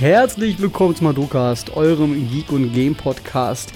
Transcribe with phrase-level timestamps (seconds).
[0.00, 3.70] Herzlich willkommen zum Madocast, eurem Geek und Game Podcast.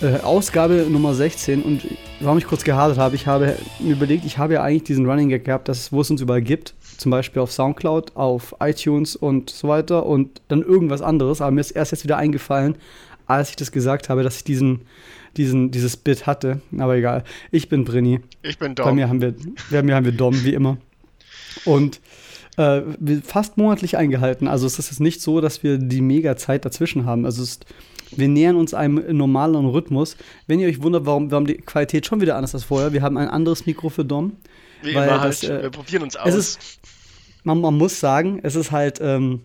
[0.00, 1.82] Äh, Ausgabe Nummer 16 und
[2.20, 5.28] warum ich kurz gehadert habe, ich habe mir überlegt, ich habe ja eigentlich diesen Running
[5.28, 9.50] Gag gehabt, dass, wo es uns überall gibt, zum Beispiel auf Soundcloud, auf iTunes und
[9.50, 12.76] so weiter und dann irgendwas anderes, aber mir ist erst jetzt wieder eingefallen,
[13.26, 14.86] als ich das gesagt habe, dass ich diesen,
[15.36, 17.22] diesen, dieses Bit hatte, aber egal.
[17.50, 18.20] Ich bin Brinny.
[18.40, 18.86] Ich bin Dom.
[18.86, 19.34] Bei mir haben wir,
[19.70, 20.78] bei mir haben wir Dom, wie immer.
[21.66, 22.00] Und
[22.56, 22.82] äh,
[23.24, 24.48] fast monatlich eingehalten.
[24.48, 27.24] Also es ist jetzt nicht so, dass wir die mega Zeit dazwischen haben.
[27.24, 27.66] Also es ist,
[28.16, 30.16] wir nähern uns einem normalen Rhythmus.
[30.46, 33.16] Wenn ihr euch wundert, warum, warum die Qualität schon wieder anders als vorher, wir haben
[33.16, 34.36] ein anderes Mikro für Dom.
[34.82, 36.28] Wie weil das, halt, äh, wir probieren uns aus.
[36.28, 36.80] Es ist,
[37.44, 39.42] man, man muss sagen, es ist halt, ähm,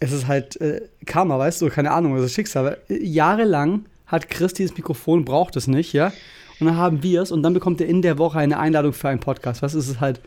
[0.00, 2.78] es ist halt äh, Karma, weißt du, keine Ahnung, das ist Schicksal.
[2.88, 6.12] Äh, Jahrelang hat Chris dieses Mikrofon, braucht es nicht, ja.
[6.58, 9.08] Und dann haben wir es und dann bekommt er in der Woche eine Einladung für
[9.08, 9.62] einen Podcast.
[9.62, 10.20] Was ist es halt?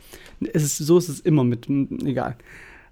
[0.53, 2.38] Es ist, so ist es immer mit, egal.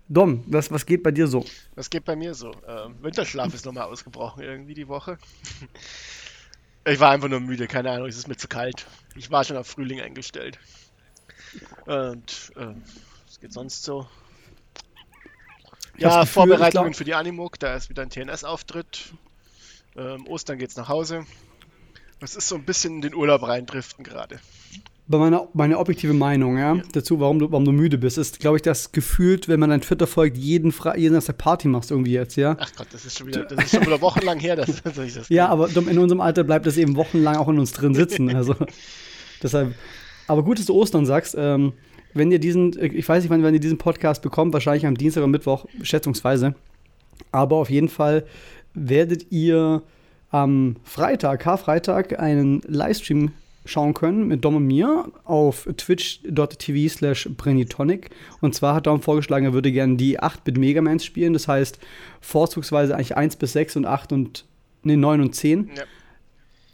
[0.09, 1.45] Dom, was, was geht bei dir so?
[1.75, 2.51] Was geht bei mir so?
[2.67, 5.17] Ähm, Winterschlaf ist nochmal ausgebrochen irgendwie die Woche.
[6.89, 8.85] Ich war einfach nur müde, keine Ahnung, es ist mir zu kalt.
[9.13, 10.57] Ich war schon auf Frühling eingestellt.
[11.85, 12.81] Und ähm,
[13.25, 14.07] was geht sonst so?
[15.95, 19.13] Ich Ja, Gefühl, Vorbereitungen für die Animuk, da ist wieder ein TNS-Auftritt.
[19.97, 21.25] Ähm, Ostern geht's nach Hause.
[22.21, 24.39] Es ist so ein bisschen in den Urlaub reindriften gerade.
[25.09, 28.57] Bei meiner meine objektive Meinung, ja, dazu, warum du, warum du müde bist, ist, glaube
[28.57, 32.11] ich, das gefühlt, wenn man dein Twitter folgt, jeden, Fra jeden Tag Party machst irgendwie
[32.11, 32.57] jetzt, ja.
[32.59, 35.13] Ach Gott, das ist schon wieder, das ist schon wieder wochenlang her, dass, dass ich
[35.13, 38.27] das Ja, aber in unserem Alter bleibt das eben wochenlang auch in uns drin sitzen.
[38.37, 38.55] Also
[39.41, 39.73] deshalb.
[40.27, 41.35] Aber gut, dass du Ostern sagst.
[41.37, 41.73] Ähm,
[42.13, 45.21] wenn ihr diesen, ich weiß nicht, wann, wann ihr diesen Podcast bekommt, wahrscheinlich am Dienstag
[45.21, 46.55] oder Mittwoch, schätzungsweise.
[47.31, 48.25] Aber auf jeden Fall
[48.73, 49.81] werdet ihr
[50.29, 53.31] am Freitag, Karfreitag, einen Livestream
[53.67, 58.09] schauen können mit Dom und mir auf twitch.tv slash Brenitonic.
[58.41, 61.33] Und zwar hat Dom vorgeschlagen, er würde gerne die 8-Bit Megamans spielen.
[61.33, 61.79] Das heißt,
[62.21, 64.45] vorzugsweise eigentlich 1 bis 6 und 8 und,
[64.83, 65.71] nee, 9 und 10.
[65.75, 65.83] Ja.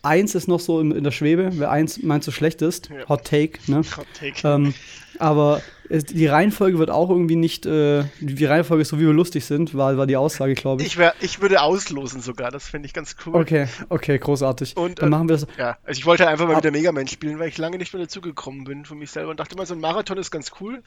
[0.03, 2.89] Eins ist noch so in, in der Schwebe, wer eins meint so schlecht ist.
[2.89, 3.08] Ja.
[3.08, 3.77] Hot Take, ne?
[3.98, 4.48] Hot Take.
[4.48, 4.73] ähm,
[5.17, 9.45] aber die Reihenfolge wird auch irgendwie nicht, äh, die Reihenfolge ist so, wie wir lustig
[9.45, 10.88] sind, war, war die Aussage, glaube ich.
[10.88, 13.36] Ich, wär, ich würde auslosen sogar, das finde ich ganz cool.
[13.36, 14.77] Okay, okay, großartig.
[14.77, 15.48] Und, Dann äh, machen wir das.
[15.58, 17.94] Ja, also ich wollte einfach mal Ab- wieder Mega Man spielen, weil ich lange nicht
[17.94, 20.82] mehr dazugekommen bin von mich selber und dachte mal, so ein Marathon ist ganz cool.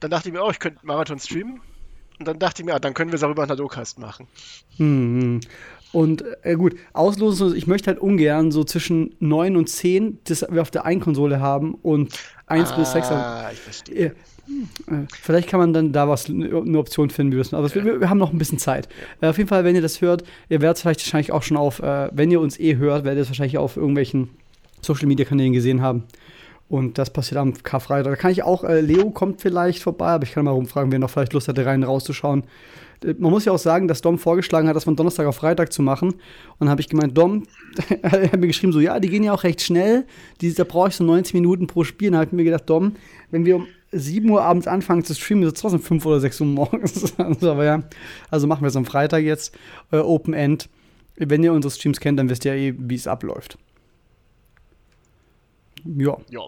[0.00, 1.60] Dann dachte ich mir, oh, ich könnte Marathon streamen.
[2.18, 4.26] Und dann dachte ich mir, ah, dann können wir es auch über einen Nadocast machen.
[4.76, 5.40] Hm.
[5.92, 10.62] Und äh, gut, auslosen, ich möchte halt ungern so zwischen 9 und 10, das wir
[10.62, 12.12] auf der einen Konsole haben und
[12.46, 13.10] 1 bis 6.
[13.10, 14.06] Ah, ich verstehe.
[14.06, 14.10] Äh,
[15.22, 18.18] Vielleicht kann man dann da was eine Option finden, wir es aber wir, wir haben
[18.18, 18.88] noch ein bisschen Zeit.
[19.20, 21.56] Äh, auf jeden Fall, wenn ihr das hört, ihr werdet es vielleicht wahrscheinlich auch schon
[21.56, 24.30] auf, äh, wenn ihr uns eh hört, werdet ihr es wahrscheinlich auf irgendwelchen
[24.80, 26.04] Social Media Kanälen gesehen haben.
[26.70, 28.12] Und das passiert am Karfreitag.
[28.12, 31.00] Da kann ich auch, äh, Leo kommt vielleicht vorbei, aber ich kann mal rumfragen, wer
[31.00, 32.44] noch vielleicht Lust hatte, rein rauszuschauen.
[33.04, 35.72] Äh, Man muss ja auch sagen, dass Dom vorgeschlagen hat, das von Donnerstag auf Freitag
[35.72, 36.10] zu machen.
[36.10, 36.20] Und
[36.60, 37.42] dann habe ich gemeint, Dom,
[38.02, 40.06] er hat mir geschrieben, so, ja, die gehen ja auch recht schnell.
[40.40, 42.10] Die, da brauche ich so 90 Minuten pro Spiel.
[42.10, 42.92] Und dann habe ich mir gedacht, Dom,
[43.32, 46.40] wenn wir um 7 Uhr abends anfangen zu streamen, ist es trotzdem 5 oder 6
[46.40, 47.14] Uhr morgens.
[47.18, 47.82] also, aber ja,
[48.30, 49.56] also machen wir es am Freitag jetzt,
[49.90, 50.68] äh, Open End.
[51.16, 53.58] Wenn ihr unsere Streams kennt, dann wisst ihr ja eh, wie es abläuft.
[55.84, 56.16] Ja.
[56.30, 56.42] Ja.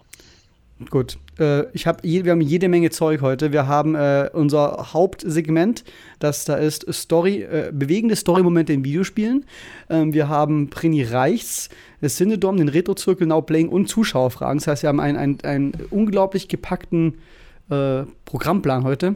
[0.89, 3.51] Gut, äh, ich hab je, wir haben jede Menge Zeug heute.
[3.51, 5.83] Wir haben äh, unser Hauptsegment,
[6.19, 9.45] das da ist Story, äh, bewegende Story-Momente in Videospielen.
[9.89, 11.69] Ähm, wir haben Prini Reichs,
[12.01, 14.59] das Synodom, den Retro-Zirkel, Now Playing und Zuschauerfragen.
[14.59, 17.19] Das heißt, wir haben einen, einen unglaublich gepackten
[17.69, 19.15] äh, Programmplan heute.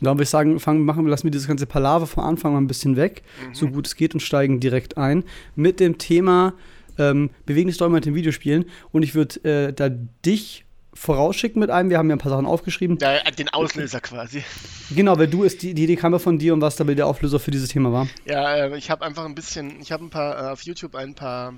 [0.00, 2.68] Da würde ich sagen, fangen, machen, lassen wir dieses ganze Palaver vom Anfang mal ein
[2.68, 3.22] bisschen weg,
[3.52, 5.24] so gut es geht, und steigen direkt ein
[5.56, 6.54] mit dem Thema
[6.98, 8.64] ähm, bewegende Story-Momente in Videospielen.
[8.92, 10.64] Und ich würde äh, da dich
[10.98, 11.90] vorausschicken mit einem.
[11.90, 12.98] Wir haben ja ein paar Sachen aufgeschrieben.
[13.00, 13.18] ja.
[13.30, 14.42] Den Auslöser quasi.
[14.90, 17.06] Genau, weil du ist die, die Idee kam ja von dir und was dabei der
[17.06, 18.08] Auflöser für dieses Thema war.
[18.24, 21.14] Ja, äh, ich habe einfach ein bisschen, ich habe ein paar äh, auf YouTube ein
[21.14, 21.54] paar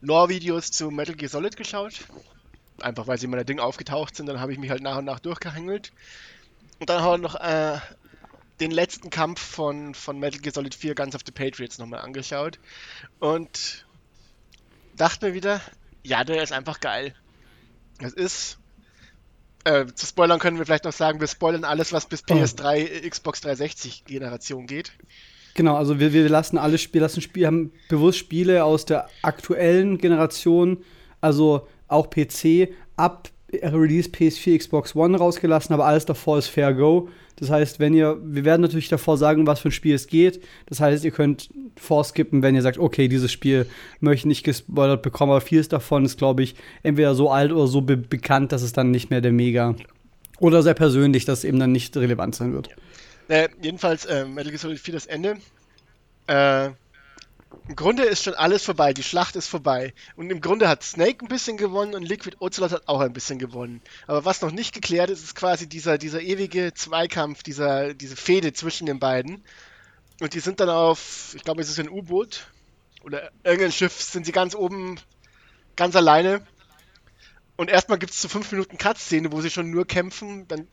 [0.00, 2.06] Lore-Videos zu Metal Gear Solid geschaut.
[2.80, 5.04] Einfach weil sie in meiner Ding aufgetaucht sind, dann habe ich mich halt nach und
[5.04, 5.92] nach durchgehangelt.
[6.78, 7.78] Und dann habe ich noch äh,
[8.60, 12.58] den letzten Kampf von, von Metal Gear Solid 4 Guns of the Patriots nochmal angeschaut.
[13.18, 13.85] Und
[14.96, 15.60] dachte mir wieder,
[16.02, 17.14] ja, der ist einfach geil.
[18.00, 18.58] Es ist.
[19.64, 23.40] Äh, zu spoilern können wir vielleicht noch sagen, wir spoilern alles, was bis PS3, Xbox
[23.40, 24.92] 360 Generation geht.
[25.54, 29.98] Genau, also wir, wir lassen alle Spiele, lassen Spiele, haben bewusst Spiele aus der aktuellen
[29.98, 30.84] Generation,
[31.20, 37.08] also auch PC, ab Release PS4, Xbox One rausgelassen, aber alles davor ist Fair Go.
[37.36, 40.42] Das heißt, wenn ihr, wir werden natürlich davor sagen, was für ein Spiel es geht.
[40.66, 43.66] Das heißt, ihr könnt vorskippen, wenn ihr sagt, okay, dieses Spiel
[44.00, 47.66] möchte ich nicht gespoilert bekommen, aber vieles davon ist, glaube ich, entweder so alt oder
[47.66, 49.74] so be bekannt, dass es dann nicht mehr der Mega
[50.38, 52.70] oder sehr persönlich, dass es eben dann nicht relevant sein wird.
[53.28, 55.36] Äh, jedenfalls, äh, Metal Gear Solid 4 das Ende.
[56.26, 56.70] Äh,
[57.68, 59.92] Im Grunde ist schon alles vorbei, die Schlacht ist vorbei.
[60.14, 63.38] Und im Grunde hat Snake ein bisschen gewonnen und Liquid Ocelot hat auch ein bisschen
[63.38, 63.82] gewonnen.
[64.06, 68.52] Aber was noch nicht geklärt ist, ist quasi dieser, dieser ewige Zweikampf, dieser, diese Fehde
[68.52, 69.44] zwischen den beiden.
[70.20, 72.46] Und die sind dann auf, ich glaube, es ist ein U-Boot
[73.02, 74.98] oder irgendein Schiff, sind sie ganz oben,
[75.74, 76.46] ganz alleine.
[77.56, 80.68] Und erstmal gibt es so 5 Minuten Cut-Szene, wo sie schon nur kämpfen, dann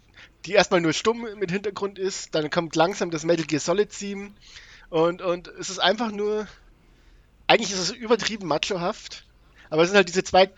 [0.45, 4.31] die erstmal nur stumm mit Hintergrund ist, dann kommt langsam das Metal Gear Solid Theme
[4.89, 6.47] und, und es ist einfach nur,
[7.47, 9.25] eigentlich ist es übertrieben machohaft,
[9.69, 10.51] aber es sind halt diese zwei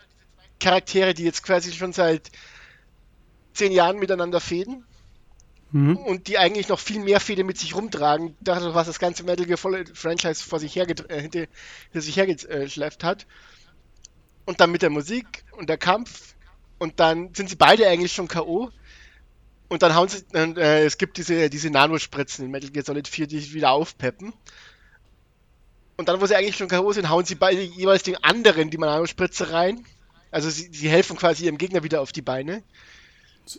[0.60, 2.30] Charaktere, die jetzt quasi schon seit
[3.52, 4.84] zehn Jahren miteinander fäden
[5.70, 5.96] mhm.
[5.96, 9.46] und die eigentlich noch viel mehr Fäde mit sich rumtragen, dadurch, was das ganze Metal
[9.46, 11.46] Gear Franchise vor sich her äh, hinter,
[11.90, 13.26] hinter sich hergeschleppt hat.
[14.44, 16.36] Und dann mit der Musik und der Kampf
[16.78, 18.70] und dann sind sie beide eigentlich schon K.O.
[19.68, 23.26] Und dann hauen sie, äh, es gibt diese, diese Nanospritzen in Metal Gear Solid 4,
[23.26, 24.32] die wieder aufpeppen.
[25.96, 26.92] Und dann, wo sie eigentlich schon K.O.
[26.92, 29.84] sind, hauen sie beide jeweils den anderen die Nanospritze rein.
[30.30, 32.62] Also sie, sie helfen quasi ihrem Gegner wieder auf die Beine.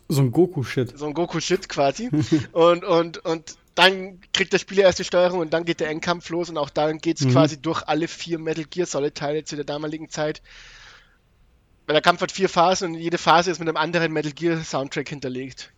[0.07, 0.98] So ein Goku-Shit.
[0.98, 2.10] So ein Goku-Shit quasi.
[2.51, 6.30] und, und, und dann kriegt der Spieler erst die Steuerung und dann geht der Endkampf
[6.30, 7.31] los und auch dann geht es mhm.
[7.31, 10.42] quasi durch alle vier Metal Gear Solid Teile zu der damaligen Zeit.
[11.86, 14.62] Weil der Kampf hat vier Phasen und jede Phase ist mit einem anderen Metal Gear
[14.62, 15.72] Soundtrack hinterlegt.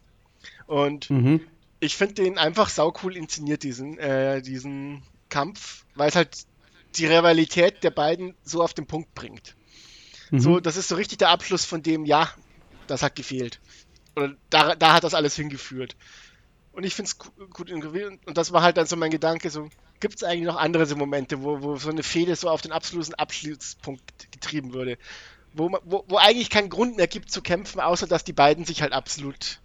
[0.65, 1.41] Und mhm.
[1.79, 6.35] ich finde den einfach saucool inszeniert, diesen, äh, diesen Kampf, weil es halt
[6.95, 9.56] die Rivalität der beiden so auf den Punkt bringt.
[10.31, 10.39] Mhm.
[10.39, 12.30] So, das ist so richtig der Abschluss von dem, ja,
[12.88, 13.59] das hat gefehlt.
[14.15, 15.95] Oder da, da hat das alles hingeführt.
[16.71, 17.71] Und ich finde es gut.
[17.71, 19.69] Und das war halt dann so mein Gedanke, so,
[20.00, 22.71] gibt es eigentlich noch andere so Momente, wo, wo so eine Fehde so auf den
[22.71, 24.97] absoluten Abschlusspunkt getrieben würde?
[25.53, 28.81] Wo, wo, wo eigentlich keinen Grund mehr gibt zu kämpfen, außer dass die beiden sich
[28.81, 29.59] halt absolut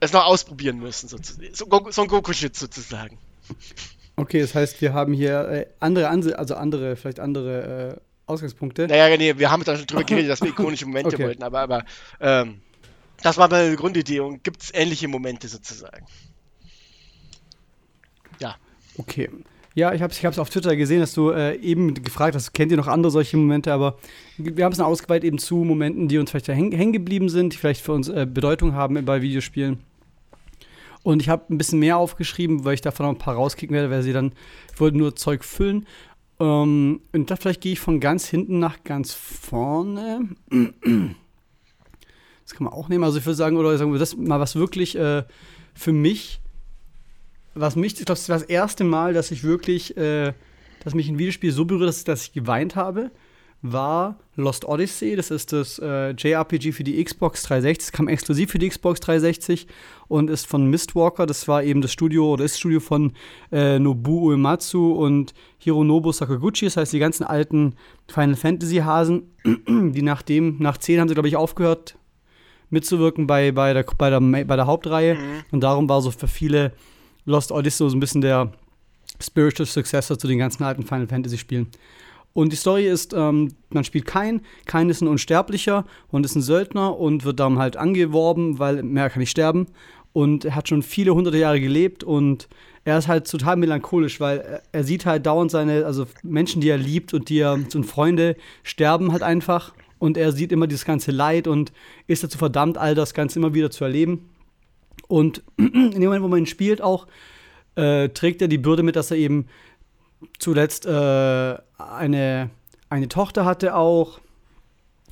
[0.00, 1.54] es noch ausprobieren müssen, sozusagen.
[1.54, 3.18] So, so ein Goku-Shit sozusagen.
[4.16, 8.86] Okay, das heißt, wir haben hier äh, andere, Anse also andere, vielleicht andere äh, Ausgangspunkte.
[8.86, 11.24] Naja, nee, wir haben da schon drüber geredet, dass wir ikonische Momente okay.
[11.24, 11.84] wollten, aber, aber
[12.20, 12.60] ähm,
[13.22, 16.06] das war meine Grundidee und gibt es ähnliche Momente sozusagen.
[18.38, 18.56] Ja.
[18.96, 19.28] Okay.
[19.74, 22.76] Ja, ich habe es auf Twitter gesehen, dass du äh, eben gefragt hast, kennt ihr
[22.76, 23.98] noch andere solche Momente, aber
[24.36, 27.82] wir haben es ausgeweitet eben zu Momenten, die uns vielleicht hängen geblieben sind, die vielleicht
[27.82, 29.78] für uns äh, Bedeutung haben bei Videospielen.
[31.02, 33.90] Und ich habe ein bisschen mehr aufgeschrieben, weil ich davon noch ein paar rauskicken werde,
[33.90, 34.32] weil sie dann,
[34.72, 35.86] ich wollte nur Zeug füllen.
[36.38, 40.28] Ähm, und da vielleicht gehe ich von ganz hinten nach ganz vorne.
[40.50, 43.04] Das kann man auch nehmen.
[43.04, 45.22] Also ich würde sagen, oder sagen wir das mal was wirklich äh,
[45.72, 46.40] für mich,
[47.54, 50.34] was mich, ich glaube, das war das erste Mal, dass ich wirklich, äh,
[50.82, 53.10] dass mich ein Videospiel so berührt, dass, dass ich geweint habe
[53.62, 55.16] war Lost Odyssey.
[55.16, 57.86] Das ist das äh, JRPG für die Xbox 360.
[57.86, 59.66] Es kam exklusiv für die Xbox 360
[60.08, 61.26] und ist von Mistwalker.
[61.26, 63.12] Das war eben das Studio oder ist Studio von
[63.52, 66.66] äh, Nobuo Uematsu und Hironobu Sakaguchi.
[66.66, 67.74] Das heißt, die ganzen alten
[68.08, 71.96] Final Fantasy Hasen, die nach dem, nach 10 haben sie, glaube ich, aufgehört
[72.70, 75.16] mitzuwirken bei, bei, der, bei, der, bei der Hauptreihe.
[75.16, 75.44] Mhm.
[75.50, 76.72] Und darum war so für viele
[77.24, 78.52] Lost Odyssey so ein bisschen der
[79.20, 81.68] Spiritual Successor zu den ganzen alten Final Fantasy Spielen.
[82.32, 84.42] Und die Story ist, ähm, man spielt Kain.
[84.66, 89.10] Kain ist ein Unsterblicher und ist ein Söldner und wird dann halt angeworben, weil mehr
[89.10, 89.66] kann nicht sterben.
[90.12, 92.48] Und er hat schon viele hunderte Jahre gelebt und
[92.84, 96.78] er ist halt total melancholisch, weil er, sieht halt dauernd seine, also Menschen, die er
[96.78, 99.74] liebt und die er, so Freunde, sterben halt einfach.
[99.98, 101.72] Und er sieht immer dieses ganze Leid und
[102.06, 104.30] ist dazu verdammt, all das Ganze immer wieder zu erleben.
[105.08, 107.06] Und in dem Moment, wo man ihn spielt, auch
[107.74, 109.46] äh, trägt er die Bürde mit, dass er eben
[110.38, 112.50] zuletzt äh, eine,
[112.88, 114.20] eine Tochter hatte auch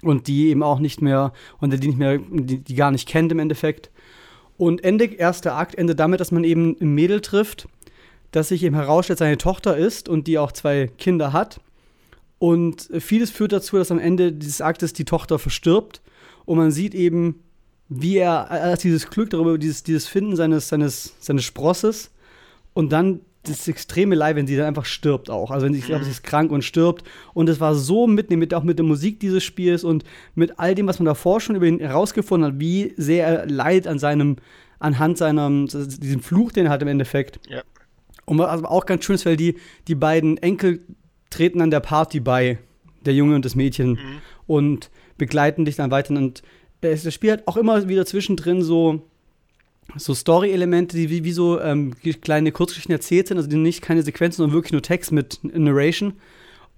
[0.03, 3.33] und die eben auch nicht mehr, und die nicht mehr, die, die gar nicht kennt
[3.33, 3.91] im Endeffekt.
[4.57, 7.69] Und Ende, erster Akt endet damit, dass man eben ein Mädel trifft,
[8.33, 11.61] das sich eben herausstellt, seine Tochter ist und die auch zwei Kinder hat.
[12.39, 16.03] Und vieles führt dazu, dass am Ende dieses Aktes die Tochter verstirbt
[16.45, 17.43] und man sieht eben,
[17.89, 22.11] wie er, hat dieses Glück darüber, dieses, dieses Finden seines, seines, seines Sprosses
[22.75, 25.51] und dann das extreme Leid, wenn sie dann einfach stirbt auch.
[25.51, 27.05] Also wenn sie, ich glaube, sie ist krank und stirbt.
[27.35, 30.05] Und es war so mitnehmen, auch mit der Musik dieses Spiels und
[30.35, 33.87] mit all dem, was man davor schon über ihn herausgefunden hat, wie sehr er leidet
[33.87, 34.37] an seinem,
[34.79, 37.41] anhand seiner, diesem Fluch, den er hat im Endeffekt.
[37.49, 37.63] Ja.
[38.25, 40.81] Und was auch ganz schön ist, weil die, die beiden Enkel
[41.31, 42.59] treten an der Party bei,
[43.05, 44.21] der Junge und das Mädchen, mhm.
[44.47, 46.15] und begleiten dich dann weiter.
[46.15, 46.43] Und
[46.81, 49.03] das Spiel hat auch immer wieder zwischendrin so
[49.97, 54.03] so Story-Elemente, die wie, wie so ähm, kleine Kurzgeschichten erzählt sind, also die nicht keine
[54.03, 56.15] Sequenzen, sondern wirklich nur Text mit Narration.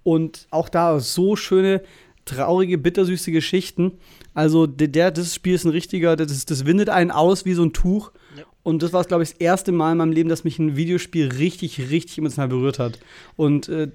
[0.02, 1.82] Und auch da so schöne,
[2.24, 3.92] traurige, bittersüße Geschichten.
[4.34, 7.64] Also der, der das Spiel ist ein richtiger, das, das windet einen aus wie so
[7.64, 8.12] ein Tuch.
[8.36, 8.44] Ja.
[8.62, 11.28] Und das war, glaube ich, das erste Mal in meinem Leben, dass mich ein Videospiel
[11.28, 12.98] richtig, richtig emotional berührt hat.
[13.36, 13.90] Und äh,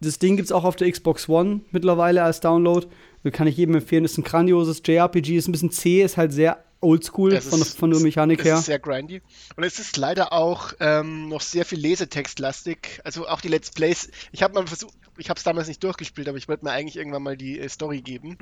[0.00, 2.86] das Ding gibt es auch auf der Xbox One mittlerweile als Download.
[3.32, 4.04] Kann ich jedem empfehlen.
[4.04, 8.00] Ist ein grandioses JRPG, ist ein bisschen zäh, ist halt sehr oldschool von, von der
[8.00, 8.54] Mechanik her.
[8.54, 9.22] Es ist sehr grindy.
[9.56, 13.00] Und es ist leider auch ähm, noch sehr viel Lesetextlastig.
[13.04, 14.10] Also auch die Let's Plays.
[14.32, 16.96] Ich habe mal versucht, ich habe es damals nicht durchgespielt, aber ich wollte mir eigentlich
[16.96, 18.38] irgendwann mal die äh, Story geben.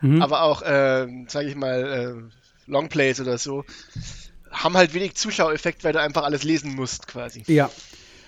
[0.00, 0.22] Mhm.
[0.22, 3.64] Aber auch, äh, sage ich mal, äh, Longplays oder so
[4.50, 7.44] haben halt wenig Zuschauereffekt, weil du einfach alles lesen musst, quasi.
[7.46, 7.70] Ja.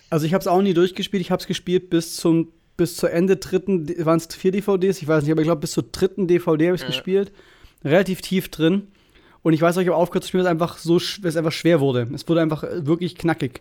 [0.09, 1.21] Also ich habe es auch nie durchgespielt.
[1.21, 5.07] Ich habe es gespielt bis zum bis zur Ende dritten, waren es vier DVDs, ich
[5.07, 6.95] weiß nicht, aber ich glaube bis zur dritten DVD habe ich es ja.
[6.95, 7.31] gespielt.
[7.85, 8.89] Relativ tief drin.
[9.43, 11.53] Und ich weiß auch, ich habe aufgehört zu spielen, weil es einfach so es einfach
[11.53, 12.09] schwer wurde.
[12.15, 13.61] Es wurde einfach äh, wirklich knackig.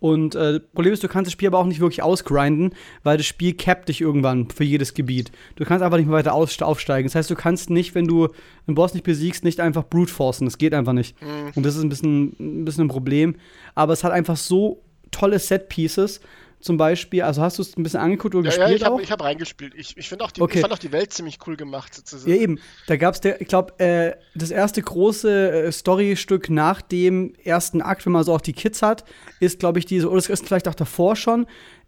[0.00, 3.26] Und äh, Problem ist, du kannst das Spiel aber auch nicht wirklich ausgrinden, weil das
[3.26, 5.30] Spiel cappt dich irgendwann für jedes Gebiet.
[5.56, 7.06] Du kannst einfach nicht mehr weiter aufsteigen.
[7.06, 8.28] Das heißt, du kannst nicht, wenn du
[8.66, 10.46] einen Boss nicht besiegst, nicht einfach brute forcen.
[10.46, 11.20] Das geht einfach nicht.
[11.20, 11.52] Mhm.
[11.54, 13.36] Und das ist ein bisschen, ein bisschen ein Problem.
[13.74, 16.20] Aber es hat einfach so tolle Set-Pieces
[16.60, 17.22] zum Beispiel?
[17.22, 18.80] Also hast du es ein bisschen angeguckt oder ja, gespielt?
[18.80, 19.74] Ja, ich habe hab reingespielt.
[19.74, 20.58] Ich, ich, auch die, okay.
[20.58, 21.94] ich fand auch die Welt ziemlich cool gemacht.
[21.94, 22.30] Sozusagen.
[22.30, 22.58] Ja, eben.
[22.86, 28.04] Da gab es, ich glaube, äh, das erste große äh, Storystück nach dem ersten Akt,
[28.06, 29.04] wenn man so auch die Kids hat,
[29.40, 31.46] ist, glaube ich, diese, oder es ist vielleicht auch davor schon,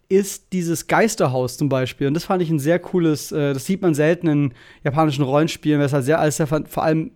[0.08, 2.06] ist dieses Geisterhaus zum Beispiel.
[2.06, 5.78] Und das fand ich ein sehr cooles, äh, das sieht man selten in japanischen Rollenspielen,
[5.78, 7.12] weil es halt sehr, alles sehr, vor allem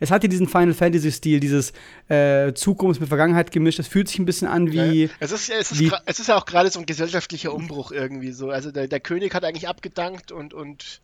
[0.00, 1.72] es hat ja diesen Final Fantasy-Stil, dieses
[2.08, 3.78] äh, Zukunft mit Vergangenheit gemischt.
[3.78, 5.04] Es fühlt sich ein bisschen an wie.
[5.04, 8.32] Ja, es, ist, es, ist es ist ja auch gerade so ein gesellschaftlicher Umbruch irgendwie
[8.32, 8.50] so.
[8.50, 11.00] Also der, der König hat eigentlich abgedankt und, und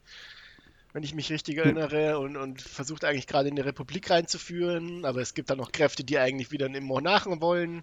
[0.93, 5.05] wenn ich mich richtig erinnere, und, und versucht eigentlich gerade in die Republik reinzuführen.
[5.05, 7.83] Aber es gibt da noch Kräfte, die eigentlich wieder einen Monarchen wollen.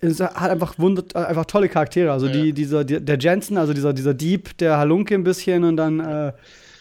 [0.00, 2.12] Es hat einfach, wundert, einfach tolle Charaktere.
[2.12, 2.32] Also ja.
[2.32, 6.00] die, dieser, der Jensen, also dieser, dieser Dieb, der Halunke ein bisschen und dann.
[6.00, 6.32] Äh,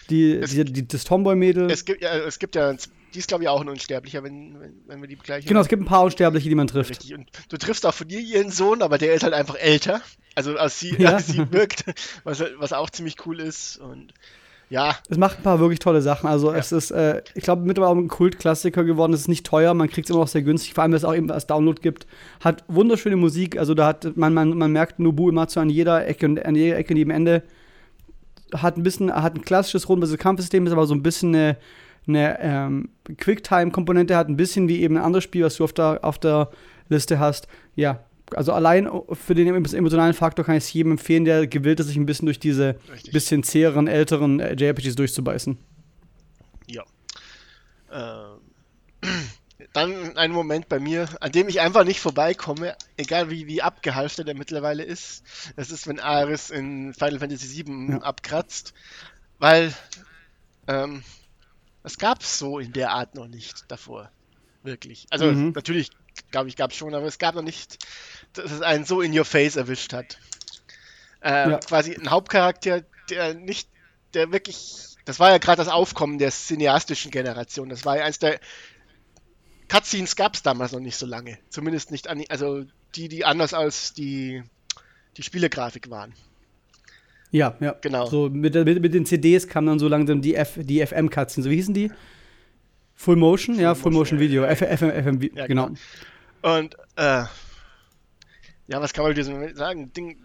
[0.10, 1.70] die, es, die, die, das Tomboy-Mädel.
[1.70, 2.74] Es gibt ja, es gibt ja,
[3.14, 5.46] die ist glaube ich auch ein Unsterblicher, wenn, wenn, wenn wir die gleich.
[5.46, 6.92] Genau, es gibt ein paar Unsterbliche, die man trifft.
[6.92, 7.14] Richtig.
[7.14, 10.02] Und du triffst auch von ihr ihren Sohn, aber der ist halt einfach älter.
[10.36, 11.14] Also als sie, ja.
[11.14, 11.86] als sie wirkt,
[12.24, 13.78] was, was auch ziemlich cool ist.
[13.78, 14.14] Und
[14.70, 14.96] ja.
[15.08, 16.28] Es macht ein paar wirklich tolle Sachen.
[16.28, 16.58] Also ja.
[16.58, 19.14] es ist, äh, ich glaube, mittlerweile auch ein Kultklassiker geworden.
[19.14, 21.06] Es ist nicht teuer, man kriegt es immer noch sehr günstig, vor allem, weil es
[21.06, 22.08] auch eben als Download gibt.
[22.40, 23.58] Hat wunderschöne Musik.
[23.58, 26.56] Also da hat man, man, man merkt Nobu immer so an jeder Ecke und an
[26.56, 27.44] jeder Ecke neben Ende
[28.62, 31.58] hat ein bisschen, hat ein klassisches rundenbasiertes Kampfsystem, ist aber so ein bisschen eine,
[32.08, 36.00] eine ähm, Quicktime-Komponente, hat ein bisschen wie eben ein anderes Spiel, was du auf der,
[36.04, 36.50] auf der
[36.90, 37.48] Liste hast.
[37.76, 38.04] Ja,
[38.36, 41.98] also allein für den emotionalen Faktor kann ich es jedem empfehlen, der gewillt ist, sich
[41.98, 43.14] ein bisschen durch diese Richtig.
[43.14, 45.58] bisschen zäheren, älteren äh, JRPGs durchzubeißen.
[46.68, 46.84] Ja.
[47.92, 48.40] Ähm
[49.74, 54.28] dann ein Moment bei mir, an dem ich einfach nicht vorbeikomme, egal wie, wie abgehalftert
[54.28, 55.24] er mittlerweile ist.
[55.56, 57.98] Das ist, wenn Ares in Final Fantasy VII ja.
[57.98, 58.74] abkratzt.
[59.40, 59.74] Weil
[60.68, 61.04] ähm,
[61.82, 64.12] das gab es so in der Art noch nicht davor.
[64.62, 65.08] Wirklich.
[65.10, 65.54] Also mhm.
[65.54, 65.90] natürlich,
[66.30, 67.80] glaube ich, gab es schon, aber es gab noch nicht,
[68.34, 70.20] dass es einen so in your face erwischt hat.
[71.22, 71.58] Äh, ja.
[71.58, 73.68] Quasi ein Hauptcharakter, der nicht,
[74.14, 77.70] der wirklich das war ja gerade das Aufkommen der cineastischen Generation.
[77.70, 78.40] Das war ja eins der
[79.74, 81.40] Cutscenes gab es damals noch nicht so lange.
[81.50, 82.64] Zumindest nicht an, also
[82.94, 84.44] die, die anders als die,
[85.18, 86.14] die Spielegrafik waren.
[87.32, 87.76] Ja, ja.
[87.82, 88.06] Genau.
[88.06, 91.46] So mit, mit, mit den CDs kam dann so langsam die, F, die FM-Cutscenes.
[91.46, 91.92] So wie hießen die?
[92.94, 93.56] Full Motion?
[93.56, 94.44] Full ja, Full Motion, Motion Video.
[94.44, 95.70] Ja, FM, FM, ja, genau.
[95.70, 96.58] genau.
[96.60, 97.24] Und, äh,
[98.68, 99.92] ja, was kann man dir so sagen?
[99.92, 100.18] Ding,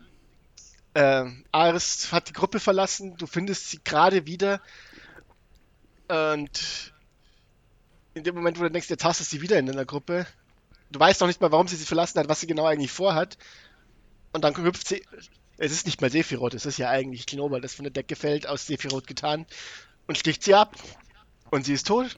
[0.92, 4.60] äh, Ares hat die Gruppe verlassen, du findest sie gerade wieder
[6.08, 6.92] und
[8.18, 10.26] in dem Moment, wo du denkst, jetzt hast du sie wieder in der Gruppe.
[10.90, 13.38] Du weißt noch nicht mal, warum sie sie verlassen hat, was sie genau eigentlich vorhat.
[14.32, 15.02] Und dann hüpft sie.
[15.56, 18.46] Es ist nicht mal Sephiroth, es ist ja eigentlich Knober, das von der Decke fällt,
[18.46, 19.46] aus Sephiroth getan.
[20.06, 20.76] Und sticht sie ab.
[21.50, 22.16] Und sie ist tot.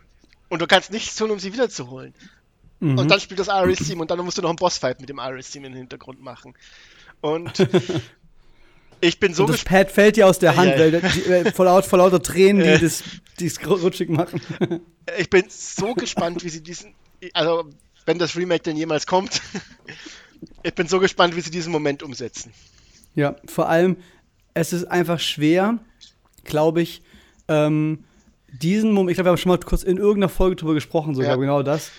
[0.48, 2.14] Und du kannst nichts tun, um sie wiederzuholen.
[2.80, 2.98] Mhm.
[2.98, 5.64] Und dann spielt das Iris-Team und dann musst du noch einen Bossfight mit dem Iris-Team
[5.64, 6.54] im Hintergrund machen.
[7.20, 7.58] Und
[9.00, 11.52] Ich bin so und Das Pad fällt dir aus der Hand, ja, weil die, äh,
[11.52, 13.02] vor, laut, vor lauter Tränen, die das,
[13.38, 14.40] die es rutschig machen.
[15.18, 16.94] Ich bin so gespannt, wie sie diesen,
[17.32, 17.64] also
[18.06, 19.40] wenn das Remake denn jemals kommt,
[20.62, 22.52] ich bin so gespannt, wie sie diesen Moment umsetzen.
[23.14, 23.96] Ja, vor allem,
[24.54, 25.78] es ist einfach schwer,
[26.44, 27.02] glaube ich,
[27.48, 28.04] ähm,
[28.52, 31.30] diesen Moment, ich glaube, wir haben schon mal kurz in irgendeiner Folge drüber gesprochen, sogar
[31.30, 31.36] ja.
[31.36, 31.90] genau das.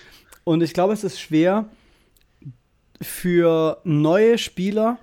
[0.44, 1.68] Und ich glaube, es ist schwer
[3.00, 4.98] für neue Spieler,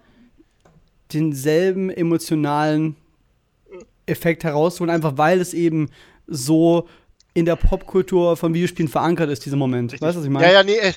[1.14, 2.96] denselben emotionalen
[4.06, 5.90] Effekt herausholen, einfach weil es eben
[6.28, 6.88] so
[7.34, 9.92] in der Popkultur von Videospielen verankert ist, dieser Moment.
[9.92, 10.06] Richtig.
[10.06, 10.48] Weißt du, was ich meine?
[10.48, 10.94] Ja, ja, nee, äh,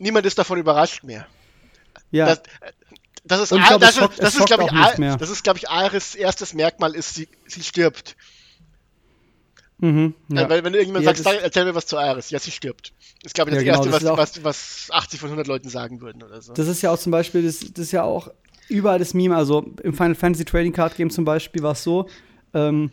[0.00, 1.26] niemand ist davon überrascht mehr.
[2.10, 2.26] Ja.
[2.26, 2.42] Das,
[3.24, 6.54] das ist, glaub, das, schockt, das, ist, glaube ich, das ist, glaube ich, Ares erstes
[6.54, 8.16] Merkmal ist, sie, sie stirbt.
[9.78, 10.42] Mhm, ja.
[10.42, 12.30] Also, wenn du irgendjemand Ja, sagst, das- sag, erzähl mir was zu Ares.
[12.30, 12.92] Ja, sie stirbt.
[13.22, 15.68] Das ist, glaube ich, das Ja, genau, Erste, was, was, was 80 von 100 Leuten
[15.68, 16.52] sagen würden oder so.
[16.52, 18.30] Das ist ja auch zum Beispiel, das, das ist ja auch
[18.68, 19.36] überall das Meme.
[19.36, 22.08] Also im Final Fantasy Trading Card Game zum Beispiel war es so,
[22.54, 22.90] ähm,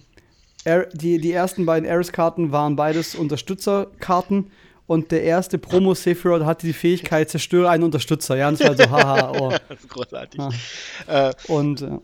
[0.93, 4.51] die, die ersten beiden Ares-Karten waren beides Unterstützerkarten
[4.88, 8.35] und der erste Promo Sephiroth hatte die Fähigkeit, zerstöre einen Unterstützer.
[8.35, 9.49] Ja, und das war so, haha, oh.
[9.69, 10.39] Das ist großartig.
[10.41, 11.29] Ah.
[11.29, 11.97] Äh, Und äh,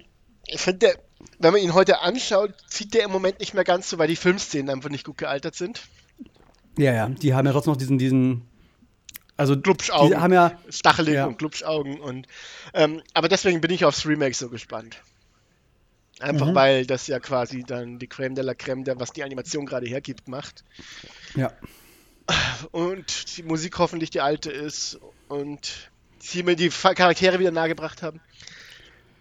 [0.48, 0.96] ich finde, der-
[1.40, 4.16] wenn man ihn heute anschaut, sieht der im Moment nicht mehr ganz so, weil die
[4.16, 5.82] Filmszenen einfach nicht gut gealtert sind.
[6.78, 8.44] ja, ja, die haben ja trotzdem noch diesen, diesen,
[9.38, 10.12] also Glubschaugen.
[10.12, 11.26] die haben ja, Stachelig Ja.
[11.26, 12.28] und Glubschaugen und
[12.74, 14.98] ähm, aber deswegen bin ich aufs Remake so gespannt.
[16.20, 16.56] Einfach Mhm.
[16.56, 19.86] weil das ja quasi dann die Creme de la Creme, der, was die Animation gerade
[19.86, 20.64] hergibt, macht.
[21.36, 21.52] ja,
[22.72, 25.90] Und die Musik hoffentlich die alte ist und
[26.20, 28.20] sie mir die Charaktere wieder nahegebracht haben.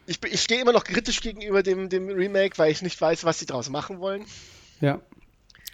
[0.07, 3.39] Ich, ich stehe immer noch kritisch gegenüber dem, dem Remake, weil ich nicht weiß, was
[3.39, 4.25] sie draus machen wollen.
[4.81, 5.01] ja.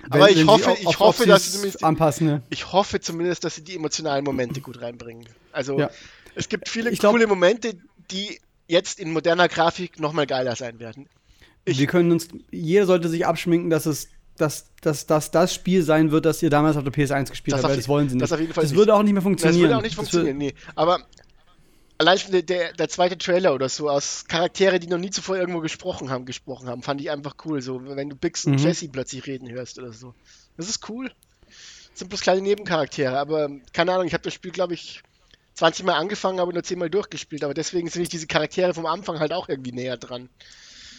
[0.09, 2.27] Aber ich hoffe- ich hoffe, dass sie zumindest- anpassen.
[2.27, 2.43] Ne?
[2.51, 5.27] Ich hoffe zumindest, dass sie die emotionalen Momente gut reinbringen.
[5.53, 5.91] Also Ja.
[6.35, 7.75] es gibt viele glaub- coole Momente,
[8.11, 11.09] die jetzt in moderner Grafik nochmal geiler sein werden.
[11.65, 15.83] Ich- wir können uns, jeder sollte sich abschminken, dass es dass, dass, dass das Spiel
[15.83, 18.15] sein wird, das ihr damals auf der PS1 gespielt Das habt, weil das wollen sie
[18.15, 18.23] nicht.
[18.23, 18.79] das auf jeden Fall das nicht.
[18.79, 19.61] würde auch nicht mehr Das funktionieren.
[19.65, 20.55] würde auch nicht Das funktionieren, nee.
[20.75, 21.01] Aber
[22.01, 25.37] allein schon der, der, der zweite Trailer oder so aus Charaktere, die noch nie zuvor
[25.37, 27.61] irgendwo gesprochen haben, gesprochen haben, fand ich einfach cool.
[27.61, 28.59] So, wenn du Bix und Mhm.
[28.59, 30.15] Jesse plötzlich reden hörst oder so.
[30.57, 31.11] Das ist cool.
[31.47, 35.03] Das sind bloß kleine Nebencharaktere, aber keine Ahnung, ich habe das Spiel, glaube ich,
[35.55, 37.45] 20 Mal angefangen, aber nur 10 Mal durchgespielt.
[37.45, 40.31] Aber deswegen sind ich diese Charaktere vom Anfang halt auch irgendwie näher dran.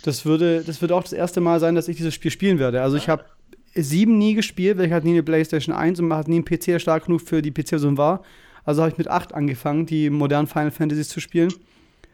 [0.03, 2.83] Das würde, das würde auch das erste Mal sein, dass ich dieses Spiel spielen werde.
[2.83, 3.25] Also ich habe
[3.73, 6.45] sieben nie gespielt, weil ich hatte nie eine PlayStation 1 und man hat nie einen
[6.45, 8.23] PC, der stark genug für die PC-Version war.
[8.63, 11.53] Also habe ich mit acht angefangen, die modernen Final Fantasies zu spielen.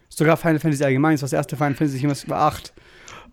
[0.09, 2.73] Sogar Final Fantasy allgemein, das war das erste Final Fantasy, jemals war acht.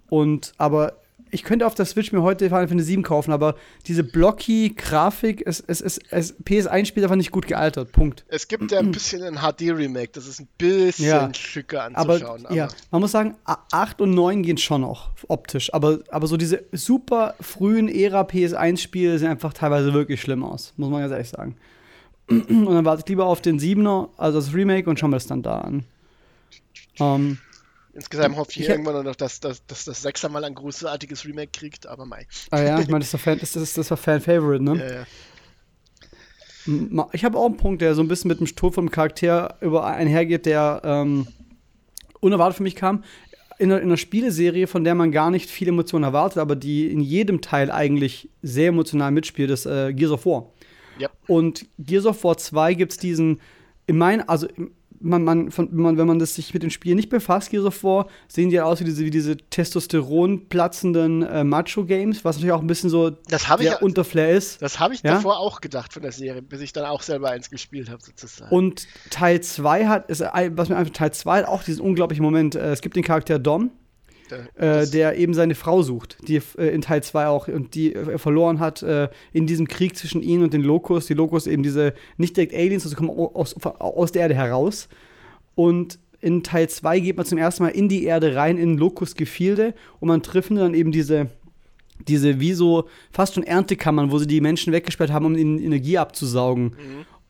[0.08, 0.94] Und, aber
[1.30, 3.56] ich könnte auf der Switch mir heute Final Fantasy 7 kaufen, aber
[3.86, 7.90] diese blocky Grafik, es, es, es, es, PS1-Spiel ist einfach nicht gut gealtert.
[7.90, 8.24] Punkt.
[8.28, 11.34] Es gibt ja ein bisschen ein HD-Remake, das ist ein bisschen Ja.
[11.34, 12.46] schicker Aber, anzuschauen.
[12.50, 15.72] ja, man muss sagen, a- 8 und 9 gehen schon noch optisch.
[15.74, 20.88] Aber, aber so diese super frühen Ära PS1-Spiele sehen einfach teilweise wirklich schlimm aus, muss
[20.90, 21.56] man ganz ehrlich sagen.
[22.28, 25.26] Und dann warte ich lieber auf den 7er, also das Remake, und schauen wir das
[25.26, 25.84] dann da an.
[26.98, 27.38] Ähm,
[27.92, 31.52] Insgesamt hoffe ich, Ich irgendwann noch, dass, dass, dass das Sechser mal ein großartiges Remake
[31.52, 32.26] kriegt, aber mei.
[32.50, 34.78] ah ja, ich meine, das Fan, das, ist, das war Fan-Favorite, ne?
[34.78, 35.06] Ja, ja.
[37.12, 39.84] Ich habe auch einen Punkt, der so ein bisschen mit dem Tod vom Charakter über
[39.86, 41.28] einhergeht, der ähm,
[42.20, 43.04] unerwartet für mich kam.
[43.58, 46.90] In einer, in einer Spieleserie, von der man gar nicht viel Emotionen erwartet, aber die
[46.90, 50.50] in jedem Teil eigentlich sehr emotional mitspielt, ist äh, Gears of War.
[50.98, 51.08] Ja.
[51.26, 53.40] Und Gears of War 2 gibt es diesen,
[53.86, 54.46] in meinen, also
[55.00, 57.84] man, man, von, man, wenn man das sich mit den Spielen nicht befasst, Gears of
[57.84, 62.60] War, sehen die aus wie diese, wie diese Testosteron platzenden äh, Macho-Games, was natürlich auch
[62.60, 64.62] ein bisschen so Das habe ich, der Unterflair ist.
[64.62, 65.14] das hab ich Ja?
[65.14, 68.54] davor auch gedacht von der Serie, bis ich dann auch selber eins gespielt habe, sozusagen.
[68.54, 72.54] Und Teil 2 hat, ist, was mir einfach Teil 2 hat auch diesen unglaublichen Moment.
[72.54, 73.70] Äh, es gibt den Charakter Dom,
[74.34, 77.94] äh, das- der eben seine Frau sucht, die äh, in Teil 2 auch und die
[77.94, 81.08] er verloren hat äh, in diesem Krieg zwischen ihnen und den Locust.
[81.08, 84.88] Die Locust eben diese nicht direkt Aliens, also kommen au- aus, aus der Erde heraus.
[85.54, 89.74] Und in Teil 2 geht man zum ersten Mal in die Erde rein, in Locust-Gefilde
[90.00, 91.28] und man trifft dann eben diese
[92.08, 95.96] diese wie so fast schon Erntekammern, wo sie die Menschen weggesperrt haben, um ihnen Energie
[95.96, 96.64] abzusaugen.
[96.64, 96.74] Mhm.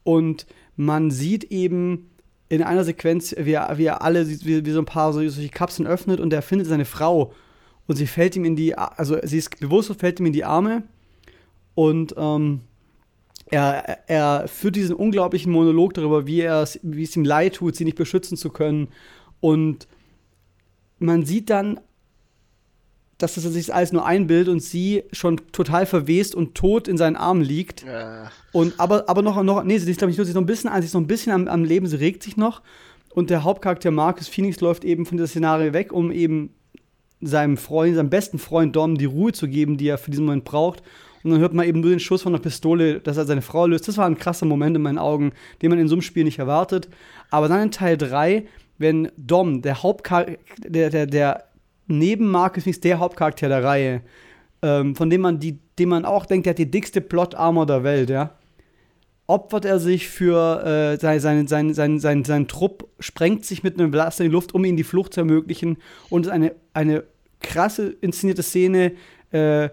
[0.05, 2.09] Und man sieht eben
[2.55, 5.49] in einer Sequenz, wie er, wie er alle, wie, wie so ein paar so, solche
[5.49, 7.33] Kapseln öffnet und er findet seine Frau.
[7.87, 10.45] Und sie fällt ihm in die, also sie ist bewusst und fällt ihm in die
[10.45, 10.85] Arme.
[11.75, 12.61] Und ähm,
[13.51, 17.77] er, er führt diesen unglaublichen Monolog darüber, wie, er es- wie es ihm leid tut,
[17.77, 18.89] sie nicht beschützen zu können.
[19.41, 19.87] Und
[20.99, 21.81] man sieht dann,
[23.19, 27.17] dass das sich alles nur einbildet und sie schon total verwest und tot in seinen
[27.17, 27.85] Armen liegt.
[27.85, 30.43] Ja, Und aber, aber noch, noch, nee, sie ist, glaube ich, nur- sie ist noch
[30.43, 32.63] ein bisschen, sie ist noch ein bisschen am, am Leben, sie regt sich noch.
[33.15, 36.51] Und der Hauptcharakter Marcus Phoenix läuft eben von dieser Szenario weg, um eben
[37.21, 40.45] seinem Freund, seinem besten Freund Dom die Ruhe zu geben, die er für diesen Moment
[40.45, 40.83] braucht.
[41.23, 43.67] Und dann hört man eben nur den Schuss von der Pistole, dass er seine Frau
[43.67, 43.89] löst.
[43.89, 46.39] Das war ein krasser Moment in meinen Augen, den man in so einem Spiel nicht
[46.41, 46.89] erwartet.
[47.31, 48.45] Aber dann in Teil 3,
[48.77, 51.45] wenn Dom, der Hauptcharakter, der, der, der
[51.87, 54.01] neben Marcus Phoenix der Hauptcharakter der Reihe,
[54.63, 57.85] ähm, von dem man, die, dem man auch denkt, der hat die dickste Plot-Armor der
[57.85, 58.35] Welt, ja,
[59.27, 63.79] opfert er sich für äh, seinen sein, sein, sein, sein, sein Trupp, sprengt sich mit
[63.79, 65.79] einem Blaster in die Luft, um ihnen die Flucht zu ermöglichen.
[66.11, 67.05] Und es ist eine, eine
[67.41, 68.93] krasse inszenierte Szene,
[69.31, 69.71] äh,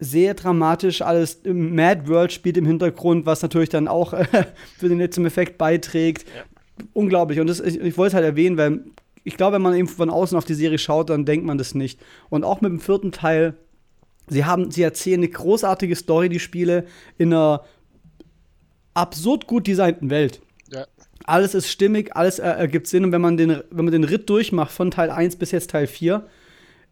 [0.00, 4.26] sehr dramatisch, alles im Mad World spielt im Hintergrund, was natürlich dann auch äh,
[4.78, 6.26] für den letzten Effekt beiträgt.
[6.28, 6.44] Ja.
[6.92, 7.40] Unglaublich.
[7.40, 8.80] Und das, ich, ich wollte es halt erwähnen, weil
[9.24, 11.74] ich glaube, wenn man eben von außen auf die Serie schaut, dann denkt man das
[11.74, 11.98] nicht.
[12.28, 13.56] Und auch mit dem vierten Teil
[14.28, 16.86] Sie haben, sie erzählen eine großartige Story, die Spiele,
[17.18, 17.64] in einer
[18.94, 20.40] absurd gut designten Welt.
[20.72, 20.86] Ja.
[21.24, 23.04] Alles ist stimmig, alles äh, ergibt Sinn.
[23.04, 25.86] Und wenn man, den, wenn man den Ritt durchmacht von Teil 1 bis jetzt Teil
[25.86, 26.26] 4,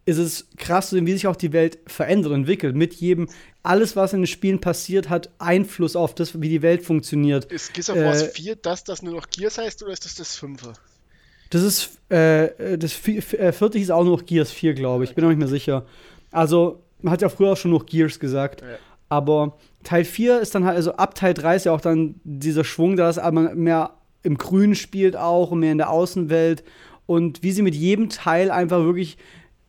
[0.04, 2.74] ist es krass zu sehen, wie sich auch die Welt verändert und entwickelt.
[2.74, 3.28] Mit jedem,
[3.62, 7.50] alles, was in den Spielen passiert, hat Einfluss auf das, wie die Welt funktioniert.
[7.52, 10.36] Ist Gears of War 4 das, das nur noch Gears heißt, oder ist das das
[10.38, 10.74] 5er?
[11.52, 15.10] Das ist, äh, das äh, vierte hieß auch nur noch Gears 4, glaube ich.
[15.10, 15.84] Ich bin noch nicht mehr sicher.
[16.30, 18.62] Also, man hat ja früher auch schon noch Gears gesagt.
[18.62, 18.68] Ja.
[19.10, 22.64] Aber Teil 4 ist dann halt, also ab Teil 3 ist ja auch dann dieser
[22.64, 23.90] Schwung, dass man mehr
[24.22, 26.64] im Grün spielt auch und mehr in der Außenwelt.
[27.04, 29.18] Und wie sie mit jedem Teil einfach wirklich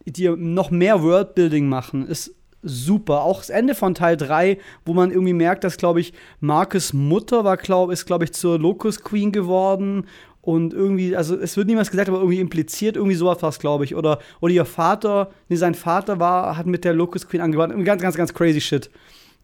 [0.06, 3.24] dir noch mehr Worldbuilding machen, ist super.
[3.24, 7.44] Auch das Ende von Teil 3, wo man irgendwie merkt, dass, glaube ich, Marcus Mutter
[7.44, 10.06] war, glaub, ist, glaube ich, zur Locust Queen geworden.
[10.44, 13.96] Und irgendwie, also es wird niemals gesagt, aber irgendwie impliziert, irgendwie sowas was, glaube ich.
[13.96, 17.74] Oder, oder ihr Vater, nee, sein Vater war, hat mit der Locust Queen angewandt.
[17.86, 18.92] Ganz, ganz, ganz crazy shit.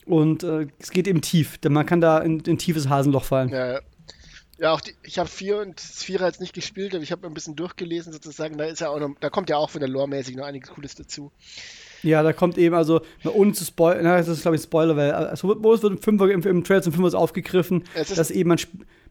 [0.06, 3.48] Und äh, es geht eben tief, denn man kann da in ein tiefes Hasenloch fallen.
[3.48, 3.80] Ja,
[4.58, 7.26] ja, auch die, ich habe vier und das Vierer jetzt nicht gespielt, aber ich habe
[7.26, 8.58] ein bisschen durchgelesen sozusagen.
[8.58, 10.96] Da ist ja auch noch, da kommt ja auch von der Lore-mäßig noch einiges Cooles
[10.96, 11.32] dazu.
[12.04, 13.02] Ja, da kommt eben, also,
[13.34, 16.32] ohne zu spoilern, das ist, glaube ich, Spoiler, weil, also, wo es wird im, Fünfer,
[16.32, 17.84] im, im Trailer zum Fünfer aufgegriffen,
[18.16, 18.60] dass eben man,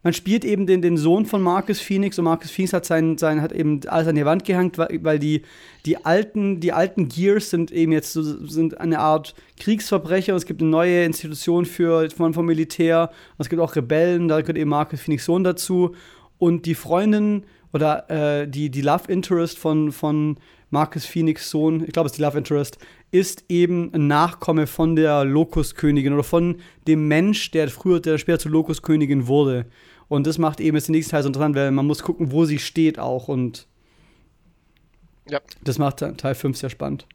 [0.03, 3.43] man spielt eben den, den Sohn von Marcus Phoenix und Marcus Phoenix hat, sein, sein,
[3.43, 5.43] hat eben alles an die Wand gehängt, weil, weil die,
[5.87, 10.35] die, alten, die alten Gears sind eben jetzt so, sind eine Art Kriegsverbrecher.
[10.35, 13.11] Es gibt eine neue Institution für, von, vom Militär.
[13.37, 15.95] Und es gibt auch Rebellen, da gehört eben Marcus Phoenix Sohn dazu.
[16.39, 20.39] Und die Freundin oder äh, die, die Love Interest von, von
[20.71, 22.79] Marcus Phoenix Sohn, ich glaube, es ist die Love Interest,
[23.11, 28.39] ist eben ein Nachkomme von der Lokuskönigin oder von dem Mensch, der früher, der später
[28.39, 29.67] zur Lokuskönigin wurde.
[30.09, 32.45] Und das macht eben jetzt den nächsten Teil so interessant, weil man muss gucken, wo
[32.45, 33.29] sie steht auch.
[33.29, 33.67] Und
[35.29, 35.41] ja.
[35.63, 37.07] das macht Teil 5 sehr spannend.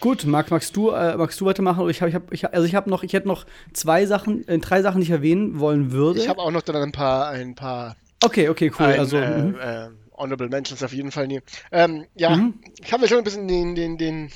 [0.00, 1.88] Gut, Marc, magst du, äh, magst du weitermachen?
[1.88, 4.58] Ich habe, ich hab, ich, also ich habe noch, ich hätte noch zwei Sachen, äh,
[4.58, 6.20] drei Sachen, die ich erwähnen wollen würde.
[6.20, 7.96] Ich habe auch noch dann ein paar, ein paar.
[8.24, 8.86] Okay, okay, cool.
[8.86, 9.54] Ein, also, äh, mhm.
[9.54, 11.40] äh, Honorable Mentions auf jeden Fall nie.
[11.72, 12.60] Ähm, ja, mhm.
[12.82, 14.30] ich habe mir schon ein bisschen den, den, den,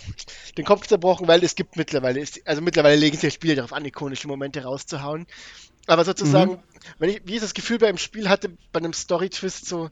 [0.57, 4.29] den Kopf zerbrochen, weil es gibt mittlerweile, also mittlerweile legen sich Spiele darauf an, ikonische
[4.29, 5.27] Momente rauszuhauen.
[5.87, 6.59] Aber sozusagen, mhm.
[6.99, 9.91] wenn ich, wie ich das Gefühl beim Spiel hatte, bei einem Story-Twist so,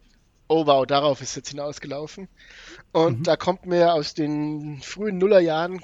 [0.48, 2.28] oh wow, darauf ist jetzt hinausgelaufen.
[2.92, 3.22] Und mhm.
[3.24, 5.80] da kommt mir aus den frühen Nullerjahren,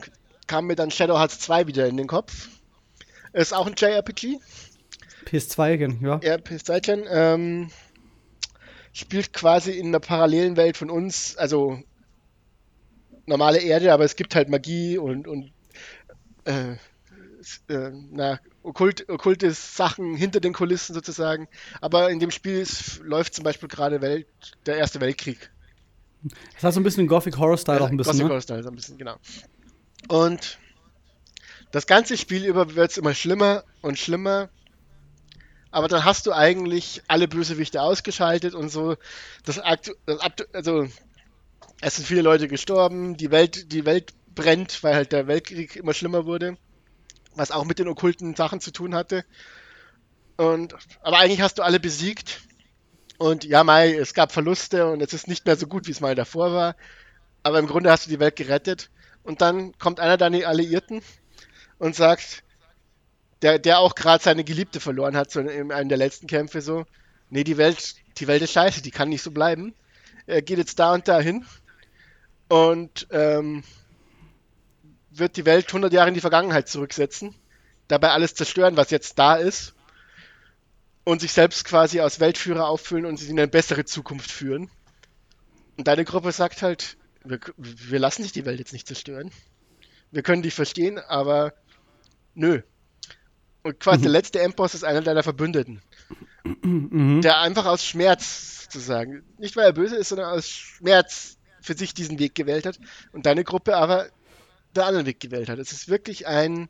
[0.47, 2.49] kam mir dann Shadow Hearts 2 wieder in den Kopf.
[3.33, 4.39] Ist auch ein JRPG.
[5.27, 6.21] PS2-Gen, ja.
[6.23, 7.05] Ja, PS2-Gen.
[7.11, 7.71] Ähm,
[8.97, 11.79] spielt quasi in einer parallelen Welt von uns, also
[13.27, 15.53] normale Erde, aber es gibt halt Magie und, und
[16.45, 16.73] äh,
[17.69, 21.47] äh, na, okkult, okkulte Sachen hinter den Kulissen sozusagen.
[21.83, 24.27] Aber in dem Spiel ist, läuft zum Beispiel gerade Welt,
[24.65, 25.51] der Erste Weltkrieg.
[26.55, 28.13] Das hat so ein bisschen Gothic Horror Style ja, auch ein bisschen.
[28.13, 28.31] Gothic ne?
[28.31, 29.17] Horror Style, so ein bisschen, genau.
[30.09, 30.59] Und
[31.71, 34.49] das ganze Spiel über wird es immer schlimmer und schlimmer
[35.71, 38.97] aber dann hast du eigentlich alle Bösewichte ausgeschaltet und so.
[39.45, 40.21] Das, Aktu das
[40.53, 40.87] also
[41.81, 45.95] es sind viele Leute gestorben, die Welt, die Welt brennt, weil halt der Weltkrieg immer
[45.95, 46.57] schlimmer wurde,
[47.35, 49.25] was auch mit den okkulten Sachen zu tun hatte.
[50.37, 52.41] Und aber eigentlich hast du alle besiegt.
[53.19, 56.01] Und ja, Mai, es gab Verluste und es ist nicht mehr so gut, wie es
[56.01, 56.77] mal davor war.
[57.43, 58.91] Aber im Grunde hast du die Welt gerettet.
[59.23, 61.03] Und dann kommt einer deiner Alliierten
[61.79, 62.45] und sagt,
[63.43, 66.87] der, der auch gerade seine Geliebte verloren hat, so in einem der letzten Kämpfe so.
[67.31, 69.75] Nee, die Welt, die Welt ist scheiße, die kann nicht so bleiben.
[70.27, 71.45] Er geht jetzt da und da hin
[72.49, 73.63] und ähm,
[75.11, 77.35] wird die Welt 100 Jahre in die Vergangenheit zurücksetzen,
[77.89, 79.75] dabei alles zerstören, was jetzt da ist
[81.05, 84.71] und sich selbst quasi als Weltführer auffüllen und sie in eine bessere Zukunft führen.
[85.77, 89.31] Und deine Gruppe sagt halt, wir, wir lassen sich die Welt jetzt nicht zerstören.
[90.11, 91.53] Wir können die verstehen, aber
[92.35, 92.63] nö,
[93.67, 94.03] und quasi mhm.
[94.05, 95.83] der letzte Endboss ist einer deiner Verbündeten.
[96.63, 97.21] Mhm.
[97.23, 101.93] Der einfach aus Schmerz, sozusagen, nicht weil er böse ist, sondern aus Schmerz für sich
[101.93, 102.79] diesen Weg gewählt hat.
[103.13, 104.07] Und deine Gruppe aber
[104.77, 105.59] den anderen Weg gewählt hat.
[105.59, 106.69] Es ist wirklich ein,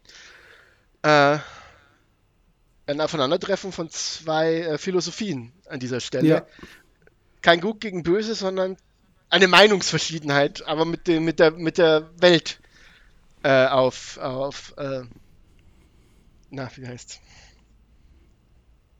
[1.02, 1.38] äh,
[2.86, 6.28] ein Aufeinandertreffen von zwei äh, Philosophien an dieser Stelle.
[6.28, 6.46] Ja.
[7.42, 8.76] Kein Gut gegen Böse, sondern
[9.28, 12.58] eine Meinungsverschiedenheit, aber mit, dem, mit, der, mit der Welt
[13.42, 15.02] äh, auf, auf äh,
[16.50, 17.20] na, wie heißt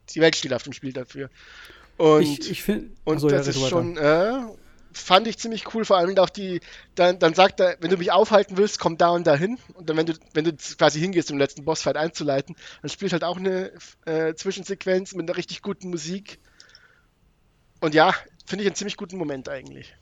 [0.09, 1.29] Die Welt steht auf dem Spiel dafür.
[1.97, 4.39] Und, ich, ich find, und so, das ja, ist schon, äh,
[4.93, 6.59] fand ich ziemlich cool, vor allem auch die,
[6.95, 9.57] dann, dann sagt er, wenn du mich aufhalten willst, komm da und da hin.
[9.73, 13.13] Und dann, wenn du, wenn du quasi hingehst, um den letzten Bossfight einzuleiten, dann spielt
[13.13, 13.71] halt auch eine
[14.05, 16.39] äh, Zwischensequenz mit einer richtig guten Musik.
[17.79, 18.13] Und ja,
[18.45, 19.95] finde ich einen ziemlich guten Moment eigentlich.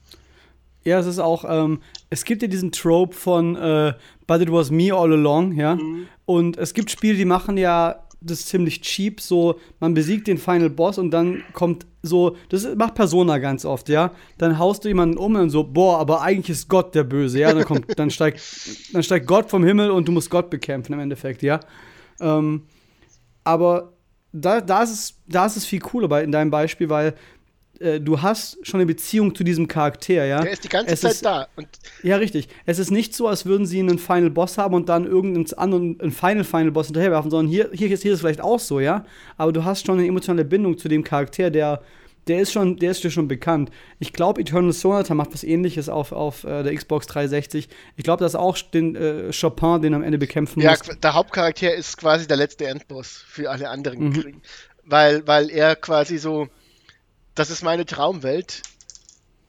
[0.86, 3.92] Ja, es ist auch, ähm, es gibt ja diesen Trope von äh,
[4.28, 5.74] But it was me all along, ja.
[5.74, 6.06] Mhm.
[6.26, 10.70] Und es gibt Spiele, die machen ja das ziemlich cheap, so man besiegt den Final
[10.70, 14.12] Boss und dann kommt so, das macht Persona ganz oft, ja.
[14.38, 17.52] Dann haust du jemanden um und so, boah, aber eigentlich ist Gott der Böse, ja.
[17.52, 18.40] Dann kommt, dann steigt,
[18.92, 21.58] dann steigt Gott vom Himmel und du musst Gott bekämpfen im Endeffekt, ja.
[22.20, 22.62] Ähm,
[23.42, 23.92] aber
[24.32, 27.14] da, da, ist es, da ist es viel cooler bei, in deinem Beispiel, weil
[27.80, 30.40] äh, du hast schon eine Beziehung zu diesem Charakter, ja.
[30.40, 31.48] Der ist die ganze es Zeit ist, da.
[31.56, 31.68] Und
[32.02, 32.48] ja, richtig.
[32.64, 36.00] Es ist nicht so, als würden sie einen Final Boss haben und dann irgendeinen anderen
[36.00, 38.80] einen Final Final Boss hinterherwerfen, sondern hier, hier, ist, hier ist es vielleicht auch so,
[38.80, 39.04] ja.
[39.36, 41.82] Aber du hast schon eine emotionale Bindung zu dem Charakter, der,
[42.26, 43.70] der ist schon, der ist dir schon bekannt.
[43.98, 47.68] Ich glaube, Eternal Sonata macht was ähnliches auf, auf äh, der Xbox 360.
[47.96, 50.86] Ich glaube, das ist auch den äh, Chopin, den am Ende bekämpfen ja, muss.
[50.86, 54.12] Ja, der Hauptcharakter ist quasi der letzte Endboss für alle anderen mhm.
[54.12, 54.42] Kriegen.
[54.84, 56.48] Weil, weil er quasi so
[57.36, 58.62] das ist meine Traumwelt.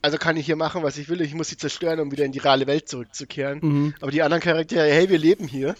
[0.00, 1.20] Also kann ich hier machen, was ich will.
[1.22, 3.58] Ich muss sie zerstören, um wieder in die reale Welt zurückzukehren.
[3.60, 3.94] Mhm.
[4.00, 5.74] Aber die anderen Charaktere, hey, wir leben hier.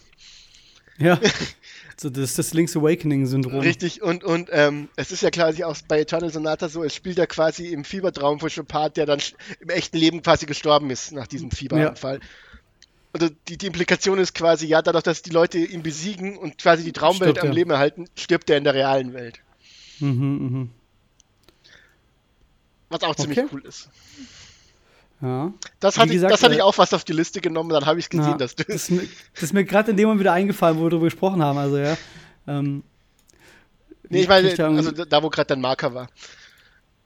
[0.99, 1.21] Ja.
[1.97, 3.61] so, das ist das Link's Awakening-Syndrom.
[3.61, 7.19] Richtig, und, und ähm, es ist ja quasi auch bei Eternal Sonata so, es spielt
[7.19, 9.21] ja quasi im Fiebertraum von Chopin, der dann
[9.61, 12.17] im echten Leben quasi gestorben ist nach diesem Fieberanfall.
[12.17, 12.21] Ja.
[13.13, 16.85] Und die, die, Implikation ist quasi, ja, dadurch, dass die Leute ihn besiegen und quasi
[16.85, 17.55] die Traumwelt stirbt am er.
[17.55, 19.41] Leben erhalten, stirbt er in der realen Welt.
[20.01, 20.71] Mhm, mhm.
[22.89, 23.49] Was auch ziemlich okay.
[23.53, 23.89] cool ist.
[25.21, 25.53] Ja.
[25.81, 27.87] Das hatte, gesagt, ich, das hatte ich äh, auch fast auf die Liste genommen, dann
[27.87, 28.65] habe ich gesehen, ja, dass du.
[28.65, 31.07] Das ist mir, das ist mir gerade in dem Moment wieder eingefallen, wo wir darüber
[31.07, 31.59] gesprochen haben.
[31.59, 31.97] Also, ja.
[32.47, 32.85] Ähm,
[34.09, 36.09] nee, ich meine, also da, wo gerade dein Marker war.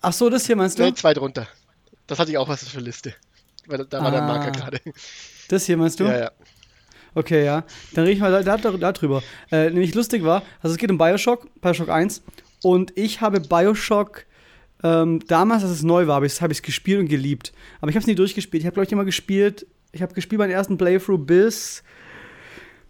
[0.03, 0.83] Ach so, das hier meinst du?
[0.83, 1.47] Nee, zwei drunter.
[2.07, 3.14] Das hatte ich auch was für Liste.
[3.66, 4.81] Weil da war ah, der Marker gerade.
[5.49, 6.05] Das hier meinst du?
[6.05, 6.31] Ja, ja.
[7.14, 7.64] Okay, ja.
[7.92, 9.23] Dann rede ich mal da, da, da drüber.
[9.51, 12.23] Äh, nämlich lustig war, also es geht um Bioshock, Bioshock 1.
[12.62, 14.25] Und ich habe Bioshock
[14.83, 17.53] ähm, damals, als es neu war, habe ich es hab gespielt und geliebt.
[17.81, 18.62] Aber ich habe es nie durchgespielt.
[18.62, 19.66] Ich habe, glaube ich, immer gespielt.
[19.92, 21.83] Ich habe gespielt meinen ersten Playthrough bis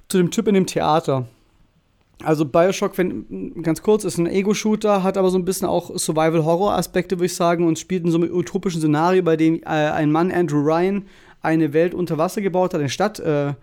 [0.09, 1.27] zu dem Typ in dem Theater.
[2.23, 7.17] Also Bioshock, wenn, ganz kurz, ist ein Ego-Shooter, hat aber so ein bisschen auch Survival-Horror-Aspekte,
[7.17, 10.31] würde ich sagen, und spielt in so einem utopischen Szenario, bei dem äh, ein Mann,
[10.31, 11.07] Andrew Ryan,
[11.41, 13.55] eine Welt unter Wasser gebaut hat, eine Stadt, äh,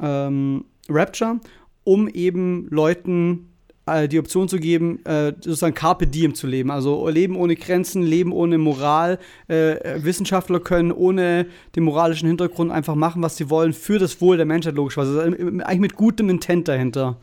[0.00, 1.38] ähm, Rapture,
[1.84, 3.51] um eben Leuten
[3.86, 6.70] die Option zu geben, äh, sozusagen Carpe Diem zu leben.
[6.70, 9.18] Also Leben ohne Grenzen, Leben ohne Moral.
[9.48, 14.36] Äh, Wissenschaftler können ohne den moralischen Hintergrund einfach machen, was sie wollen, für das Wohl
[14.36, 15.20] der Menschheit, logischerweise.
[15.20, 17.18] Also eigentlich mit gutem Intent dahinter.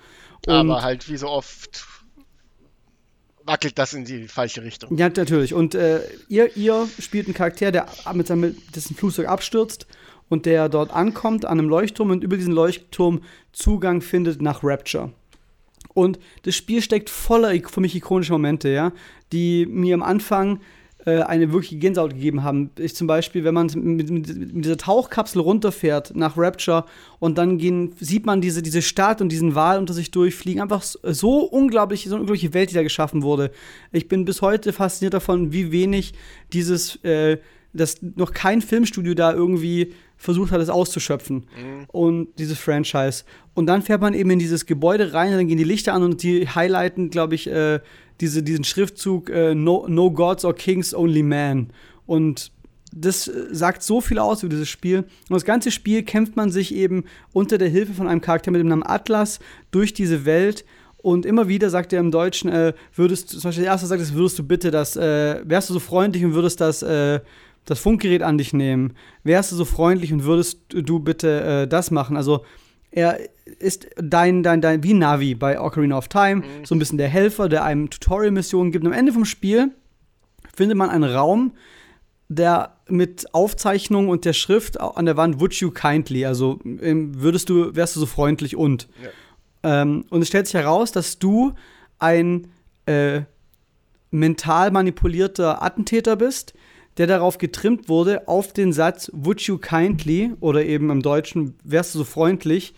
[0.47, 1.85] Und Aber halt wie so oft
[3.45, 4.95] wackelt das in die falsche Richtung.
[4.97, 5.53] Ja, natürlich.
[5.53, 9.87] Und äh, ihr, ihr spielt einen Charakter, der mit seinem dessen Flugzeug abstürzt
[10.29, 15.11] und der dort ankommt an einem Leuchtturm und über diesen Leuchtturm Zugang findet nach Rapture.
[15.93, 18.91] Und das Spiel steckt voller für mich ikonischer Momente, ja,
[19.31, 20.59] die mir am Anfang
[21.05, 22.71] äh, eine wirkliche Gänsehaut gegeben haben.
[22.77, 26.85] Ich zum Beispiel, wenn man mit, mit, mit, dieser Tauchkapsel runterfährt nach Rapture
[27.19, 30.61] und dann gehen, sieht man diese, diese Stadt und diesen Wal unter sich durchfliegen.
[30.61, 33.51] Einfach so unglaublich, so eine unglaubliche Welt, die da geschaffen wurde.
[33.91, 36.13] Ich bin bis heute fasziniert davon, wie wenig
[36.51, 37.37] dieses, äh,
[37.71, 41.37] dass noch kein Filmstudio da irgendwie versucht hat, es auszuschöpfen.
[41.37, 41.85] Mhm.
[41.87, 43.23] Und dieses Franchise.
[43.55, 46.21] Und dann fährt man eben in dieses Gebäude rein, dann gehen die Lichter an und
[46.21, 47.79] die highlighten, glaube ich, äh,
[48.21, 51.71] diese, diesen Schriftzug äh, no, no Gods or Kings, Only Man.
[52.05, 52.51] Und
[52.91, 54.99] das äh, sagt so viel aus über dieses Spiel.
[54.99, 58.59] Und das ganze Spiel kämpft man sich eben unter der Hilfe von einem Charakter mit
[58.59, 59.39] dem Namen Atlas
[59.71, 60.65] durch diese Welt.
[60.97, 64.13] Und immer wieder sagt er im Deutschen, äh, würdest du, zum Beispiel der erste sagt,
[64.13, 67.21] würdest du bitte das, äh, wärst du so freundlich und würdest das äh,
[67.69, 68.93] das Funkgerät an dich nehmen.
[69.23, 72.17] Wärst du so freundlich und würdest du bitte äh, das machen?
[72.17, 72.43] Also
[72.91, 73.19] er
[73.59, 76.65] ist dein, dein, dein, wie Navi bei Ocarina of Time, mhm.
[76.65, 78.85] so ein bisschen der Helfer, der einem Tutorial-Missionen gibt.
[78.85, 79.71] Und am Ende vom Spiel
[80.55, 81.53] findet man einen Raum,
[82.29, 87.49] der mit Aufzeichnung und der Schrift an der Wand Would you kindly, also ähm, würdest
[87.49, 88.87] du, wärst du so freundlich und.
[89.03, 89.81] Ja.
[89.81, 91.53] Ähm, und es stellt sich heraus, dass du
[91.97, 92.47] ein
[92.85, 93.21] äh,
[94.11, 96.53] mental manipulierter Attentäter bist,
[96.99, 101.95] der darauf getrimmt wurde, auf den Satz Would you kindly oder eben im Deutschen wärst
[101.95, 102.75] du so freundlich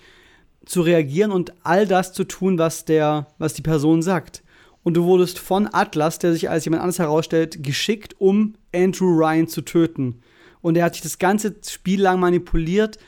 [0.63, 4.43] zu reagieren und all das zu tun, was der, was die Person sagt.
[4.83, 9.47] Und du wurdest von Atlas, der sich als jemand anderes herausstellt, geschickt, um Andrew Ryan
[9.47, 10.21] zu töten.
[10.61, 12.99] Und er hat sich das ganze Spiel lang manipuliert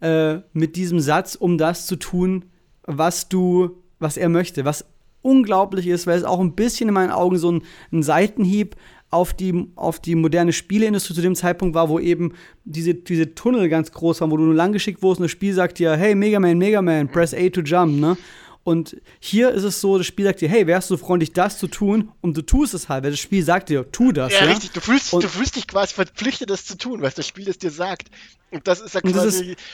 [0.00, 2.44] äh, mit diesem Satz, um das zu tun,
[2.84, 4.64] was du, was er möchte.
[4.64, 4.84] Was
[5.22, 8.76] unglaublich ist, weil es auch ein bisschen in meinen Augen so ein, ein Seitenhieb
[9.10, 13.68] auf die, auf die moderne Spieleindustrie zu dem Zeitpunkt war, wo eben diese, diese Tunnel
[13.68, 16.14] ganz groß waren, wo du nur lang geschickt wurdest und das Spiel sagt dir, hey,
[16.14, 18.16] Mega Man, Mega Man, press A to jump, ne?
[18.62, 21.66] Und hier ist es so, das Spiel sagt dir, hey, wärst du freundlich, das zu
[21.66, 22.12] tun?
[22.20, 24.32] Und du tust es halt, weil das Spiel sagt dir, tu das.
[24.32, 24.50] Ja, ja?
[24.50, 27.58] richtig, du fühlst, du fühlst dich quasi verpflichtet, das zu tun, was das Spiel es
[27.58, 28.10] dir sagt.
[28.50, 29.56] Und das ist ja quasi.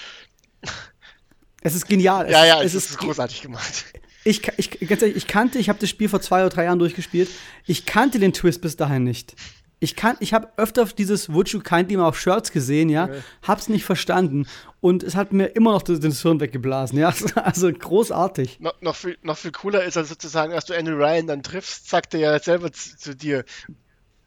[1.62, 2.31] Es ist genial.
[2.31, 3.87] ja, ja, es es ist ist großartig gemacht.
[4.26, 7.28] Ich, ich, ehrlich, ich kannte, ich habe das Spiel vor zwei oder drei Jahren durchgespielt.
[7.66, 9.34] Ich kannte den Twist bis dahin nicht.
[9.78, 13.14] Ich kann, ich habe öfter dieses Would You Kindly mal auf Shirts gesehen, ja, Ja.
[13.46, 14.46] hab's nicht verstanden
[14.80, 18.58] und es hat mir immer noch das Hirn weggeblasen, ja, also großartig.
[18.60, 21.90] noch, noch, viel, noch viel cooler ist also sozusagen, als du Andrew Ryan dann triffst,
[21.90, 23.44] sagt er ja selber zu, zu dir,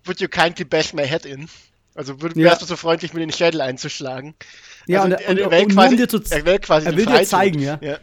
[0.06, 1.50] Would you kindly bash my head in?
[1.96, 2.52] Also würd, Ja.
[2.52, 4.36] wärst du so freundlich, mir den Schädel einzuschlagen?
[4.86, 5.96] Ja, also, und, er- und, er will und quasi,
[6.36, 7.80] er will quasi er den will dir zeigen, ja.
[7.82, 7.98] ja.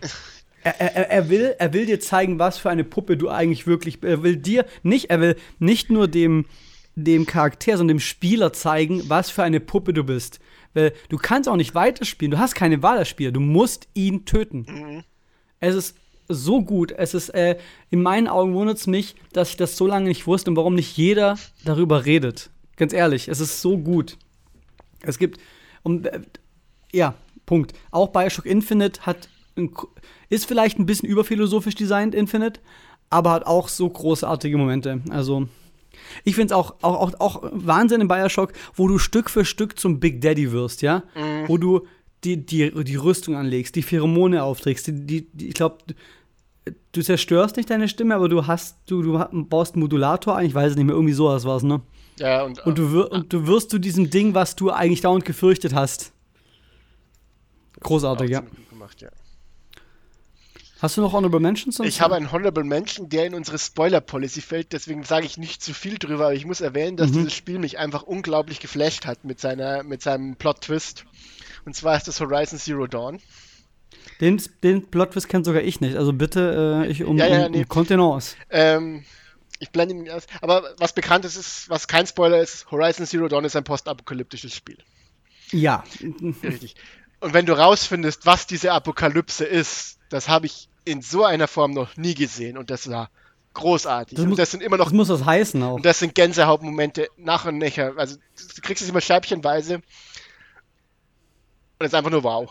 [0.66, 4.02] Er, er, er, will, er will dir zeigen, was für eine Puppe du eigentlich wirklich
[4.02, 6.44] Er will dir nicht, er will nicht nur dem,
[6.96, 10.40] dem Charakter, sondern dem Spieler zeigen, was für eine Puppe du bist.
[10.74, 12.32] Weil du kannst auch nicht weiterspielen.
[12.32, 13.30] Du hast keine Wahl als Spieler.
[13.30, 14.66] Du musst ihn töten.
[14.68, 15.04] Mhm.
[15.60, 16.90] Es ist so gut.
[16.90, 17.58] Es ist, äh,
[17.90, 20.74] in meinen Augen wundert es mich, dass ich das so lange nicht wusste und warum
[20.74, 22.50] nicht jeder darüber redet.
[22.74, 24.18] Ganz ehrlich, es ist so gut.
[25.02, 25.38] Es gibt,
[25.84, 26.22] und, äh,
[26.92, 27.14] ja,
[27.46, 27.72] Punkt.
[27.92, 29.28] Auch Bioshock Infinite hat,
[30.28, 32.60] ist vielleicht ein bisschen überphilosophisch designt, Infinite,
[33.10, 35.00] aber hat auch so großartige Momente.
[35.10, 35.48] Also,
[36.24, 39.78] ich finde es auch, auch, auch, auch Wahnsinn in Bioshock, wo du Stück für Stück
[39.78, 41.02] zum Big Daddy wirst, ja?
[41.46, 41.86] Wo du
[42.24, 45.78] die, die, die Rüstung anlegst, die Pheromone aufträgst, die, die, die ich glaube,
[46.92, 50.54] du zerstörst nicht deine Stimme, aber du hast, du, du baust einen Modulator ein, ich
[50.54, 51.80] weiß es nicht mehr, irgendwie sowas war es, ne?
[52.18, 55.24] ja, und, Und du, wir, und du wirst zu diesem Ding, was du eigentlich dauernd
[55.24, 56.12] gefürchtet hast.
[57.80, 58.42] Großartig, ja.
[58.70, 59.10] gemacht, ja.
[60.80, 61.80] Hast du noch Honorable Mentions?
[61.80, 65.72] Ich habe einen Honorable Mention, der in unsere Spoiler-Policy fällt, deswegen sage ich nicht zu
[65.72, 67.14] viel drüber, aber ich muss erwähnen, dass Mhm.
[67.14, 71.04] dieses Spiel mich einfach unglaublich geflasht hat mit, seiner, mit seinem Plot-Twist.
[71.64, 73.20] Und zwar ist das Horizon Zero Dawn.
[74.20, 75.96] Den, den Plot-Twist kennt sogar ich nicht.
[75.96, 77.58] Also bitte äh, ich um, Ja, ja, um, nee.
[77.58, 78.36] um Kontenance.
[78.50, 79.04] Ähm,
[79.58, 80.26] ich blende ihn aus.
[80.42, 84.54] Aber was bekannt ist, ist, was kein Spoiler ist, Horizon Zero Dawn ist ein postapokalyptisches
[84.54, 84.78] Spiel.
[85.52, 85.84] Ja.
[86.42, 86.74] Richtig.
[87.20, 91.72] Und wenn du rausfindest, was diese Apokalypse ist, das habe ich in so einer Form
[91.72, 93.10] noch nie gesehen und das war
[93.54, 94.16] großartig.
[94.16, 95.74] Das und muss- das sind immer noch Das muss das heißen auch.
[95.74, 97.94] Und das sind Gänsehautmomente nach und nachher.
[97.96, 99.76] Also du kriegst es immer scheibchenweise.
[99.76, 99.82] Und
[101.80, 102.50] es ist einfach nur wow.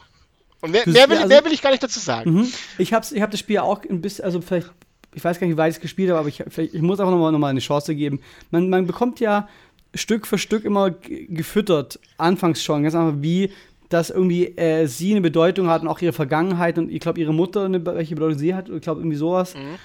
[0.61, 2.31] Und mehr, mehr, will, also- mehr will ich gar nicht dazu sagen.
[2.33, 2.53] Mhm.
[2.77, 4.71] Ich habe ich hab das Spiel auch ein bisschen, also vielleicht,
[5.13, 7.09] ich weiß gar nicht, wie weit ich es gespielt habe, aber ich, ich muss auch
[7.09, 8.19] nochmal noch mal eine Chance geben.
[8.51, 9.47] Man, man bekommt ja
[9.93, 13.51] Stück für Stück immer gefüttert, anfangs schon, ganz einfach, wie
[13.95, 17.33] dass irgendwie äh, sie eine Bedeutung hat und auch ihre Vergangenheit und ich glaube, ihre
[17.33, 19.55] Mutter, eine, welche Bedeutung sie hat, ich glaube, irgendwie sowas.
[19.55, 19.75] Mhm.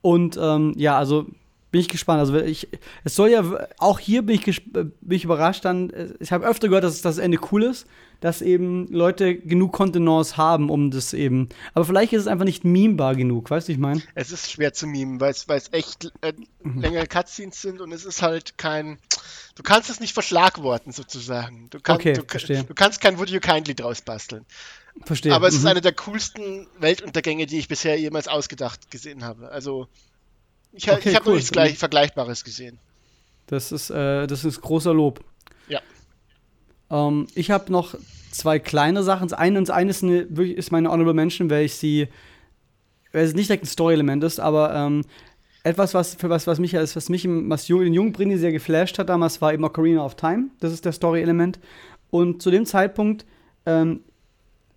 [0.00, 1.26] Und ähm, ja, also
[1.70, 2.20] bin ich gespannt.
[2.20, 2.68] Also ich,
[3.04, 3.44] es soll ja,
[3.78, 7.02] auch hier bin ich, äh, bin ich überrascht dann, äh, ich habe öfter gehört, dass
[7.02, 7.86] das Ende cool ist,
[8.20, 12.64] dass eben Leute genug Kontenance haben, um das eben, aber vielleicht ist es einfach nicht
[12.64, 14.02] memebar genug, weißt du, ich meine?
[14.14, 16.32] Es ist schwer zu mimen, weil es, weil es echt äh,
[16.64, 18.98] längere Cutscenes sind und es ist halt kein.
[19.60, 21.68] Du kannst es nicht verschlagworten sozusagen.
[21.68, 24.46] Du, kann, Okay, du, du kannst kein Would You Kindly draus basteln.
[25.04, 25.34] Verstehe.
[25.34, 25.66] Aber es ist Mhm.
[25.68, 29.50] eine der coolsten Weltuntergänge, die ich bisher jemals ausgedacht gesehen habe.
[29.50, 29.86] Also
[30.72, 31.34] ich, ha- Okay, ich habe cool.
[31.36, 32.78] nichts gleich Vergleichbares gesehen.
[33.48, 35.22] Das ist, äh, das ist großer Lob.
[35.68, 35.82] Ja.
[36.90, 37.94] Ähm, ich habe noch
[38.30, 39.28] zwei kleine Sachen.
[39.28, 42.08] Das eine, das eine ist, eine, ist meine Honorable Mention, weil ich sie,
[43.12, 45.04] weil es nicht direkt ein Story-Element ist, aber ähm,
[45.62, 48.36] etwas, was, für was, was mich, als- was mich im, was Jung, den jungen Brini
[48.38, 50.48] sehr geflasht hat damals, war eben Ocarina of Time.
[50.60, 51.58] Das ist der Story-Element.
[52.10, 53.24] Und zu dem Zeitpunkt
[53.66, 54.00] ähm,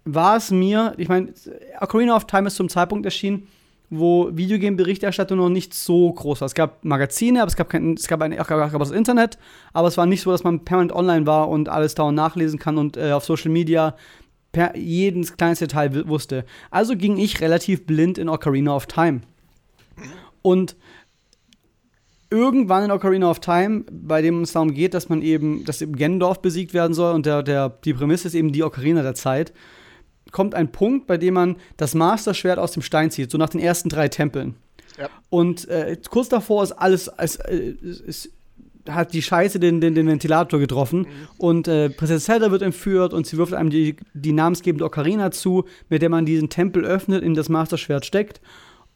[0.06, 1.34] war es mir, ich meine,
[1.80, 3.48] Ocarina of Time ist zum Zeitpunkt erschienen,
[3.90, 6.48] wo Videogame-Berichterstattung noch nicht so groß war.
[6.48, 9.38] Es gab Magazine, aber es gab, kein, es gab, ein, es gab das Internet,
[9.72, 12.78] aber es war nicht so, dass man permanent online war und alles dauernd nachlesen kann
[12.78, 13.96] und äh, auf Social Media
[14.52, 16.44] per jedes kleinste Detail wusste.
[16.72, 19.22] Also ging ich relativ blind in Ocarina of Time.
[20.44, 20.76] Und
[22.30, 25.96] irgendwann in Ocarina of Time, bei dem es darum geht, dass man eben, dass eben
[25.96, 29.54] Gendorf besiegt werden soll und der, der, die Prämisse ist eben die Ocarina der Zeit,
[30.32, 33.62] kommt ein Punkt, bei dem man das Master-Schwert aus dem Stein zieht, so nach den
[33.62, 34.56] ersten drei Tempeln.
[35.00, 35.10] Ja.
[35.30, 37.76] Und äh, kurz davor ist alles, es, äh,
[38.08, 38.32] es,
[38.90, 43.26] hat die Scheiße den, den, den Ventilator getroffen und äh, Prinzessin Zelda wird entführt und
[43.26, 47.34] sie wirft einem die, die namensgebende Ocarina zu, mit der man diesen Tempel öffnet, in
[47.34, 48.42] das Master-Schwert steckt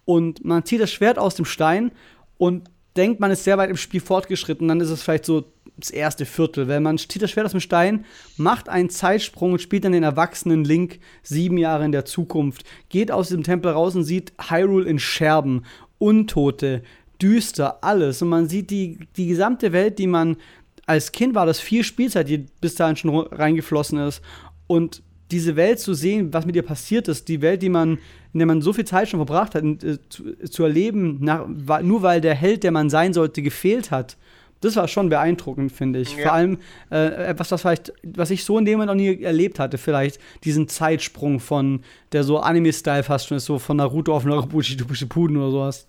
[0.08, 1.92] und man zieht das Schwert aus dem Stein
[2.38, 5.44] und denkt, man ist sehr weit im Spiel fortgeschritten, dann ist es vielleicht so
[5.76, 6.70] das erste Viertel.
[6.70, 8.06] Wenn man zieht das Schwert aus dem Stein,
[8.38, 13.12] macht einen Zeitsprung und spielt dann den erwachsenen Link sieben Jahre in der Zukunft, geht
[13.12, 15.66] aus diesem Tempel raus und sieht Hyrule in Scherben,
[15.98, 16.84] Untote,
[17.22, 18.22] düster, alles.
[18.22, 20.38] Und man sieht die, die gesamte Welt, die man
[20.86, 24.22] als Kind war, das viel Spielzeit, die bis dahin schon reingeflossen ist.
[24.68, 27.98] Und diese Welt zu sehen, was mit ihr passiert ist, die Welt, die man,
[28.38, 31.48] in der man so viel Zeit schon verbracht hat, äh, zu, zu, erleben, nach,
[31.82, 34.16] nur weil der Held, der man sein sollte, gefehlt hat.
[34.62, 36.16] Das war schon beeindruckend, finde ich.
[36.16, 36.22] Ja.
[36.22, 36.60] Vor allem
[36.92, 40.22] äh, etwas, was vielleicht, was ich so in dem Moment noch nie erlebt hatte, vielleicht
[40.44, 41.82] diesen Zeitsprung von
[42.12, 44.76] der so Anime-Style fast schon ist, so von Naruto auf Narubuchi
[45.10, 45.88] Puden oder sowas.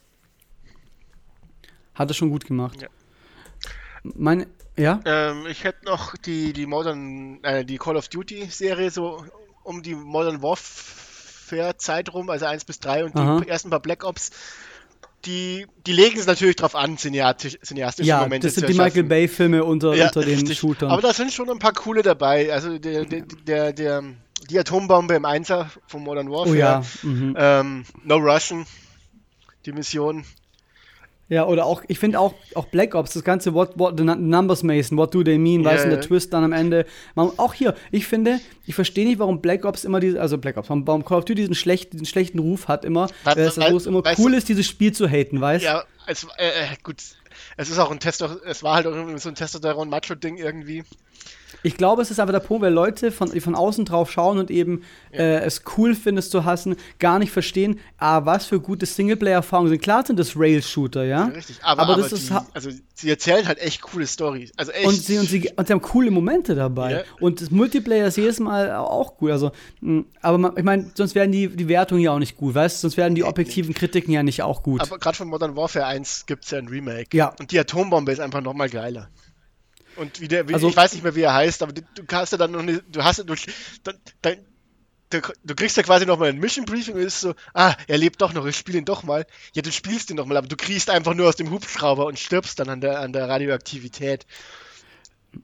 [1.92, 2.80] Hat es schon gut gemacht.
[2.80, 2.88] Ja.
[4.14, 4.46] Meine,
[4.78, 5.00] ja?
[5.04, 9.22] Ähm, ich hätte noch die, die Modern, äh, die Call of Duty-Serie so
[9.64, 10.40] um die Modern
[11.50, 13.40] Warfare-Zeit rum, also 1 bis 3 und Aha.
[13.40, 14.30] die ersten paar Black Ops.
[15.24, 19.02] Die, die legen es natürlich drauf an, cineastisch, cineastische ja, Momente das sind die Michael
[19.02, 20.58] Bay-Filme unter, ja, unter den richtig.
[20.58, 20.90] Shootern.
[20.90, 22.52] Aber da sind schon ein paar coole dabei.
[22.52, 24.04] Also der, der, der, der
[24.48, 26.50] die Atombombe im Einser von Modern Warfare.
[26.50, 26.82] Oh ja.
[27.02, 27.34] Mhm.
[27.36, 28.64] Ähm, no Russian,
[29.66, 30.24] die Mission.
[31.30, 34.62] Ja, oder auch, ich finde auch, auch Black Ops, das ganze What, what the Numbers
[34.62, 36.86] Mason, what do they mean, yeah, weißt du, der Twist dann am Ende.
[37.14, 40.56] Man, auch hier, ich finde, ich verstehe nicht, warum Black Ops immer diese, also Black
[40.56, 43.76] Ops, warum Call of Duty diesen, schlecht, diesen schlechten Ruf hat immer, weil, es, weil,
[43.76, 45.68] es immer cool ist, dieses Spiel zu haten, weißt du?
[45.68, 46.96] Ja, es, äh, äh, gut,
[47.58, 50.84] es ist auch ein Tester, es war halt auch so ein Testosteron-Macho-Ding irgendwie.
[51.62, 54.38] Ich glaube, es ist einfach der Punkt, weil Leute von, die von außen drauf schauen
[54.38, 54.82] und eben
[55.12, 55.18] ja.
[55.18, 59.70] äh, es cool finden, es zu hassen, gar nicht verstehen, ah, was für gute Singleplayer-Erfahrungen
[59.70, 59.82] sind.
[59.82, 61.26] Klar sind das Rail-Shooter, ja?
[61.28, 61.34] ja?
[61.34, 62.32] Richtig, aber, aber, aber das die, ist.
[62.54, 64.52] Also, sie erzählen halt echt coole Storys.
[64.56, 64.86] Also echt.
[64.86, 66.92] Und sie, und, sie, und sie haben coole Momente dabei.
[66.92, 67.02] Ja.
[67.20, 69.30] Und das Multiplayer ist jedes Mal auch gut.
[69.30, 72.54] Also, mh, aber man, ich meine, sonst wären die, die Wertungen ja auch nicht gut,
[72.54, 72.80] weißt du?
[72.82, 74.80] Sonst wären die objektiven Kritiken ja nicht auch gut.
[74.80, 77.16] Aber gerade von Modern Warfare 1 gibt es ja ein Remake.
[77.16, 77.34] Ja.
[77.38, 79.08] Und die Atombombe ist einfach nochmal geiler.
[79.98, 82.04] Und wie der, wie, also, ich weiß nicht mehr, wie er heißt, aber du, du
[82.12, 83.34] hast ja dann noch eine, du hast, du,
[84.22, 84.36] dann,
[85.10, 88.22] du, du, kriegst ja quasi nochmal ein Mission Briefing und ist so, ah, er lebt
[88.22, 89.26] doch noch, ich spiele ihn doch mal.
[89.54, 92.18] Ja, du spielst ihn doch mal, aber du kriegst einfach nur aus dem Hubschrauber und
[92.18, 94.24] stirbst dann an der, an der Radioaktivität.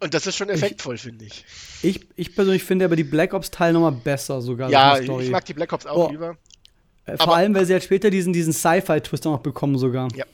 [0.00, 1.44] Und das ist schon effektvoll, finde ich.
[1.82, 2.06] ich.
[2.16, 4.70] Ich persönlich finde aber die Black Ops Teil nochmal besser sogar.
[4.70, 6.10] Ja, ich mag die Black Ops auch oh.
[6.10, 6.36] lieber.
[7.06, 10.08] Äh, vor aber, allem, weil sie halt später diesen, diesen Sci-Fi-Twist noch bekommen sogar.
[10.14, 10.24] Ja.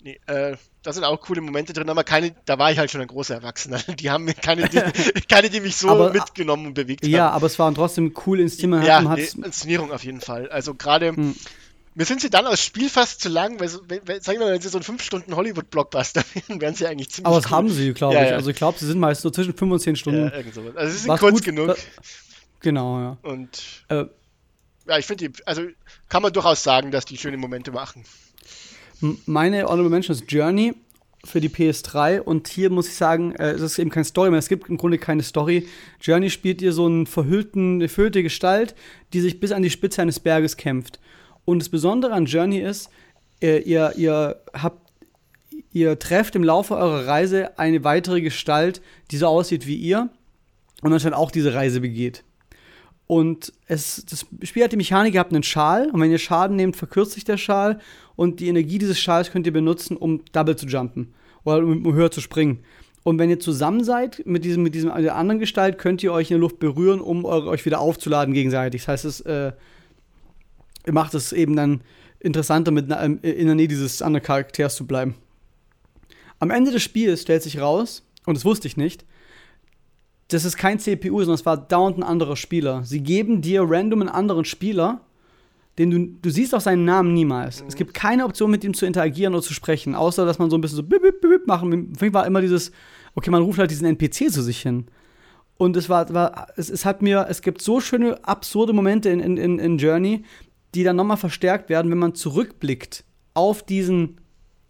[0.00, 3.00] Nee, äh, da sind auch coole Momente drin, aber keine, da war ich halt schon
[3.00, 3.78] ein großer Erwachsener.
[3.98, 4.80] Die haben keine, die,
[5.28, 7.14] keine, die mich so aber, mitgenommen und bewegt ja, haben.
[7.14, 8.86] Ja, aber es waren trotzdem cool Inszenierungen.
[8.86, 10.48] Ja, nee, Inszenierung auf jeden Fall.
[10.48, 11.36] Also gerade, hm.
[11.94, 13.70] mir sind sie dann aus Spiel fast zu lang, weil,
[14.06, 17.10] weil sag ich mal, wenn sie so ein 5 Stunden Hollywood-Blockbuster wären, wären sie eigentlich
[17.10, 17.56] ziemlich Aber das cool.
[17.56, 18.30] haben sie, glaube ja, ich.
[18.30, 18.36] Ja.
[18.36, 20.24] Also ich glaube, sie sind meist so zwischen 5 und 10 Stunden.
[20.26, 20.76] Ja, irgend sowas.
[20.76, 21.68] Also sie sind kurz gut, genug.
[21.68, 21.74] Da,
[22.60, 23.18] genau, ja.
[23.22, 24.04] Und äh,
[24.88, 25.62] ja, ich finde die, also
[26.08, 28.04] kann man durchaus sagen, dass die schöne Momente machen.
[29.26, 30.74] Meine Honorable Mention ist Journey
[31.24, 34.38] für die PS3 und hier muss ich sagen, äh, es ist eben keine Story mehr,
[34.38, 35.66] es gibt im Grunde keine Story.
[36.00, 38.76] Journey spielt ihr so einen verhüllten, eine verhüllte Gestalt,
[39.12, 41.00] die sich bis an die Spitze eines Berges kämpft.
[41.44, 42.90] Und das Besondere an Journey ist,
[43.40, 44.92] äh, ihr, ihr habt
[45.72, 50.10] ihr trefft im Laufe eurer Reise eine weitere Gestalt, die so aussieht wie ihr
[50.80, 52.22] und anscheinend auch diese Reise begeht.
[53.12, 56.56] Und es, das Spiel hat die Mechanik, ihr habt einen Schal und wenn ihr Schaden
[56.56, 57.78] nehmt, verkürzt sich der Schal
[58.16, 61.12] und die Energie dieses Schals könnt ihr benutzen, um Double zu jumpen
[61.44, 62.64] oder um höher zu springen.
[63.02, 66.30] Und wenn ihr zusammen seid mit diesem, mit diesem der anderen Gestalt, könnt ihr euch
[66.30, 68.80] in der Luft berühren, um euch wieder aufzuladen gegenseitig.
[68.80, 69.52] Das heißt, es äh,
[70.90, 71.82] macht es eben dann
[72.18, 75.16] interessanter, mit in der Nähe dieses anderen Charakters zu bleiben.
[76.38, 79.04] Am Ende des Spiels stellt sich raus, und das wusste ich nicht,
[80.32, 82.82] das ist kein CPU, sondern es war dauernd ein anderer Spieler.
[82.84, 85.00] Sie geben dir random einen anderen Spieler
[85.78, 87.62] den du, du siehst auch seinen Namen niemals.
[87.62, 87.68] Mhm.
[87.68, 90.56] Es gibt keine Option, mit ihm zu interagieren oder zu sprechen, außer dass man so
[90.56, 91.94] ein bisschen so bip, bip, bip machen.
[91.96, 92.72] Für mich war immer dieses,
[93.14, 94.86] okay, man ruft halt diesen NPC zu sich hin.
[95.56, 99.20] Und es war, war es, es hat mir, es gibt so schöne, absurde Momente in,
[99.20, 100.24] in, in Journey,
[100.74, 103.04] die dann nochmal verstärkt werden, wenn man zurückblickt
[103.34, 104.20] auf diesen,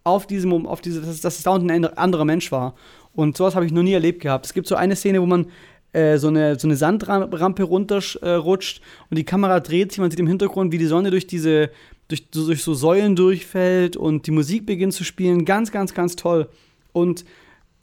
[0.05, 2.75] auf diesem, auf diese, dass, dass es da unten ein anderer Mensch war.
[3.15, 4.47] Und sowas habe ich noch nie erlebt gehabt.
[4.47, 5.47] Es gibt so eine Szene, wo man
[5.93, 10.21] äh, so, eine, so eine Sandrampe runterrutscht äh, und die Kamera dreht sich, man sieht
[10.21, 11.71] im Hintergrund, wie die Sonne durch diese,
[12.09, 15.45] durch, durch so Säulen durchfällt und die Musik beginnt zu spielen.
[15.45, 16.49] Ganz, ganz, ganz toll.
[16.93, 17.25] Und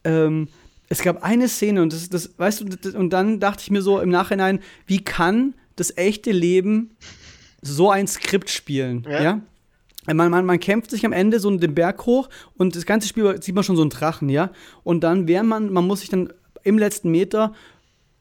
[0.03, 0.47] ähm,
[0.87, 3.81] es gab eine Szene und das, das weißt du, das, und dann dachte ich mir
[3.81, 6.95] so im Nachhinein, wie kann das echte Leben
[7.61, 9.05] so ein Skript spielen?
[9.07, 9.21] Ja.
[9.21, 9.41] ja?
[10.13, 13.41] Man, man, man, kämpft sich am Ende so den Berg hoch und das ganze Spiel
[13.41, 14.51] sieht man schon so einen Drachen, ja.
[14.83, 16.33] Und dann wäre man, man muss sich dann
[16.63, 17.53] im letzten Meter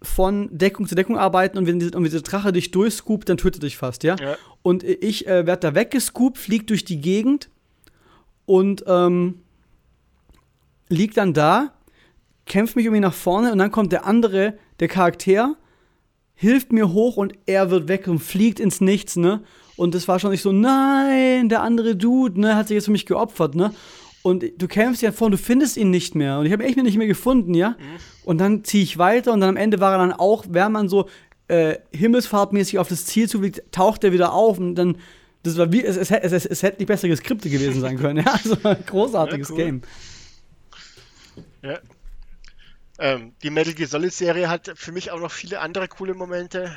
[0.00, 3.36] von Deckung zu Deckung arbeiten und wenn, diese, und wenn dieser Drache dich durchscoopt, dann
[3.36, 4.16] tötet dich fast, ja?
[4.16, 4.36] ja.
[4.62, 7.48] Und ich äh, werde da weggescoopt, flieg durch die Gegend
[8.46, 9.42] und ähm,
[10.88, 11.72] lieg dann da,
[12.46, 15.56] kämpft mich irgendwie nach vorne und dann kommt der andere, der Charakter,
[16.34, 19.42] hilft mir hoch und er wird weg und fliegt ins Nichts, ne?
[19.78, 22.90] Und das war schon nicht so, nein, der andere Dude, ne, hat sich jetzt für
[22.90, 23.72] mich geopfert, ne?
[24.22, 26.40] Und du kämpfst ja vor und du findest ihn nicht mehr.
[26.40, 27.70] Und ich habe echt nicht mehr gefunden, ja?
[27.70, 27.74] Mhm.
[28.24, 30.88] Und dann ziehe ich weiter und dann am Ende war er dann auch, wäre man
[30.88, 31.08] so
[31.46, 34.98] äh, himmelsfahrtmäßig auf das Ziel zufliegt, taucht er wieder auf und dann
[35.44, 38.24] das war wie, es, es, es, es, es hätte nicht bessere Skripte gewesen sein können.
[38.24, 39.64] Ja, also ein großartiges ja, cool.
[39.64, 39.82] Game.
[41.62, 41.78] Ja.
[42.98, 46.76] Ähm, die Metal Gear Solid Serie hat für mich auch noch viele andere coole Momente.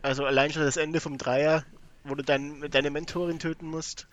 [0.00, 1.64] Also allein schon das Ende vom Dreier,
[2.08, 4.06] wo du dein, deine Mentorin töten musst.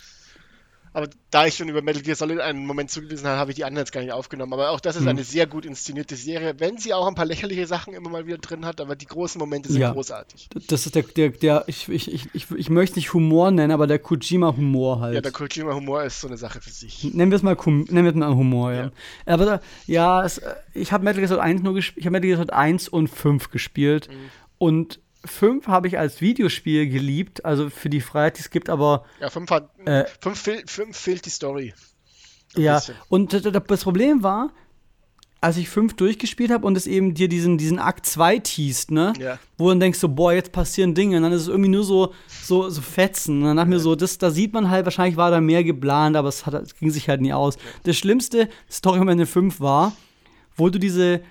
[0.96, 3.66] Aber da ich schon über Metal Gear Solid einen Moment zugewiesen habe, habe ich die
[3.66, 4.54] anderen jetzt gar nicht aufgenommen.
[4.54, 5.10] Aber auch das ist mhm.
[5.10, 8.38] eine sehr gut inszenierte Serie, wenn sie auch ein paar lächerliche Sachen immer mal wieder
[8.38, 9.92] drin hat, aber die großen Momente sind ja.
[9.92, 10.48] großartig.
[10.70, 13.88] Das ist der, der, der ich, ich, ich, ich, ich möchte nicht Humor nennen, aber
[13.88, 15.16] der Kojima-Humor halt.
[15.16, 17.04] Ja, der Kojima-Humor ist so eine Sache für sich.
[17.14, 18.84] Nennen wir es mal, nennen wir es mal Humor, ja.
[18.84, 18.92] ja.
[19.26, 20.42] Aber ja, es,
[20.74, 23.10] ich habe Metal Gear Solid 1 nur gespielt, ich habe Metal Gear Solid 1 und
[23.10, 24.30] 5 gespielt mhm.
[24.60, 29.06] und 5 habe ich als Videospiel geliebt, also für die Freiheit, die es gibt, aber.
[29.20, 29.70] Ja, 5 hat.
[30.22, 31.74] 5 äh, fehl, fehlt die Story.
[32.56, 32.96] ja, bisschen.
[33.10, 34.52] und das Problem war,
[35.46, 39.14] als ich 5 durchgespielt habe und es eben dir diesen, diesen Akt 2 teast, ne?
[39.20, 39.38] Ja.
[39.58, 41.18] Wo du dann denkst so, boah, jetzt passieren Dinge.
[41.18, 43.42] Und dann ist es irgendwie nur so, so, so Fetzen.
[43.42, 43.76] Und dann dachte ja.
[43.76, 46.56] mir so, das, da sieht man halt, wahrscheinlich war da mehr geplant, aber es, hat,
[46.56, 47.56] es ging sich halt nie aus.
[47.56, 47.62] Ja.
[47.84, 49.94] Das schlimmste Story-Moment in 5 war,
[50.56, 51.22] wo du diese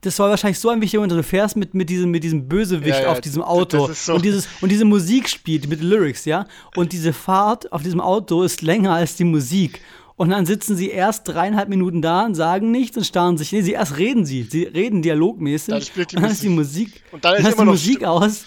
[0.00, 1.18] das war wahrscheinlich so ein wichtiger Moment.
[1.18, 4.24] Du fährst mit, mit, diesem, mit diesem Bösewicht ja, ja, auf diesem Auto so und,
[4.24, 6.46] dieses, und diese Musik spielt mit Lyrics, ja.
[6.74, 9.80] Und diese Fahrt auf diesem Auto ist länger als die Musik.
[10.16, 13.52] Und dann sitzen sie erst dreieinhalb Minuten da und sagen nichts und starren sich.
[13.52, 14.44] Nee, sie erst reden sie.
[14.44, 15.74] Sie reden dialogmäßig.
[15.74, 16.36] Dann spielt die und dann Musik.
[16.36, 17.02] ist die Musik.
[17.12, 18.44] Und dann ist, dann ist die Musik aus.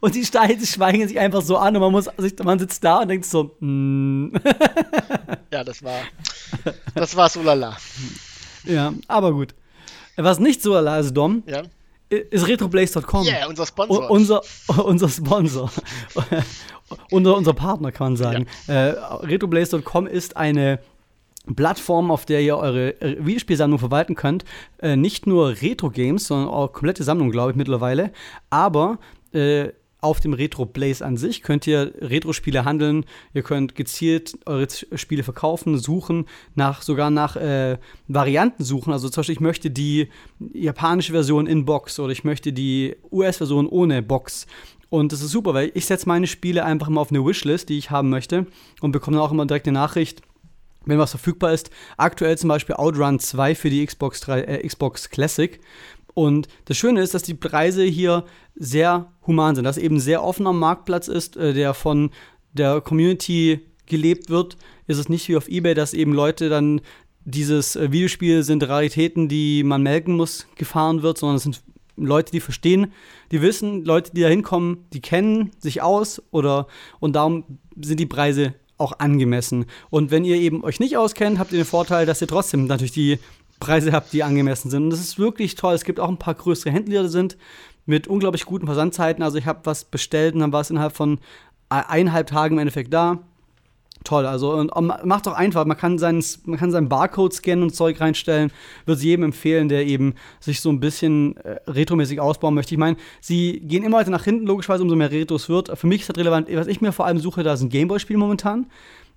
[0.00, 2.98] Und die Steine schweigen sich einfach so an und man muss sich, man sitzt da
[2.98, 4.32] und denkt so, mm.
[5.50, 6.00] Ja, das war.
[6.94, 7.78] Das war so lala.
[8.64, 9.54] Ja, aber gut.
[10.16, 11.62] Was nicht so leise, Dom, ja.
[12.08, 13.26] ist retroblaze.com.
[13.26, 14.10] Yeah, unser Sponsor.
[14.10, 14.42] unser,
[14.84, 15.70] unser Sponsor.
[17.10, 18.46] unser, unser Partner, kann man sagen.
[18.66, 18.88] Ja.
[18.88, 18.90] Äh,
[19.26, 20.78] retroblaze.com ist eine
[21.56, 24.44] Plattform, auf der ihr eure äh, Videospielsammlung verwalten könnt.
[24.78, 28.12] Äh, nicht nur Retro-Games, sondern auch komplette Sammlung, glaube ich, mittlerweile.
[28.50, 28.98] Aber
[29.32, 29.70] äh,
[30.04, 33.04] auf dem Retro Blaze an sich könnt ihr Retro-Spiele handeln.
[33.32, 38.92] Ihr könnt gezielt eure Spiele verkaufen, suchen, nach, sogar nach äh, Varianten suchen.
[38.92, 40.08] Also zum Beispiel, ich möchte die
[40.52, 44.46] japanische Version in Box oder ich möchte die US-Version ohne Box.
[44.90, 47.78] Und das ist super, weil ich setze meine Spiele einfach immer auf eine Wishlist, die
[47.78, 48.46] ich haben möchte
[48.80, 50.22] und bekomme dann auch immer direkt eine Nachricht,
[50.84, 51.70] wenn was verfügbar ist.
[51.96, 55.58] Aktuell zum Beispiel Outrun 2 für die Xbox, 3, äh, Xbox Classic.
[56.14, 60.52] Und das Schöne ist, dass die Preise hier sehr human sind, dass eben sehr offener
[60.52, 62.10] Marktplatz ist, äh, der von
[62.52, 64.56] der Community gelebt wird.
[64.86, 66.80] Ist es nicht wie auf eBay, dass eben Leute dann
[67.24, 71.62] dieses äh, Videospiel sind Raritäten, die man melken muss, gefahren wird, sondern es sind
[71.96, 72.92] Leute, die verstehen,
[73.30, 76.66] die wissen, Leute, die da hinkommen, die kennen sich aus oder
[76.98, 79.66] und darum sind die Preise auch angemessen.
[79.90, 82.92] Und wenn ihr eben euch nicht auskennt, habt ihr den Vorteil, dass ihr trotzdem natürlich
[82.92, 83.18] die
[83.64, 84.84] Preise habt, die angemessen sind.
[84.84, 85.74] Und das ist wirklich toll.
[85.74, 87.36] Es gibt auch ein paar größere Händler, die sind
[87.86, 89.22] mit unglaublich guten Versandzeiten.
[89.22, 91.18] Also ich habe was bestellt und dann war es innerhalb von
[91.68, 93.18] eineinhalb Tagen im Endeffekt da.
[94.04, 94.70] Toll, also und,
[95.04, 95.64] macht doch einfach.
[95.64, 98.52] Man kann, seinen, man kann seinen Barcode scannen und Zeug reinstellen.
[98.84, 102.74] Würde es jedem empfehlen, der eben sich so ein bisschen äh, retromäßig ausbauen möchte.
[102.74, 105.76] Ich meine, sie gehen immer weiter nach hinten, logischerweise, umso mehr Retros wird.
[105.78, 108.18] Für mich ist das relevant, was ich mir vor allem suche, da ist ein Gameboy-Spiel
[108.18, 108.66] momentan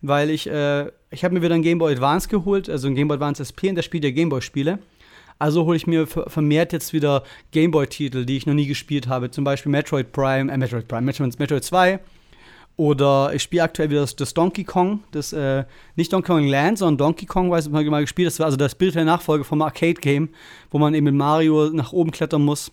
[0.01, 3.07] weil ich, äh, ich habe mir wieder ein Game Boy Advance geholt, also ein Game
[3.07, 4.79] Boy Advance SP und der spielt ja Game Boy Spiele.
[5.39, 9.07] Also hole ich mir vermehrt jetzt wieder Game Boy Titel, die ich noch nie gespielt
[9.07, 11.99] habe, zum Beispiel Metroid Prime, äh, Metroid Prime, Metroid, Metroid 2.
[12.75, 16.77] Oder ich spiele aktuell wieder das, das, Donkey Kong, das, äh, nicht Donkey Kong Land,
[16.77, 18.27] sondern Donkey Kong, weiß ich mal, gespielt.
[18.27, 20.29] Das war also der spirituelle Nachfolger vom Arcade-Game,
[20.69, 22.71] wo man eben mit Mario nach oben klettern muss.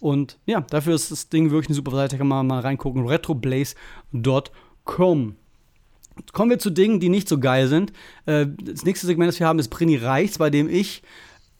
[0.00, 3.06] Und ja, dafür ist das Ding wirklich eine super Seite, kann man mal reingucken.
[3.06, 5.36] retroblaze.com.
[6.32, 7.92] Kommen wir zu Dingen, die nicht so geil sind.
[8.26, 11.02] Äh, das nächste Segment, das wir haben, ist Brini Reichs, bei dem ich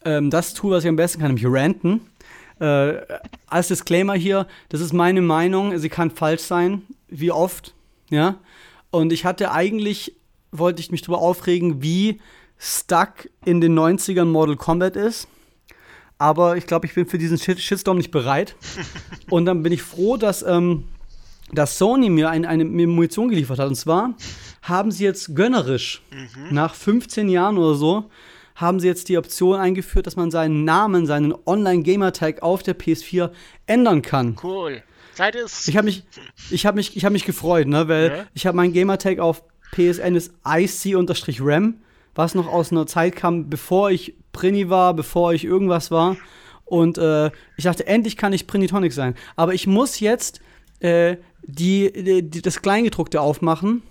[0.05, 2.01] ähm, das tue, was ich am besten kann, nämlich ranten.
[2.59, 3.01] Äh,
[3.47, 7.73] als Disclaimer hier, das ist meine Meinung, sie kann falsch sein, wie oft,
[8.09, 8.35] ja.
[8.91, 10.15] Und ich hatte eigentlich,
[10.51, 12.19] wollte ich mich darüber aufregen, wie
[12.57, 15.27] stuck in den 90ern Mortal Kombat ist.
[16.17, 18.55] Aber ich glaube, ich bin für diesen Shitstorm nicht bereit.
[19.31, 20.83] Und dann bin ich froh, dass ähm,
[21.53, 23.67] dass Sony mir ein, eine Munition geliefert hat.
[23.67, 24.15] Und zwar
[24.61, 26.53] haben sie jetzt gönnerisch, mhm.
[26.53, 28.09] nach 15 Jahren oder so,
[28.55, 33.31] haben sie jetzt die Option eingeführt, dass man seinen Namen, seinen Online-Gamer-Tag auf der PS4
[33.65, 34.37] ändern kann.
[34.41, 34.83] Cool.
[35.13, 35.67] Zeit ist.
[35.67, 36.03] Ich habe mich,
[36.49, 38.25] ich habe mich, ich habe mich gefreut, ne, weil ja.
[38.33, 41.75] ich habe meinen Gamertag auf PSN ist IC-RAM,
[42.15, 46.17] was noch aus einer Zeit kam, bevor ich Prini war, bevor ich irgendwas war.
[46.65, 49.15] Und äh, ich dachte, endlich kann ich Prinitonic sein.
[49.35, 50.41] Aber ich muss jetzt
[50.79, 53.83] äh, die, die, das Kleingedruckte aufmachen,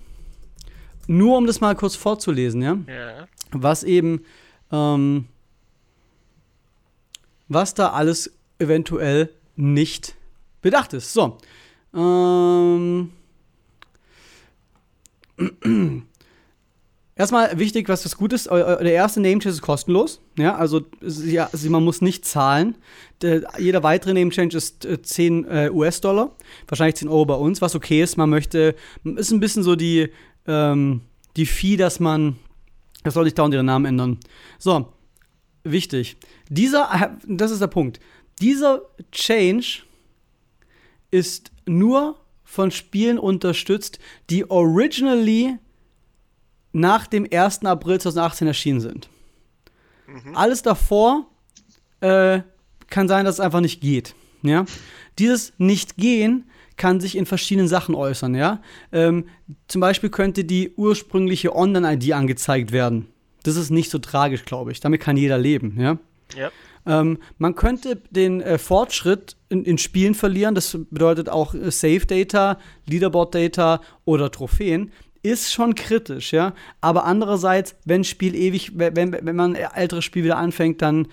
[1.07, 2.77] nur um das mal kurz vorzulesen, ja?
[2.87, 3.27] ja.
[3.51, 4.23] Was eben,
[4.71, 5.25] ähm,
[7.47, 10.15] was da alles eventuell nicht
[10.61, 11.13] bedacht ist.
[11.13, 11.37] So.
[11.93, 13.11] Ähm.
[17.21, 20.21] Erstmal wichtig, was das gut ist, der erste Name-Change ist kostenlos.
[20.39, 22.73] Ja, also ja, man muss nicht zahlen.
[23.21, 26.35] Der, jeder weitere Name-Change ist 10 äh, US-Dollar,
[26.67, 28.17] wahrscheinlich 10 Euro bei uns, was okay ist.
[28.17, 30.09] Man möchte, ist ein bisschen so die,
[30.47, 31.01] ähm,
[31.35, 32.37] die Fee, dass man,
[33.03, 34.17] das soll nicht dauernd ihren Namen ändern.
[34.57, 34.91] So,
[35.63, 36.17] wichtig.
[36.49, 37.99] Dieser, das ist der Punkt.
[38.41, 39.83] Dieser Change
[41.11, 43.99] ist nur von Spielen unterstützt,
[44.31, 45.59] die originally
[46.73, 47.65] nach dem 1.
[47.65, 49.09] April 2018 erschienen sind.
[50.07, 50.35] Mhm.
[50.35, 51.27] Alles davor
[52.01, 52.41] äh,
[52.89, 54.15] kann sein, dass es einfach nicht geht.
[54.41, 54.65] Ja?
[55.19, 58.35] Dieses Nicht-Gehen kann sich in verschiedenen Sachen äußern.
[58.35, 58.61] Ja?
[58.91, 59.25] Ähm,
[59.67, 63.07] zum Beispiel könnte die ursprüngliche Online-ID angezeigt werden.
[63.43, 64.79] Das ist nicht so tragisch, glaube ich.
[64.79, 65.77] Damit kann jeder leben.
[65.79, 65.97] Ja?
[66.35, 66.51] Yep.
[66.85, 70.55] Ähm, man könnte den äh, Fortschritt in, in, Spielen verlieren.
[70.55, 72.57] Das bedeutet auch äh, Save Data,
[72.87, 74.91] Leaderboard Data oder Trophäen
[75.23, 76.53] ist schon kritisch, ja.
[76.81, 81.07] Aber andererseits, wenn Spiel ewig, wenn, wenn man ein älteres Spiel wieder anfängt, dann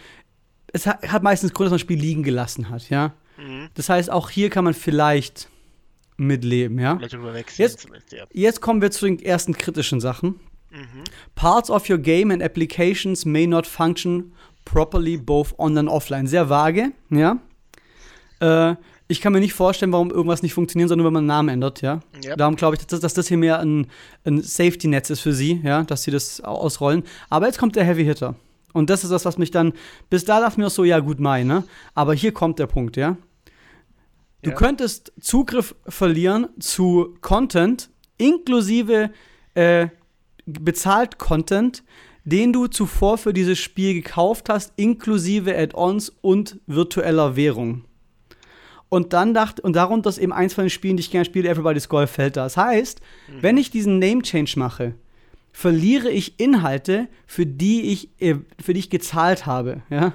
[0.72, 3.14] es hat, hat meistens Grund, dass man ein Spiel liegen gelassen hat, ja.
[3.36, 3.68] Mhm.
[3.74, 5.48] Das heißt, auch hier kann man vielleicht
[6.16, 6.98] mitleben, ja.
[7.56, 7.88] Jetzt,
[8.32, 10.40] jetzt kommen wir zu den ersten kritischen Sachen.
[10.70, 11.04] Mhm.
[11.34, 14.32] Parts of your game and applications may not function
[14.64, 16.26] properly both on and offline.
[16.26, 17.38] Sehr vage, ja.
[18.40, 18.76] Äh,
[19.10, 21.48] ich kann mir nicht vorstellen, warum irgendwas nicht funktionieren soll, nur wenn man einen Namen
[21.48, 22.00] ändert, ja.
[22.24, 22.36] Yep.
[22.36, 23.86] Darum glaube ich, dass, dass, das hier mehr ein,
[24.24, 27.02] ein Safety-Netz ist für sie, ja, dass sie das ausrollen.
[27.30, 28.34] Aber jetzt kommt der Heavy Hitter.
[28.74, 29.72] Und das ist das, was mich dann,
[30.10, 31.64] bis da ich mir so, ja gut, mein, ne?
[31.94, 33.16] Aber hier kommt der Punkt, ja.
[34.42, 34.56] Du ja.
[34.56, 37.88] könntest Zugriff verlieren zu Content,
[38.18, 39.10] inklusive
[39.54, 39.88] äh,
[40.44, 41.82] bezahlt Content,
[42.24, 47.84] den du zuvor für dieses Spiel gekauft hast, inklusive Add-ons und virtueller Währung.
[48.88, 51.48] Und dann dachte, und darunter ist eben eins von den Spielen, die ich gerne spiele,
[51.48, 52.44] Everybody's Golf fällt da.
[52.44, 53.42] Das heißt, mhm.
[53.42, 54.94] wenn ich diesen Name Change mache,
[55.52, 60.14] verliere ich Inhalte, für die ich, äh, für die ich gezahlt habe, ja.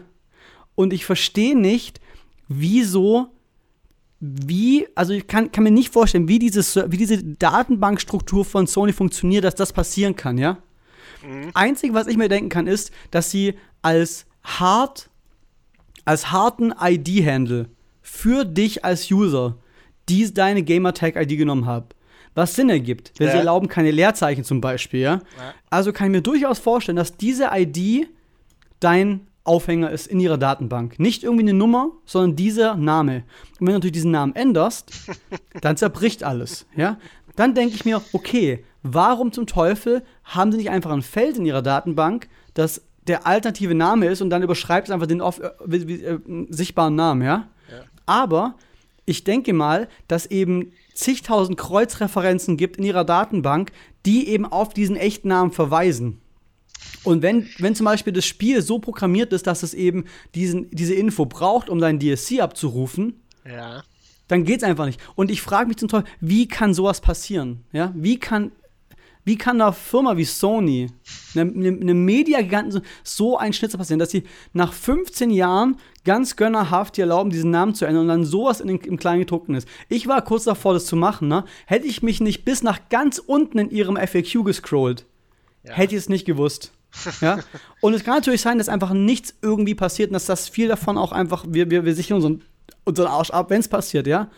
[0.76, 2.02] Und ich verstehe nicht,
[2.48, 3.28] wieso,
[4.20, 8.94] wie, also ich kann, kann mir nicht vorstellen, wie, dieses, wie diese Datenbankstruktur von Sony
[8.94, 10.58] funktioniert, dass das passieren kann, ja.
[11.24, 11.52] Mhm.
[11.54, 13.54] Einzig, was ich mir denken kann, ist, dass sie
[13.84, 15.10] als hart,
[16.06, 17.70] als harten ID-Handle
[18.14, 19.58] für dich als User
[20.08, 21.88] die deine Gamertag-ID genommen haben.
[22.36, 23.34] Was Sinn ergibt, wenn ja.
[23.34, 25.14] sie erlauben keine Leerzeichen zum Beispiel, ja?
[25.14, 25.54] ja?
[25.70, 28.08] Also kann ich mir durchaus vorstellen, dass diese ID
[28.80, 31.00] dein Aufhänger ist in ihrer Datenbank.
[31.00, 33.24] Nicht irgendwie eine Nummer, sondern dieser Name.
[33.54, 34.92] Und wenn du natürlich diesen Namen änderst,
[35.62, 36.98] dann zerbricht alles, ja?
[37.36, 41.46] Dann denke ich mir, okay, warum zum Teufel haben sie nicht einfach ein Feld in
[41.46, 45.76] ihrer Datenbank, das der alternative Name ist und dann überschreibt es einfach den off, äh,
[45.76, 47.48] äh, sichtbaren Namen, ja?
[48.06, 48.56] Aber
[49.06, 53.72] ich denke mal, dass eben zigtausend Kreuzreferenzen gibt in ihrer Datenbank,
[54.06, 56.22] die eben auf diesen echten Namen verweisen.
[57.04, 60.94] Und wenn, wenn zum Beispiel das Spiel so programmiert ist, dass es eben diesen, diese
[60.94, 63.84] Info braucht, um dein DSC abzurufen, ja.
[64.28, 65.02] dann es einfach nicht.
[65.16, 67.64] Und ich frage mich zum Teil, wie kann sowas passieren?
[67.74, 67.92] Ja?
[67.96, 68.52] Wie kann
[69.26, 70.90] wie kann eine Firma wie Sony,
[71.36, 77.04] eine, eine Media-Giganten, so ein Schnitzer passieren, dass sie nach 15 Jahren ganz gönnerhaft dir
[77.04, 79.68] erlauben, diesen Namen zu ändern und dann sowas in den, im Kleingedruckten ist.
[79.88, 81.46] Ich war kurz davor, das zu machen, ne?
[81.66, 85.06] Hätte ich mich nicht bis nach ganz unten in ihrem FAQ gescrollt,
[85.64, 85.74] ja.
[85.74, 86.74] hätte ich es nicht gewusst.
[87.22, 87.40] ja?
[87.82, 90.98] Und es kann natürlich sein, dass einfach nichts irgendwie passiert und dass das viel davon
[90.98, 92.44] auch einfach, wir, wir, wir sichern unseren,
[92.84, 94.30] unseren Arsch ab, wenn es passiert, ja?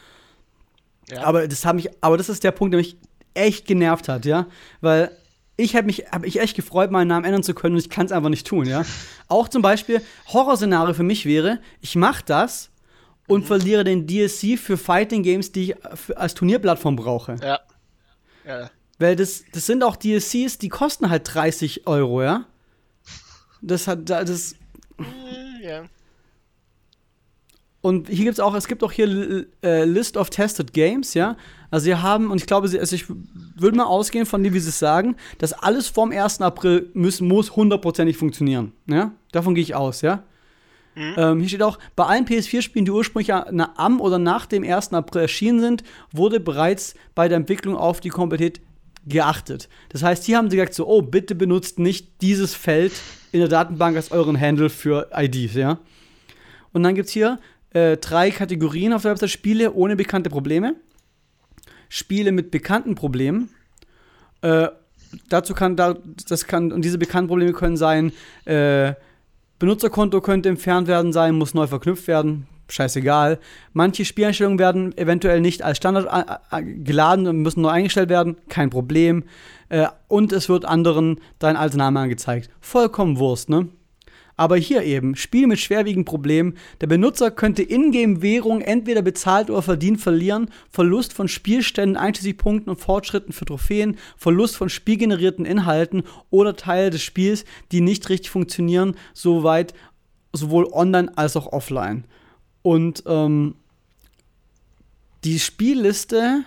[1.10, 1.24] ja.
[1.24, 2.98] Aber das mich, aber das ist der Punkt, der mich
[3.36, 4.48] echt genervt hat, ja,
[4.82, 5.12] weil
[5.58, 8.06] ich habe mich, habe ich echt gefreut, meinen Namen ändern zu können und ich kann
[8.06, 8.84] es einfach nicht tun, ja.
[9.28, 12.72] Auch zum Beispiel Horrorszenario für mich wäre, ich mache das
[13.28, 13.48] und mhm.
[13.48, 15.76] verliere den DSC für Fighting Games, die ich
[16.16, 17.38] als Turnierplattform brauche.
[17.42, 17.60] Ja.
[18.46, 18.70] ja.
[18.98, 22.46] Weil das, das sind auch DSCs, die kosten halt 30 Euro, ja.
[23.62, 24.56] Das hat, das.
[25.62, 25.86] Ja.
[27.86, 31.38] Und hier gibt es auch, es gibt auch hier äh, List of Tested Games, ja.
[31.70, 34.60] Also sie haben, und ich glaube, sie, also ich würde mal ausgehen von dem, wie
[34.60, 36.42] sie es sagen, dass alles vorm 1.
[36.42, 38.72] April müssen, muss hundertprozentig funktionieren.
[38.88, 39.12] Ja?
[39.32, 40.24] Davon gehe ich aus, ja.
[40.96, 41.14] Mhm.
[41.16, 44.94] Ähm, hier steht auch, bei allen PS4-Spielen, die ursprünglich am oder nach dem 1.
[44.94, 48.66] April erschienen sind, wurde bereits bei der Entwicklung auf die Kompatibilität
[49.06, 49.70] geachtet.
[49.90, 52.94] Das heißt, hier haben sie gesagt, so, oh, bitte benutzt nicht dieses Feld
[53.32, 55.78] in der Datenbank als euren Handle für IDs, ja.
[56.74, 57.40] Und dann gibt es hier
[57.76, 60.76] äh, drei Kategorien auf der Website: Spiele ohne bekannte Probleme,
[61.90, 63.50] Spiele mit bekannten Problemen.
[64.42, 64.70] Äh,
[65.30, 65.96] dazu kann, da,
[66.28, 68.12] das kann, und diese bekannten Probleme können sein,
[68.46, 68.94] äh,
[69.60, 72.48] Benutzerkonto könnte entfernt werden sein, muss neu verknüpft werden.
[72.68, 73.40] scheißegal.
[73.74, 76.08] Manche Spieleinstellungen werden eventuell nicht als Standard
[76.52, 79.24] äh, äh, geladen und müssen neu eingestellt werden, kein Problem.
[79.70, 82.50] Äh, und es wird anderen dann als Name angezeigt.
[82.62, 83.68] Vollkommen Wurst, ne?
[84.38, 86.58] Aber hier eben, Spiel mit schwerwiegenden Problemen.
[86.82, 92.80] Der Benutzer könnte Ingame-Währung entweder bezahlt oder verdient verlieren, Verlust von Spielständen einschließlich Punkten und
[92.80, 98.96] Fortschritten für Trophäen, Verlust von spielgenerierten Inhalten oder Teile des Spiels, die nicht richtig funktionieren,
[99.14, 99.74] soweit
[100.34, 102.04] sowohl online als auch offline.
[102.62, 103.56] Und ähm,
[105.24, 106.44] die Spielliste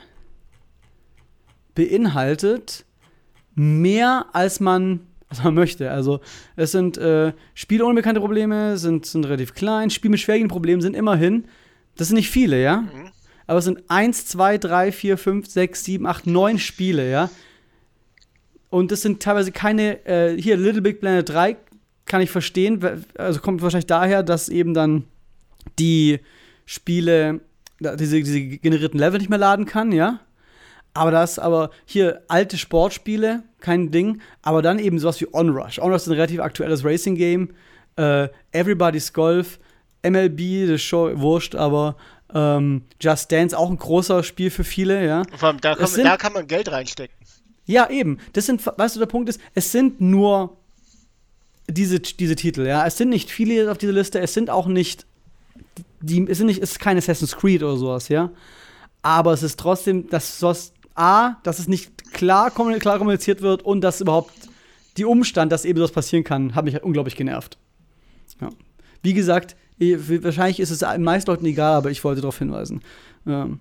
[1.74, 2.84] beinhaltet
[3.54, 5.90] mehr, als man, als man möchte.
[5.90, 6.20] Also
[6.56, 9.90] es sind äh, Spiele ohne bekannte Probleme, sind, sind relativ klein.
[9.90, 11.44] Spiele mit schwierigen Problemen sind immerhin,
[11.96, 12.82] das sind nicht viele, ja?
[12.82, 13.10] Mhm.
[13.46, 17.30] Aber es sind 1, 2, 3, 4, 5, 6, 7, 8, 9 Spiele, ja?
[18.70, 21.56] Und das sind teilweise keine, äh, hier Little Big Planet 3
[22.04, 22.80] kann ich verstehen,
[23.16, 25.04] also kommt wahrscheinlich daher, dass eben dann
[25.78, 26.20] die
[26.64, 27.40] Spiele,
[27.80, 30.20] diese, diese generierten Level nicht mehr laden kann, ja?
[30.94, 34.20] Aber das, aber hier alte Sportspiele, kein Ding.
[34.42, 35.78] Aber dann eben sowas wie Onrush.
[35.78, 37.50] Onrush ist ein relativ aktuelles Racing-Game.
[37.96, 39.58] Äh, Everybody's Golf,
[40.02, 41.96] MLB, das schon wurscht, aber
[42.34, 45.22] ähm, Just Dance auch ein großer Spiel für viele, ja.
[45.36, 47.16] Vor allem, da, kann, sind, da kann man Geld reinstecken.
[47.66, 48.18] Ja, eben.
[48.32, 50.56] Das sind, weißt du, der Punkt ist, es sind nur
[51.68, 52.86] diese, diese Titel, ja.
[52.86, 55.06] Es sind nicht viele auf dieser Liste, es sind auch nicht,
[56.00, 58.30] die, es, sind nicht, es ist kein Assassin's Creed oder sowas, ja.
[59.02, 63.80] Aber es ist trotzdem, dass sowas A, dass es nicht klar, klar kommuniziert wird und
[63.80, 64.32] dass überhaupt
[64.96, 67.58] die Umstand, dass eben sowas passieren kann, hat mich halt unglaublich genervt.
[68.40, 68.50] Ja.
[69.02, 72.82] Wie gesagt, wahrscheinlich ist es den meisten Leuten egal, aber ich wollte darauf hinweisen.
[73.26, 73.60] Ähm,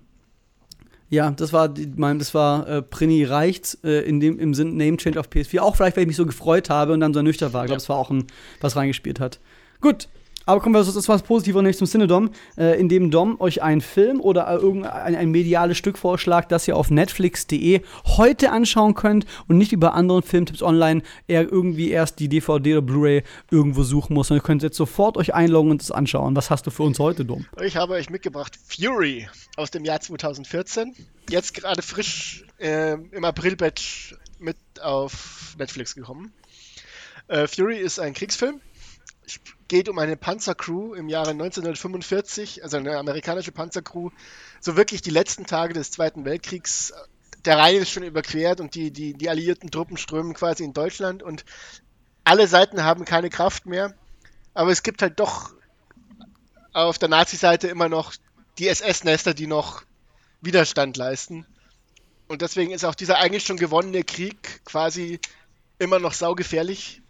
[1.10, 4.98] ja, das war, mein, das war äh, Prini reicht äh, in dem, im Sinn Name
[4.98, 5.60] Change auf PS4.
[5.60, 7.64] Auch vielleicht, weil ich mich so gefreut habe und dann so ernüchtert war.
[7.64, 8.26] Ich glaube, es war auch ein,
[8.60, 9.40] was reingespielt hat.
[9.80, 10.08] Gut,
[10.48, 13.82] aber kommen wir zu etwas Positives nämlich zum Cinedom, äh, in dem Dom euch einen
[13.82, 17.82] Film oder irgendein ein mediales Stück vorschlägt, das ihr auf netflix.de
[18.16, 22.82] heute anschauen könnt und nicht über anderen Filmtipps online eher irgendwie erst die DVD oder
[22.82, 24.30] Blu-ray irgendwo suchen muss.
[24.30, 26.34] Und ihr könnt jetzt sofort euch einloggen und es anschauen.
[26.34, 27.44] Was hast du für uns heute, Dom?
[27.60, 30.94] Ich habe euch mitgebracht Fury aus dem Jahr 2014.
[31.28, 36.32] Jetzt gerade frisch äh, im Aprilbett mit auf Netflix gekommen.
[37.26, 38.62] Äh, Fury ist ein Kriegsfilm
[39.68, 44.10] geht um eine Panzercrew im Jahre 1945, also eine amerikanische Panzercrew,
[44.60, 46.92] so wirklich die letzten Tage des Zweiten Weltkriegs.
[47.44, 51.22] Der Rhein ist schon überquert und die, die, die alliierten Truppen strömen quasi in Deutschland
[51.22, 51.44] und
[52.24, 53.94] alle Seiten haben keine Kraft mehr.
[54.54, 55.52] Aber es gibt halt doch
[56.72, 58.14] auf der Nazi-Seite immer noch
[58.58, 59.82] die SS-Nester, die noch
[60.40, 61.46] Widerstand leisten.
[62.26, 65.20] Und deswegen ist auch dieser eigentlich schon gewonnene Krieg quasi
[65.78, 67.02] immer noch saugefährlich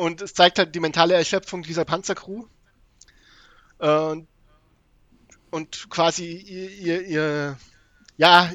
[0.00, 2.46] und es zeigt halt die mentale Erschöpfung dieser Panzercrew.
[3.78, 4.16] Äh,
[5.50, 7.58] und quasi ihr, ihr, ihr,
[8.16, 8.50] ja,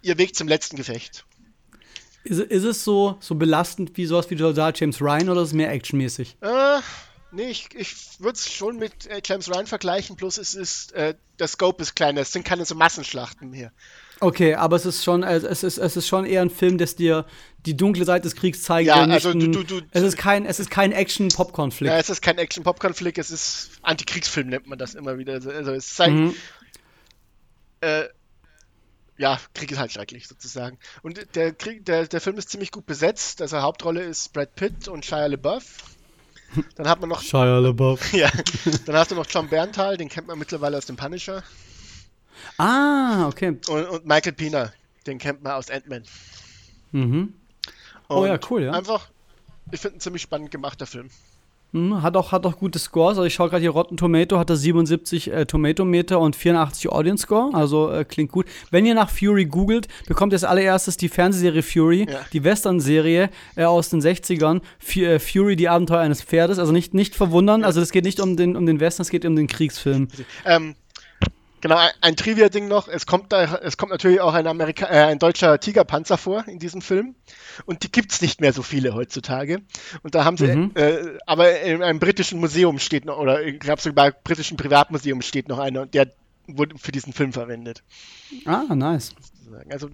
[0.00, 1.26] ihr Weg zum letzten Gefecht.
[2.24, 5.54] Ist, ist es so, so belastend wie sowas wie Soldat James Ryan oder ist es
[5.54, 6.38] mehr actionmäßig?
[6.40, 6.80] Äh,
[7.30, 11.14] nee, ich, ich würde es schon mit äh, James Ryan vergleichen, plus es ist, äh,
[11.38, 13.70] der Scope ist kleiner, es sind keine so Massenschlachten hier.
[14.20, 17.26] Okay, aber es ist schon, es ist, es ist schon eher ein Film, das dir
[17.66, 18.88] die dunkle Seite des Kriegs zeigt.
[18.88, 21.92] Ja, also du, du, du, es ist kein, es ist kein Action-Pop-Konflikt.
[21.92, 25.34] Ja, es ist kein Action-Pop-Konflikt, es ist Antikriegsfilm nennt man das immer wieder.
[25.34, 26.34] Also, also es zeigt, mhm.
[27.82, 28.04] äh,
[29.18, 30.78] ja, Krieg ist halt schrecklich sozusagen.
[31.02, 33.42] Und der Krieg, der, der Film ist ziemlich gut besetzt.
[33.42, 35.84] Also Hauptrolle ist Brad Pitt und Shia LaBeouf.
[36.76, 38.12] Dann hat man noch Shia LaBeouf.
[38.14, 38.30] ja,
[38.86, 41.42] dann hast du noch John Berntal, den kennt man mittlerweile aus dem Punisher.
[42.58, 43.58] Ah, okay.
[43.68, 44.72] Und, und Michael Pina,
[45.06, 46.02] den kennt man aus Ant-Man.
[46.92, 47.34] Mhm.
[48.08, 48.72] oh ja, cool, ja.
[48.72, 49.08] Einfach,
[49.70, 51.10] ich finde, ein ziemlich spannend gemachter Film.
[51.72, 53.18] Mhm, hat auch, hat auch gute Scores.
[53.18, 57.24] Also ich schaue gerade hier, Rotten Tomato hat er 77 äh, Tomatometer und 84 Audience
[57.24, 57.54] Score.
[57.54, 58.46] Also äh, klingt gut.
[58.70, 62.20] Wenn ihr nach Fury googelt, bekommt ihr als allererstes die Fernsehserie Fury, ja.
[62.32, 64.62] die Western-Serie äh, aus den 60ern.
[64.80, 66.58] F äh, Fury, die Abenteuer eines Pferdes.
[66.58, 67.64] Also nicht, nicht verwundern.
[67.64, 70.08] Also es geht nicht um den, um den Western, es geht um den Kriegsfilm.
[70.44, 70.76] Ähm,
[71.60, 72.88] Genau, ein, ein Trivia-Ding noch.
[72.88, 76.58] Es kommt, da, es kommt natürlich auch ein, Amerika äh, ein deutscher Tigerpanzer vor in
[76.58, 77.14] diesem Film.
[77.64, 79.62] Und die gibt es nicht mehr so viele heutzutage.
[80.02, 80.72] Und da haben sie, mhm.
[80.74, 85.22] äh, aber in einem britischen Museum steht noch, oder ich glaube sogar im britischen Privatmuseum
[85.22, 86.12] steht noch einer, der
[86.46, 87.82] wurde für diesen Film verwendet.
[88.44, 89.14] Ah, nice.
[89.70, 89.90] Also,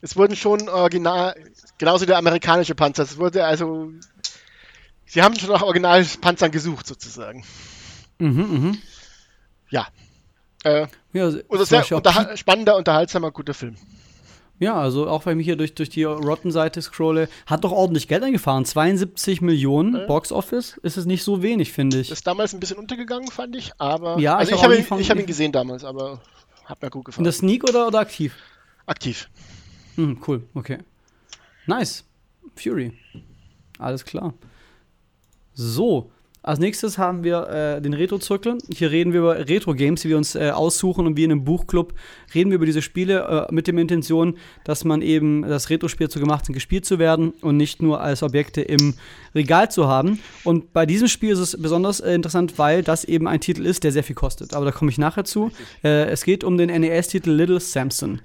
[0.00, 1.34] es wurden schon original,
[1.78, 3.02] genauso der amerikanische Panzer.
[3.02, 3.92] Es wurde also,
[5.04, 7.44] sie haben schon nach Originalpanzern gesucht, sozusagen.
[8.18, 8.78] Mhm, mhm.
[9.70, 9.86] Ja.
[10.66, 13.76] Äh, ja, sehr, sehr unterha spannender, unterhaltsamer, guter Film.
[14.58, 18.24] Ja, also auch wenn ich hier durch, durch die Rotten-Seite scrolle, hat doch ordentlich Geld
[18.24, 18.64] eingefahren.
[18.64, 20.06] 72 Millionen Ja.
[20.06, 22.08] Box Office ist es nicht so wenig, finde ich.
[22.08, 24.18] Das ist damals ein bisschen untergegangen, fand ich, aber.
[24.18, 26.20] Ja, also ich ich, hab habe ihn, ich hab ihn gesehen damals, aber
[26.64, 27.24] hat mir gut gefallen.
[27.24, 28.34] der Sneak oder, oder aktiv?
[28.86, 29.28] Aktiv.
[29.96, 30.78] Hm, cool, okay.
[31.66, 32.04] Nice.
[32.56, 32.92] Fury.
[33.78, 34.32] Alles klar.
[35.52, 36.10] So,
[36.46, 38.58] als nächstes haben wir äh, den Retro-Zirkel.
[38.72, 41.92] Hier reden wir über Retro-Games, die wir uns äh, aussuchen und wie in einem Buchclub
[42.36, 46.20] reden wir über diese Spiele äh, mit der Intention, dass man eben das Retro-Spiel dazu
[46.20, 48.94] gemacht sind, gespielt zu werden und nicht nur als Objekte im
[49.34, 50.20] Regal zu haben.
[50.44, 53.82] Und bei diesem Spiel ist es besonders äh, interessant, weil das eben ein Titel ist,
[53.82, 54.54] der sehr viel kostet.
[54.54, 55.50] Aber da komme ich nachher zu.
[55.82, 58.20] Äh, es geht um den NES-Titel Little Samson.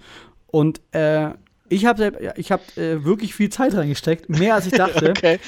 [0.46, 1.32] Und äh,
[1.70, 5.40] ich habe ich hab, wirklich viel Zeit reingesteckt, mehr als ich dachte, Okay.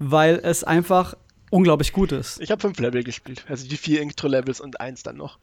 [0.00, 1.14] weil es einfach
[1.56, 2.40] unglaublich gut ist.
[2.40, 3.44] Ich habe fünf Level gespielt.
[3.48, 5.38] Also die vier Intro-Levels und eins dann noch.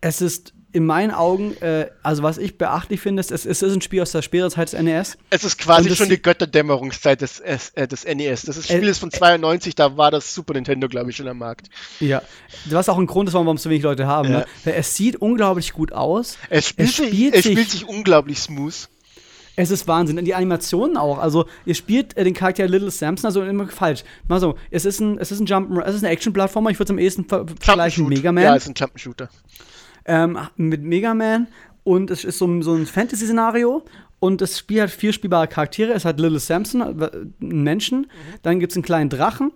[0.00, 3.72] Es ist in meinen Augen, äh, also was ich beachtlich finde, ist, es, es ist
[3.72, 5.16] ein Spiel aus der späteren Zeit des NES.
[5.30, 8.42] Es ist quasi schon die Götterdämmerungszeit des, äh, des NES.
[8.42, 11.26] Das ist, Äh, Spiel ist von 92, da war das Super Nintendo, glaube ich, schon
[11.28, 11.68] am Markt.
[12.00, 12.20] Ja.
[12.66, 14.30] Was auch ein Grund ist, warum so wenig Leute haben.
[14.30, 14.38] Ja.
[14.66, 14.74] Ne?
[14.76, 16.36] Es sieht unglaublich gut aus.
[16.50, 18.88] Es spielt, Es sich, spielt es sich- spielt sich unglaublich smooth.
[19.56, 20.18] Es ist Wahnsinn.
[20.18, 21.18] Und die Animationen auch.
[21.18, 24.04] Also, ihr spielt äh, den Charakter Little Samson, also immer falsch.
[24.28, 26.70] Mal so, es ist ein, es ist ein Jump, es ist eine Action-Plattformer.
[26.70, 28.18] Ich würde es am ehesten ver vergleichen mit.
[28.18, 28.44] Mega Man.
[28.44, 29.28] Ja, ist ein Jump'n'Shooter.
[30.04, 31.48] ähm, mit Mega Man
[31.84, 33.82] und es ist so, ein- so ein Fantasy-Szenario
[34.18, 35.92] und das Spiel hat vier spielbare Charaktere.
[35.92, 37.10] Es hat Little Samson, äh,
[37.42, 38.06] einen Menschen,
[38.42, 39.52] dann gibt es einen kleinen Drachen,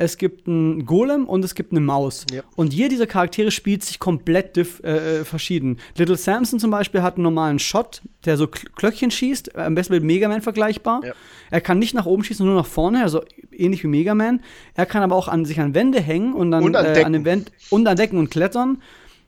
[0.00, 2.24] es gibt einen Golem und es gibt eine Maus.
[2.32, 2.42] Ja.
[2.56, 5.76] Und jeder dieser Charaktere spielt sich komplett äh, äh, verschieden.
[5.96, 9.74] Little Samson zum Beispiel hat einen normalen Shot, der so Kl- Klöckchen schießt, äh, am
[9.74, 11.02] besten mit Mega Man vergleichbar.
[11.04, 11.12] Ja.
[11.50, 13.22] Er kann nicht nach oben schießen, nur nach vorne, also
[13.52, 14.40] ähnlich wie Mega Man.
[14.74, 17.12] Er kann aber auch an sich an Wände hängen und dann Und an äh, an
[17.12, 18.80] den Wänden und an Decken und klettern.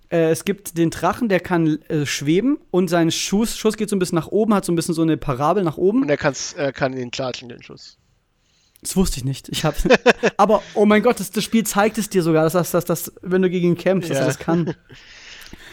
[0.08, 3.96] Äh, es gibt den Drachen, der kann äh, schweben und sein Schuss, Schuss geht so
[3.96, 6.00] ein bisschen nach oben, hat so ein bisschen so eine Parabel nach oben.
[6.00, 6.18] Und er,
[6.56, 7.98] er kann ihn klatschen, den Schuss.
[8.82, 9.48] Das wusste ich nicht.
[9.48, 9.74] Ich hab,
[10.36, 13.12] aber oh mein Gott, das, das Spiel zeigt es dir sogar, dass das, dass das,
[13.22, 14.24] wenn du gegen ihn kämpfst, dass Ja.
[14.24, 14.74] er das kann.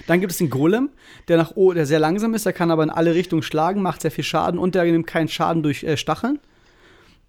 [0.07, 0.89] Dann gibt es den Golem,
[1.27, 4.01] der nach o der sehr langsam ist, der kann aber in alle Richtungen schlagen, macht
[4.01, 6.39] sehr viel Schaden und der nimmt keinen Schaden durch äh, Stacheln.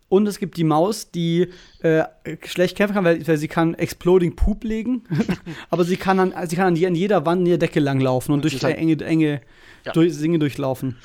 [0.09, 1.49] Und es gibt die Maus, die
[1.81, 2.03] äh,
[2.45, 5.05] schlecht kämpfen kann, weil, weil sie kann Exploding Poop legen.
[5.71, 8.33] aber sie kann, an, sie kann an, je- an jeder Wand in der Decke langlaufen
[8.33, 9.41] und Und durch halt- enge, enge
[9.87, 9.93] Ja.
[9.93, 10.97] durch, Dinge durchlaufen.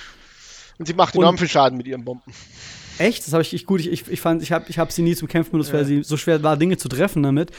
[0.80, 2.34] Und sie macht Und- enorm viel Schaden mit ihren Bomben.
[2.98, 3.26] Echt?
[3.26, 3.82] Das habe ich, ich gut.
[3.82, 5.86] Ich, ich, ich fand, ich habe ich hab sie nie zum Kämpfen benutzt, weil Ja.
[5.86, 7.52] sie so schwer war, Dinge zu treffen damit.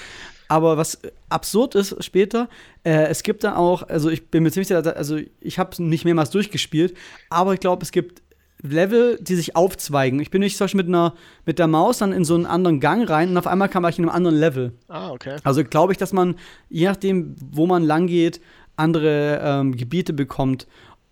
[0.49, 2.49] Aber was äh, absurd ist später,
[2.84, 6.05] äh, es gibt dann auch, also ich bin mir ziemlich sicher, also ich habe nicht
[6.05, 6.97] mehrmals durchgespielt,
[7.30, 8.22] aber ich glaube, es gibt
[8.62, 10.18] Level, die sich aufzweigen.
[10.20, 11.14] Ich bin nicht zum Beispiel mit einer
[11.45, 13.99] mit der Maus dann in so einen anderen Gang rein und auf einmal kam ich
[13.99, 14.72] in einem anderen Level.
[14.89, 15.37] Ah, okay.
[15.45, 16.37] Also glaube ich, dass man,
[16.70, 18.41] je nachdem, wo man lang geht,
[18.76, 20.66] andere ähm, Gebiete bekommt.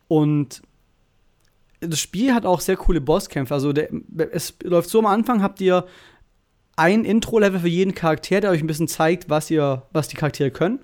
[0.09, 0.63] Und
[1.89, 3.55] das Spiel hat auch sehr coole Bosskämpfe.
[3.55, 3.89] Also der,
[4.33, 5.87] es läuft so am Anfang, habt ihr
[6.77, 10.51] ein Intro-Level für jeden Charakter, der euch ein bisschen zeigt, was ihr, was die Charaktere
[10.51, 10.81] können.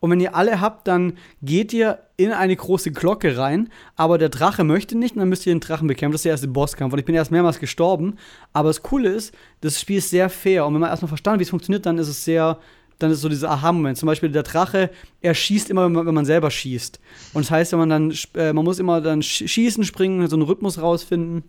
[0.00, 4.28] Und wenn ihr alle habt, dann geht ihr in eine große Glocke rein, aber der
[4.28, 6.12] Drache möchte nicht und dann müsst ihr den Drachen bekämpfen.
[6.12, 6.92] Das ist der erste Bosskampf.
[6.92, 8.16] Und ich bin erst mehrmals gestorben.
[8.52, 10.66] Aber das Coole ist, das Spiel ist sehr fair.
[10.66, 12.58] Und wenn man erstmal verstanden, wie es funktioniert, dann ist es sehr,
[13.02, 13.98] dann ist so dieser Aha-Moment.
[13.98, 14.90] Zum Beispiel der Drache,
[15.20, 17.00] er schießt immer, wenn man, wenn man selber schießt.
[17.34, 20.36] Und das heißt, wenn man dann, äh, man muss immer dann sch- schießen, springen, so
[20.36, 21.44] einen Rhythmus rausfinden.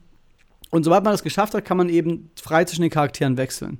[0.71, 3.79] Und sobald man das geschafft hat, kann man eben frei zwischen den Charakteren wechseln.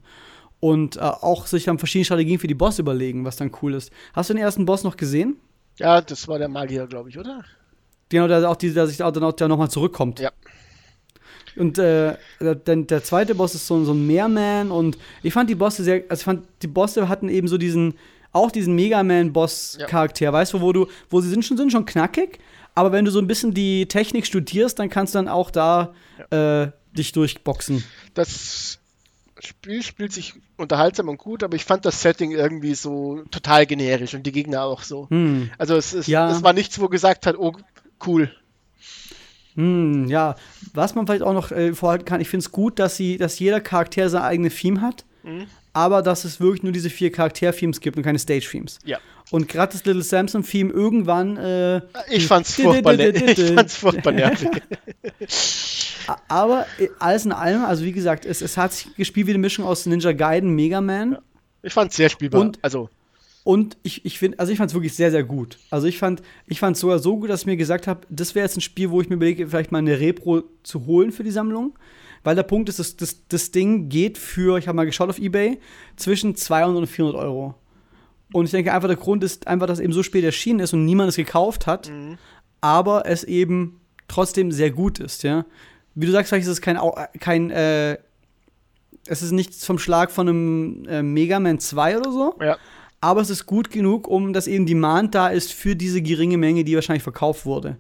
[0.60, 3.92] Und äh, auch sich dann verschiedene Strategien für die Boss überlegen, was dann cool ist.
[4.14, 5.38] Hast du den ersten Boss noch gesehen?
[5.78, 7.44] Ja, das war der Magier, glaube ich, oder?
[8.10, 10.20] Genau, der auch die, der sich auch dann auch der nochmal zurückkommt.
[10.20, 10.32] Ja.
[11.56, 15.56] Und äh, der, der zweite Boss ist so, so ein Meerman und ich fand die
[15.56, 17.94] Bosse sehr, also ich fand die Bosse hatten eben so diesen,
[18.32, 21.72] auch diesen Mega Man Boss Charakter, weißt du, wo du, wo sie sind schon, sind
[21.72, 22.40] schon knackig,
[22.76, 25.94] aber wenn du so ein bisschen die Technik studierst, dann kannst du dann auch da
[26.32, 27.84] äh, dich durchboxen.
[28.14, 28.80] Das
[29.40, 34.14] Spiel spielt sich unterhaltsam und gut, aber ich fand das Setting irgendwie so total generisch
[34.14, 35.10] und die Gegner auch so.
[35.10, 35.50] Hm.
[35.58, 36.32] Also es ist, Ja.
[36.32, 37.54] es war nichts, wo gesagt hat, oh
[38.08, 38.32] cool.
[39.56, 40.36] Hm, ja,
[40.74, 43.38] was man vielleicht auch noch äh, vorhalten kann, ich finde es gut, dass sie, dass
[43.40, 45.46] jeder Charakter sein eigenes Theme hat, Mhm.
[45.74, 48.80] aber dass es wirklich nur diese vier Charakter-Themes gibt und keine Stage-Themes.
[48.84, 48.98] Ja.
[49.32, 54.50] Und gerade das Little Samson-Theme irgendwann, äh, Ich fand's furchtbar, ich fand's furchtbar nervig.
[56.28, 59.40] aber äh, alles in allem, also wie gesagt, es, es hat sich gespielt wie eine
[59.40, 61.18] Mischung aus Ninja Gaiden, Mega Man.
[61.62, 62.42] Ich fand's sehr spielbar.
[62.42, 62.90] Und- also,
[63.44, 65.58] Und ich, ich finde, also ich fand es wirklich sehr, sehr gut.
[65.70, 68.46] Also ich fand, ich fand sogar so gut, dass ich mir gesagt habe, das wäre
[68.46, 71.32] jetzt ein Spiel, wo ich mir überlege, vielleicht mal eine Repro zu holen für die
[71.32, 71.78] Sammlung.
[72.24, 75.20] Weil der Punkt ist, das, das, das Ding geht für, ich habe mal geschaut auf
[75.20, 75.60] Ebay,
[75.98, 77.56] zwischen 200 und 400 Euro.
[78.32, 80.74] Und ich denke einfach, der Grund ist einfach, dass es eben so spät erschienen ist
[80.74, 82.18] und niemand es gekauft hat, Mhm.
[82.62, 85.46] aber es eben trotzdem sehr gut ist, ja.
[85.96, 86.80] Wie du sagst, vielleicht ist es kein,
[87.20, 87.98] kein äh,
[89.06, 92.36] es ist nichts vom Schlag von einem äh, Mega Man 2 oder so.
[92.42, 92.58] Ja.
[93.04, 96.64] Aber es ist gut genug, um dass eben Demand da ist für diese geringe Menge,
[96.64, 97.76] die wahrscheinlich verkauft wurde.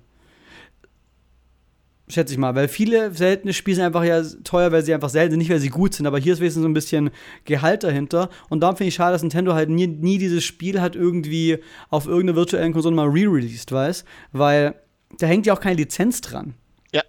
[2.10, 5.32] Schätze ich mal, weil viele seltene Spiele sind einfach ja teuer, weil sie einfach selten
[5.32, 7.10] sind, nicht weil sie gut sind, aber hier ist wenigstens so ein bisschen
[7.46, 8.30] Gehalt dahinter.
[8.50, 11.60] Und darum finde ich schade, dass Nintendo halt nie, nie dieses Spiel hat irgendwie
[11.90, 14.04] auf irgendeiner virtuellen Konsole mal re-released, weiß?
[14.34, 14.76] Weil
[15.20, 16.54] da hängt ja auch keine Lizenz dran.
[16.92, 17.04] Ja.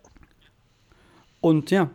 [1.40, 1.90] Und ja,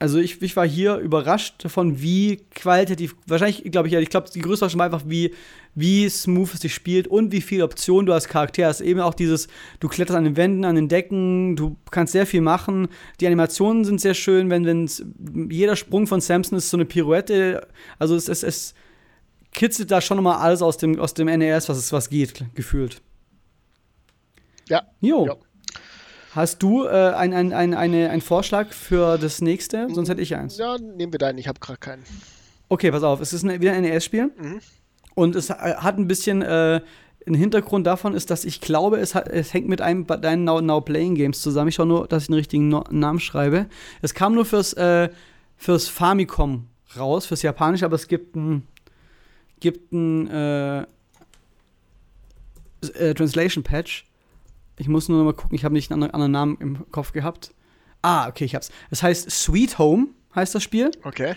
[0.00, 4.30] also ich, ich war hier überrascht davon, wie qualitativ, wahrscheinlich, glaube ich, ja, ich glaube,
[4.34, 5.34] die größte Überraschung war einfach, wie,
[5.74, 8.80] wie smooth es sich spielt und wie viele Optionen du als Charakter hast.
[8.80, 9.48] Eben auch dieses,
[9.78, 12.88] du kletterst an den Wänden, an den Decken, du kannst sehr viel machen.
[13.20, 14.88] Die Animationen sind sehr schön, wenn, wenn
[15.50, 17.68] jeder Sprung von Samson ist so eine Pirouette.
[17.98, 18.74] Also es, es, es
[19.52, 23.02] kitzelt da schon nochmal alles aus dem, aus dem NES, was es was geht, gefühlt.
[24.70, 24.82] Ja.
[25.02, 25.26] Jo.
[25.26, 25.36] Ja.
[26.34, 29.88] Hast du äh, ein, ein, ein, eine, einen Vorschlag für das nächste?
[29.92, 30.58] Sonst hätte ich eins.
[30.58, 32.04] Ja, nehmen wir deinen, ich habe gerade keinen.
[32.68, 34.30] Okay, pass auf, es ist eine, wieder ein NES-Spiel.
[34.36, 34.60] Mhm.
[35.16, 36.80] Und es hat ein bisschen äh,
[37.26, 40.60] ein Hintergrund davon ist, dass ich glaube, es, hat, es hängt mit einem deinen Now,
[40.60, 41.68] Now Playing Games zusammen.
[41.68, 43.66] Ich schaue nur, dass ich den richtigen no Namen schreibe.
[44.00, 45.10] Es kam nur fürs, äh,
[45.56, 46.66] fürs Famicom
[46.96, 48.66] raus, fürs Japanische, aber es gibt ein,
[49.58, 50.80] gibt ein äh,
[52.94, 54.06] äh, Translation Patch.
[54.80, 57.52] Ich muss nur noch mal gucken, ich habe nicht einen anderen Namen im Kopf gehabt.
[58.00, 58.72] Ah, okay, ich hab's.
[58.90, 60.90] Es heißt Sweet Home, heißt das Spiel.
[61.04, 61.34] Okay.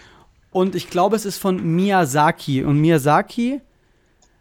[0.51, 2.63] Und ich glaube, es ist von Miyazaki.
[2.63, 3.59] Und Miyazaki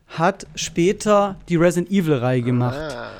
[0.06, 2.78] hat später die Resident Evil-Reihe gemacht.
[2.78, 3.10] Ah.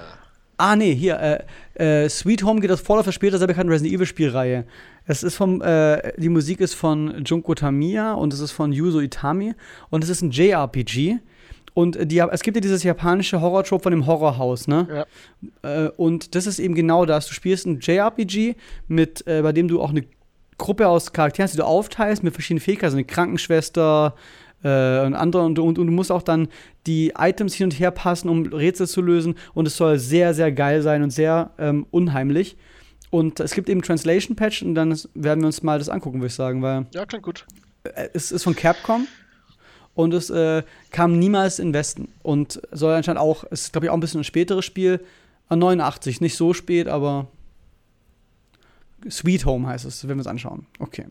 [0.57, 1.45] Ah, nee, hier,
[1.77, 4.65] äh, äh, Sweet Home geht das vor der später sehr bekannte Resident Evil-Spielreihe.
[5.05, 9.01] Es ist vom, äh, die Musik ist von Junko Tamiya und es ist von Yuzo
[9.01, 9.57] Itami
[9.91, 11.19] und es ist ein JRPG.
[11.75, 15.07] Und die, es gibt ja dieses japanische Horror-Trope von dem Horrorhaus, ne?
[15.63, 15.87] Ja.
[15.87, 17.27] Äh, und das ist eben genau das.
[17.27, 18.57] Du spielst ein JRPG,
[18.89, 20.05] mit, äh, bei dem du auch eine
[20.59, 24.15] Gruppe aus Charakteren, hast, die du aufteilst mit verschiedenen Fähigkeiten, also eine Krankenschwester
[24.63, 26.49] äh, und andere und, und, und, du musst auch dann
[26.87, 30.53] die Items hin und her passen, um Rätsel zu lösen und es soll sehr, sehr
[30.53, 32.57] geil sein und sehr ähm, unheimlich.
[33.11, 36.29] Und es gibt eben Translation Patch und dann werden wir uns mal das angucken, würde
[36.29, 37.47] ich sagen, weil Ja, klingt gut.
[37.85, 39.07] äh, es ist von Capcom
[39.95, 43.91] und es äh, kam niemals in Westen und soll anscheinend auch, es ist glaube ich
[43.91, 45.01] auch ein bisschen ein späteres Spiel,
[45.49, 47.29] an 89, nicht so spät, aber
[49.11, 50.67] Sweet Home heißt es, wenn wir es anschauen.
[50.79, 51.07] Okay.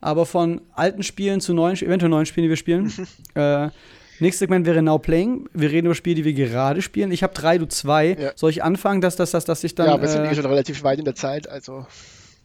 [0.00, 2.92] Aber von alten Spielen zu neuen, eventuell neuen Spielen, die wir spielen.
[3.34, 3.68] äh,
[4.20, 5.48] nächstes Segment wäre Now Playing.
[5.52, 7.10] Wir reden über Spiele, die wir gerade spielen.
[7.10, 8.16] Ich habe drei, du zwei.
[8.18, 8.32] Ja.
[8.34, 9.86] Soll ich anfangen, dass, dass, dass, dass ich dann.
[9.86, 11.86] ja, wir sind äh, eh schon relativ weit in der Zeit, also.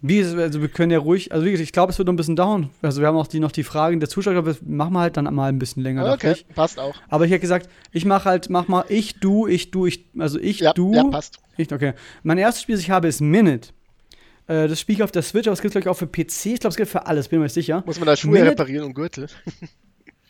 [0.06, 2.14] Wie, ist- also wir können ja ruhig, also wie gesagt, ich glaube, es wird noch
[2.14, 2.70] ein bisschen dauern.
[2.84, 5.18] Also wir haben auch die, noch die Fragen der Zuschauer, aber das machen wir halt
[5.18, 6.94] dann mal ein bisschen länger, okay, passt auch.
[7.10, 10.38] Aber ich hätte gesagt, ich mache halt, mach mal ich, du, ich, du, ich, also
[10.40, 10.94] ich, Ja, du.
[10.94, 11.40] ja, passt.
[11.58, 11.94] Ich, okay.
[12.22, 13.70] Mein erstes Spiel, das ich habe, ist Minute.
[14.48, 16.48] Äh, das spiele ich auf der Switch, aber es gibt glaube ich auch für PC.
[16.48, 17.82] Ich glaube, es gibt für alles, bin mir nicht sicher.
[17.86, 19.28] Muss man da Schuhe Minute- reparieren und Gürtel?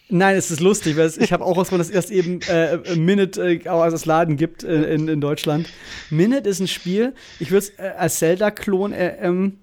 [0.10, 3.42] Nein, es ist lustig, weil ich habe auch rausgefunden, dass es erst eben äh, Minute
[3.56, 5.68] äh, auch als Laden gibt äh, in, in Deutschland.
[6.12, 9.60] Minute ist ein Spiel, ich würde es äh, als Zelda-Klon äh, ähm,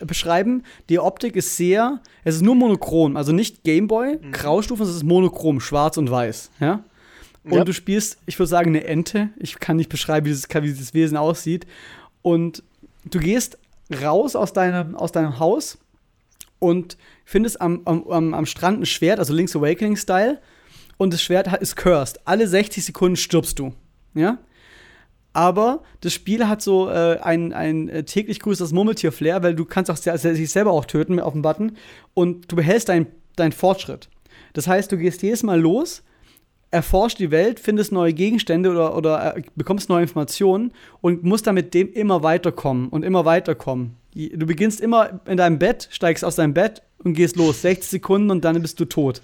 [0.00, 0.62] beschreiben.
[0.88, 5.60] Die Optik ist sehr, es ist nur monochrom, also nicht Gameboy, Graustufen, es ist monochrom,
[5.60, 6.50] schwarz und weiß.
[6.60, 6.84] Ja?
[7.44, 7.64] Und Ja.
[7.64, 9.30] du spielst, ich würde sagen, eine Ente.
[9.38, 11.66] Ich kann nicht beschreiben, wie dieses, wie dieses Wesen aussieht.
[12.22, 12.62] Und
[13.04, 13.58] du gehst
[14.02, 15.78] raus aus deinem, aus deinem Haus
[16.58, 20.40] und findest am, am, am, Strand ein Schwert, also Link's Awakening-Style.
[20.96, 22.20] Und das Schwert ist cursed.
[22.24, 23.74] Alle 60 Sekunden stirbst du.
[24.14, 24.38] Ja?
[25.36, 29.90] Aber das Spiel hat so äh, ein, ein äh, täglich grüßes Murmeltier-Flair, weil du kannst
[29.90, 31.72] auch se- dich selber auch töten auf dem Button
[32.14, 34.08] und du behältst deinen dein Fortschritt.
[34.54, 36.02] Das heißt, du gehst jedes Mal los,
[36.70, 40.72] erforscht die Welt, findest neue Gegenstände oder, oder äh, bekommst neue Informationen
[41.02, 43.96] und musst dann mit dem immer weiterkommen und immer weiterkommen.
[44.14, 47.60] Du beginnst immer in deinem Bett, steigst aus deinem Bett und gehst los.
[47.60, 49.20] 60 Sekunden und dann bist du tot.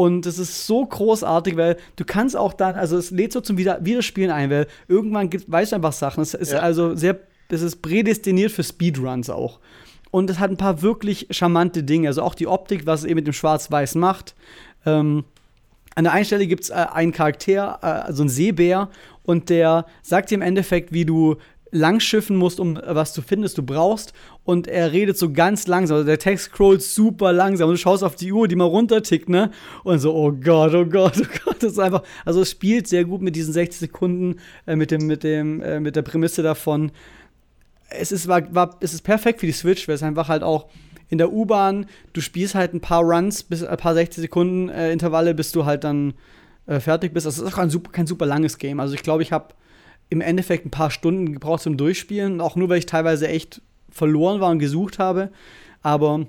[0.00, 3.58] Und es ist so großartig, weil du kannst auch dann, also es lädt so zum
[3.58, 6.22] Wieder Wiederspielen ein, weil irgendwann gibt, weißt du einfach Sachen.
[6.22, 6.60] Es ist Ja.
[6.60, 7.18] also sehr,
[7.50, 9.60] es ist prädestiniert für Speedruns auch.
[10.10, 12.08] Und es hat ein paar wirklich charmante Dinge.
[12.08, 14.34] Also auch die Optik, was es eben mit dem Schwarz-Weiß macht.
[14.86, 15.24] Ähm,
[15.96, 18.88] an der einen Stelle gibt es äh, einen Charakter, äh, also einen Seebär,
[19.24, 21.36] und der sagt dir im Endeffekt, wie du
[21.70, 24.12] langschiffen musst, um äh, was zu finden, das du brauchst.
[24.44, 25.96] Und er redet so ganz langsam.
[25.96, 27.68] Also der Text scrollt super langsam.
[27.68, 29.50] Und du schaust auf die Uhr, die mal runtertickt, ne?
[29.84, 31.62] Und so, oh Gott, oh Gott, oh Gott.
[31.62, 32.02] Das ist einfach.
[32.24, 35.80] Also es spielt sehr gut mit diesen 60 Sekunden, äh, mit dem, mit dem, äh,
[35.80, 36.92] mit der Prämisse davon.
[37.90, 40.68] Es ist, war, war, es ist perfekt für die Switch, weil es einfach halt auch
[41.08, 44.92] in der U-Bahn, du spielst halt ein paar Runs, bis ein paar 60 Sekunden äh,
[44.92, 46.14] Intervalle, bis du halt dann
[46.66, 47.26] äh, fertig bist.
[47.26, 48.78] Das ist auch kein super, kein super langes Game.
[48.78, 49.54] Also ich glaube, ich habe
[50.10, 54.40] im Endeffekt ein paar Stunden gebraucht zum Durchspielen, auch nur weil ich teilweise echt verloren
[54.40, 55.30] war und gesucht habe.
[55.82, 56.26] Aber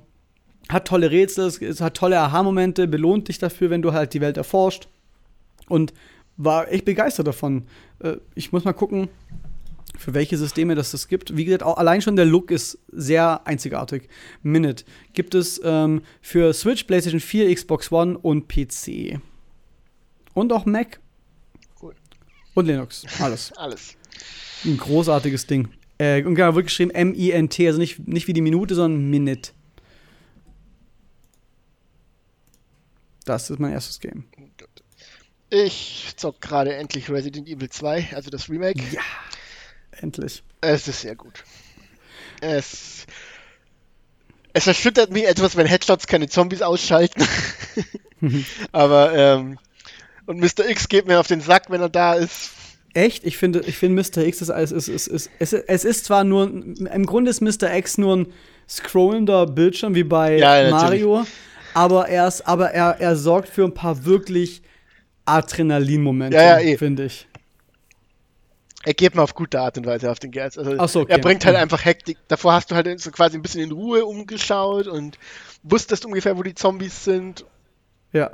[0.70, 4.38] hat tolle Rätsel, es hat tolle Aha-Momente, belohnt dich dafür, wenn du halt die Welt
[4.38, 4.88] erforscht.
[5.68, 5.94] Und
[6.38, 7.64] war echt begeistert davon.
[8.00, 9.10] Äh, ich muss mal gucken,
[9.98, 11.36] für welche Systeme das es gibt.
[11.36, 14.08] Wie gesagt, auch allein schon der Look ist sehr einzigartig.
[14.42, 19.20] Minute gibt es ähm, für Switch, PlayStation 4, Xbox One und PC.
[20.34, 21.00] Und auch Mac.
[22.54, 23.04] Und Linux.
[23.20, 23.52] Alles.
[23.58, 23.96] Alles.
[24.66, 25.70] Ein großartiges Ding.
[25.98, 29.52] Äh, und genau, wird geschrieben M-I-N-T, also nicht, nicht wie die Minute, sondern Minute.
[33.26, 34.26] Das ist mein erstes Game.
[35.50, 38.82] Ich zock gerade endlich Resident Evil 2, also das Remake.
[38.92, 39.02] Ja,
[39.92, 40.44] endlich.
[40.62, 41.44] Es ist sehr gut.
[42.40, 43.06] Es,
[44.54, 47.28] es erschüttert mich etwas, wenn Headshots keine Zombies ausschalten.
[48.72, 49.60] Aber, ähm,
[50.32, 50.68] und Mr.
[50.68, 52.52] X geht mir auf den Sack, wenn er da ist.
[52.94, 53.26] Echt?
[53.26, 54.24] Ich finde, ich finde Mr.
[54.26, 57.74] X ist, ist, ist, ist, es, es ist zwar nur, im Grunde ist Mr.
[57.76, 58.34] X nur ein
[58.68, 61.26] scrollender Bildschirm wie bei Ja, Mario,
[61.74, 64.62] aber er ist, aber er, er sorgt für ein paar wirklich
[65.26, 66.78] Adrenalin-Momente, Ja, ja, eh.
[66.78, 67.28] finde ich.
[68.84, 70.58] Er geht mir auf gute Art und Weise auf den Geist.
[70.58, 71.12] Also, so, okay.
[71.12, 72.18] Er bringt halt einfach Hektik.
[72.28, 75.20] Davor hast du halt so quasi ein bisschen in Ruhe umgeschaut und
[75.62, 77.46] wusstest ungefähr, wo die Zombies sind.
[78.12, 78.32] Ja.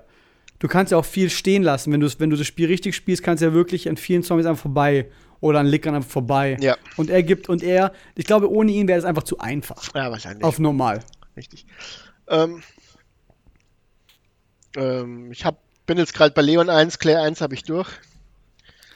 [0.59, 1.91] Du kannst ja auch viel stehen lassen.
[1.91, 4.45] Wenn du, wenn du das Spiel richtig spielst, kannst du ja wirklich an vielen Zombies
[4.45, 6.57] einfach vorbei oder an Lickern einfach vorbei.
[6.59, 6.77] Ja.
[6.95, 9.93] Und er gibt, und er, ich glaube, ohne ihn wäre es einfach zu einfach.
[9.93, 10.43] Ja, wahrscheinlich.
[10.43, 11.03] Auf normal.
[11.35, 11.65] Richtig.
[12.27, 12.63] Ähm,
[14.75, 17.89] ähm, ich hab, bin jetzt gerade bei Leon 1, Claire 1 habe ich durch.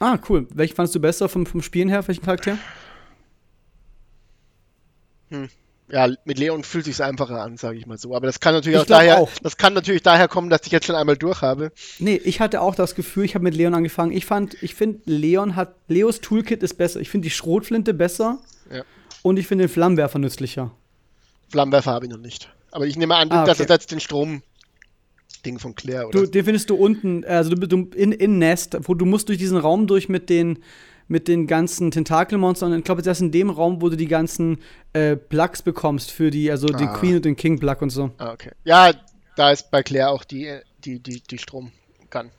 [0.00, 0.48] Ah, cool.
[0.52, 2.06] Welchen fandest du besser vom, vom Spielen her?
[2.06, 2.58] Welchen Charakter?
[5.90, 8.14] Ja, mit Leon fühlt sich einfacher an, sage ich mal so.
[8.16, 9.30] Aber das kann natürlich Ich auch daher, auch.
[9.42, 11.70] das kann natürlich daher kommen, dass ich jetzt schon einmal durch habe.
[11.98, 14.12] Nee, ich hatte auch das Gefühl, ich habe mit Leon angefangen.
[14.12, 17.00] Ich fand, ich finde, Leon hat, Leos Toolkit ist besser.
[17.00, 18.38] Ich finde die Schrotflinte besser
[18.72, 18.84] Ja.
[19.22, 20.70] und ich finde den Flammenwerfer nützlicher.
[21.50, 22.50] Flammenwerfer habe ich noch nicht.
[22.70, 23.64] Aber ich nehme an, Ah, das okay.
[23.64, 26.20] ersetzt den Strom-Ding von Claire, oder?
[26.22, 29.36] Du, den findest du unten, also du, du in, in Nest, wo du musst durch
[29.38, 30.60] diesen Raum durch mit den,
[31.12, 32.72] mit den ganzen Tentakelmonstern.
[32.72, 34.58] Und ich glaube, das ist in dem Raum, wo du die ganzen
[34.94, 36.96] äh, Plugs bekommst für die, also den Ah.
[36.96, 38.10] Queen und den King Plug und so.
[38.18, 38.50] ah, okay.
[38.64, 38.92] Ja,
[39.36, 42.30] da ist bei Claire auch die, die, die, die Strom-Gun.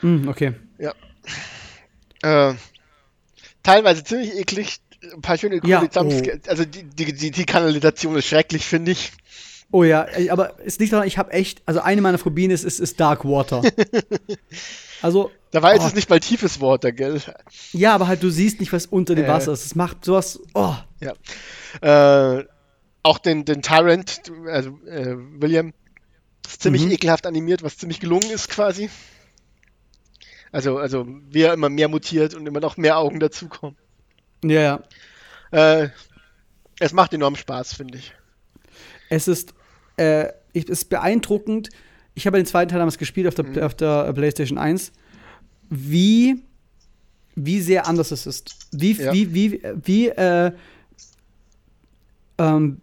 [0.00, 0.54] Hm, okay.
[2.22, 2.54] Äh,
[3.62, 4.78] teilweise ziemlich eklig.
[5.14, 6.46] Ein paar schöne coole Ja, Jumpscares.
[6.46, 9.12] Also die, die, die, die Kanalisation ist schrecklich, finde ich.
[9.72, 12.80] Oh ja, aber es liegt daran, ich habe echt, also eine meiner Phobien ist, ist,
[12.80, 13.62] ist Dark Water.
[15.02, 15.86] also, Dabei ist Oh.
[15.88, 17.20] es nicht mal tiefes Water, gell?
[17.72, 19.28] ja, aber halt, du siehst nicht, was unter dem Äh.
[19.28, 19.66] Wasser ist.
[19.66, 20.74] Es macht sowas, oh.
[21.00, 21.14] Ja.
[22.38, 22.44] Äh,
[23.02, 25.72] auch den, den Tyrant, also äh, William,
[26.46, 26.92] ist ziemlich Mhm.
[26.92, 28.90] ekelhaft animiert, was ziemlich gelungen ist quasi.
[30.52, 33.76] Also, also wie er immer mehr mutiert und immer noch mehr Augen dazukommen.
[34.44, 34.80] Ja,
[35.52, 35.82] ja.
[35.82, 35.88] Äh,
[36.78, 38.14] es macht enorm Spaß, finde ich.
[39.08, 39.52] Es ist,
[39.96, 41.68] äh, ich, es ist beeindruckend.
[42.14, 43.58] Ich habe den zweiten Teil damals gespielt auf der, Mhm.
[43.62, 44.92] auf der PlayStation 1.
[45.70, 46.42] Wie,
[47.36, 48.56] wie sehr anders es ist.
[48.72, 49.12] Wie, Ja.
[49.12, 50.52] wie, wie, wie äh,
[52.38, 52.80] ähm,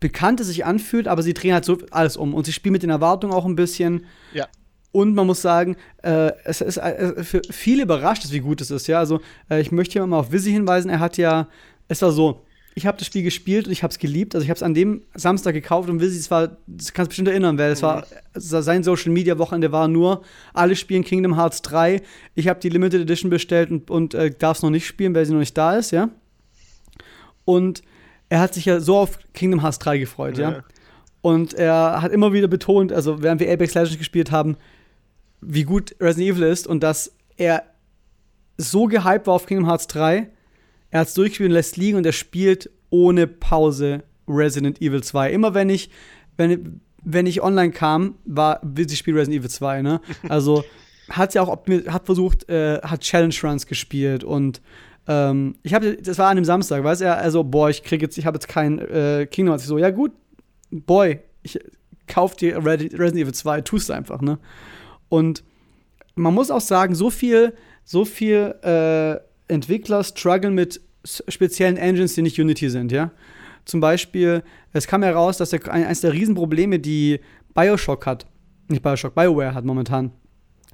[0.00, 2.34] bekannt es sich anfühlt, aber sie drehen halt so alles um.
[2.34, 4.04] Und sie spielen mit den Erwartungen auch ein bisschen.
[4.32, 4.46] Ja.
[4.92, 8.70] Und man muss sagen, äh, es ist äh, für viele überrascht, es, wie gut es
[8.70, 8.86] ist.
[8.86, 9.20] Ja, also
[9.50, 10.88] äh, ich möchte hier mal auf Visi hinweisen.
[10.88, 11.48] Er hat ja,
[11.88, 12.44] es war so,
[12.78, 14.34] ich habe das Spiel gespielt und ich habe es geliebt.
[14.34, 17.10] Also ich habe es an dem Samstag gekauft und Visi, es war, das kannst du
[17.10, 20.22] bestimmt erinnern, weil es war sein Social Media Wochenende war nur
[20.54, 22.00] alle spielen Kingdom Hearts 3.
[22.36, 25.26] Ich habe die Limited Edition bestellt und, und äh, darf es noch nicht spielen, weil
[25.26, 26.08] sie noch nicht da ist, ja.
[27.44, 27.82] Und
[28.28, 30.52] er hat sich ja so auf Kingdom Hearts 3 gefreut, ja.
[30.52, 30.64] Ja.
[31.20, 34.56] Und er hat immer wieder betont, also während wir Apex Legends gespielt haben,
[35.40, 37.64] wie gut Resident Evil ist und dass er
[38.56, 40.28] so gehypt war auf Kingdom Hearts 3.
[40.90, 45.32] Er hat es durchgespielt und lässt liegen und er spielt ohne Pause Resident Evil 2.
[45.32, 45.90] Immer wenn ich,
[46.36, 50.00] wenn, wenn ich online kam, war sie spielt Resident Evil 2, ne?
[50.28, 50.64] Also
[51.08, 51.56] hat sie auch
[51.88, 54.60] hat versucht, äh, hat Challenge Runs gespielt und
[55.06, 58.18] ähm, ich habe, das war an einem Samstag, weiß er, also boah, ich krieg jetzt,
[58.18, 59.64] ich habe jetzt kein äh, Kingdom Hearts.
[59.64, 60.12] Ich so, ja gut,
[60.70, 61.58] Boy, ich
[62.06, 64.38] kauf dir Resident Evil 2, tust einfach, ne?
[65.08, 65.42] Und
[66.14, 67.54] man muss auch sagen, so viel,
[67.84, 69.16] so viel äh,
[69.52, 70.80] Entwickler strugglen mit
[71.28, 73.10] speziellen Engines, die nicht Unity sind, ja.
[73.64, 77.20] Zum Beispiel, es kam heraus, dass der, ein, eines der Riesenprobleme, die
[77.54, 78.26] Bioshock hat,
[78.68, 80.12] nicht Bioshock, BioWare hat momentan,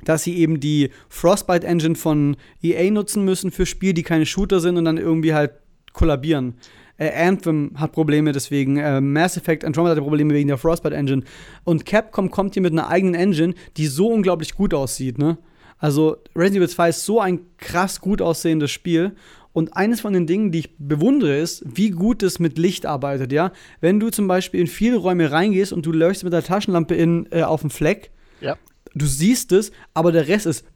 [0.05, 4.61] dass sie eben die Frostbite Engine von EA nutzen müssen für Spiele, die keine Shooter
[4.61, 5.53] sind und dann irgendwie halt
[5.93, 6.55] kollabieren.
[6.97, 11.23] Äh, Anthem hat Probleme deswegen, äh, Mass Effect Andromeda hat Probleme wegen der Frostbite Engine.
[11.65, 15.39] Und Capcom kommt hier mit einer eigenen Engine, die so unglaublich gut aussieht, ne?
[15.79, 19.17] Also Resident Evil 2 ist so ein krass gut aussehendes Spiel.
[19.55, 23.33] Und eines von den Dingen, die ich bewundere, ist, wie gut es mit Licht arbeitet,
[23.33, 23.53] ja.
[23.81, 27.27] Wenn du zum Beispiel in viele Räume reingehst und du leuchtest mit der Taschenlampe in,
[27.31, 28.11] äh, auf den Fleck,
[28.43, 28.57] Ja.
[28.95, 30.67] du siehst es, aber der Rest ist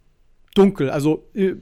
[0.55, 1.57] dunkel, also äh,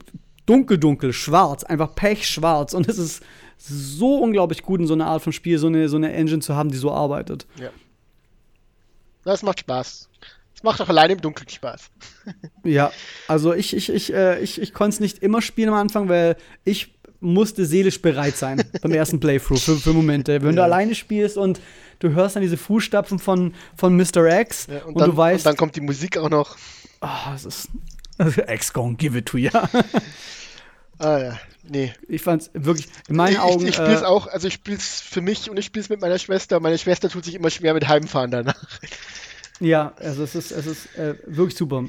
[0.44, 2.74] dunkel, dunkel, schwarz, einfach pechschwarz.
[2.74, 3.22] Und es ist
[3.59, 6.55] so unglaublich gut in so einer Art von Spiel, so eine, so eine Engine zu
[6.55, 7.47] haben, die so arbeitet.
[9.24, 10.09] Das macht Spaß.
[10.55, 11.90] Es macht auch alleine im Dunkeln Spaß.
[12.64, 12.90] Ja,
[13.28, 16.36] also ich, ich, ich, äh, ich, ich konnte es nicht immer spielen am Anfang, weil
[16.64, 16.95] ich
[17.27, 20.43] musste seelisch bereit sein beim ersten Playthrough für, für Momente.
[20.43, 20.65] Wenn du Ja.
[20.65, 21.61] alleine spielst und
[21.98, 24.40] du hörst dann diese Fußstapfen von, von Mr.
[24.40, 26.57] X Ja, und, dann, du weißt, und dann kommt die Musik auch noch.
[27.01, 27.69] ah, es ist
[28.48, 29.51] X gonna give it to you.
[30.98, 31.39] Ah ja,
[31.69, 31.93] nee.
[32.09, 33.62] Ich fand's wirklich, in meinen ich, Augen.
[33.65, 35.82] Ich, ich spiele es äh, auch, also ich spiele es für mich und ich spiele
[35.82, 36.59] es mit meiner Schwester.
[36.59, 38.57] Meine Schwester tut sich immer schwer mit Heimfahren danach.
[39.61, 41.85] Ja, also es ist, es ist äh, wirklich super.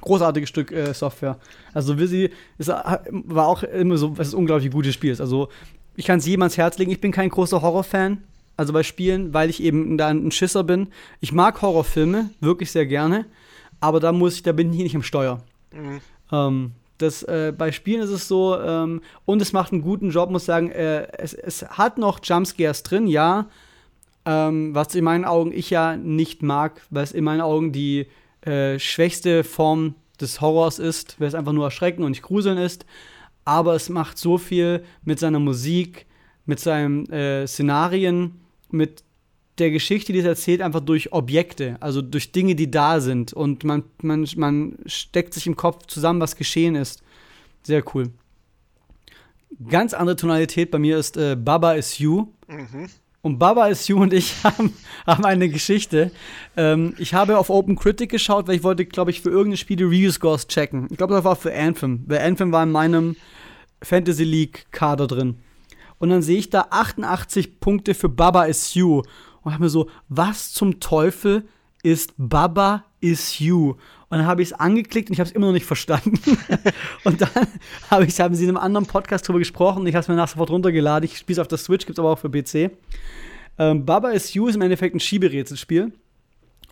[0.00, 1.38] Großartiges Stück äh, Software.
[1.74, 2.74] Also Visi ist, äh,
[3.10, 5.20] war auch immer so, was ein unglaublich gutes Spiel ist.
[5.20, 5.48] Also
[5.96, 6.90] ich kann es jedem ans Herz legen.
[6.90, 8.22] Ich bin kein großer Horrorfan,
[8.56, 10.88] also bei Spielen, weil ich eben da ein Schisser bin.
[11.20, 13.26] Ich mag Horrorfilme wirklich sehr gerne,
[13.80, 15.40] aber da muss ich, da bin ich nicht am Steuer.
[15.72, 16.00] Mhm.
[16.32, 20.30] Ähm, das, äh, bei Spielen ist es so, ähm, und es macht einen guten Job,
[20.30, 23.46] muss ich sagen, äh, es, es hat noch Jumpscares drin, ja.
[24.26, 28.06] Ähm, was in meinen Augen ich ja nicht mag, weil es in meinen Augen die
[28.42, 32.86] äh, schwächste Form des Horrors ist, weil es einfach nur erschrecken und nicht gruseln ist.
[33.44, 36.06] Aber es macht so viel mit seiner Musik,
[36.46, 38.40] mit seinen äh, Szenarien,
[38.70, 39.02] mit
[39.58, 43.32] der Geschichte, die es erzählt, einfach durch Objekte, also durch Dinge, die da sind.
[43.32, 47.02] Und man, man, man steckt sich im Kopf zusammen, was geschehen ist.
[47.62, 48.10] Sehr cool.
[49.68, 52.28] Ganz andere Tonalität bei mir ist äh, Baba is You.
[52.48, 52.88] Mhm.
[53.22, 54.72] Und Baba is You und ich haben,
[55.06, 56.10] haben eine Geschichte.
[56.56, 59.76] Ähm, ich habe auf Open Critic geschaut, weil ich wollte, glaube ich, für irgendein Spiel
[59.76, 60.88] die Review Scores checken.
[60.90, 62.04] Ich glaube, das war für Anthem.
[62.06, 63.16] Weil Anthem war in meinem
[63.82, 65.38] Fantasy League Kader drin.
[65.98, 69.02] Und dann sehe ich da 88 Punkte für Baba is You.
[69.42, 71.46] Und habe mir so, was zum Teufel
[71.82, 73.74] ist Baba is You?
[74.10, 76.18] Und dann habe ich es angeklickt und ich habe es immer noch nicht verstanden.
[77.04, 77.28] und dann
[77.90, 79.86] hab ich, haben sie in einem anderen Podcast drüber gesprochen.
[79.86, 81.08] Ich habe es mir nach sofort runtergeladen.
[81.08, 82.72] Ich spiele es auf der Switch, gibt es aber auch für PC.
[83.56, 85.92] Ähm, Baba is You ist im Endeffekt ein Schieberätselspiel.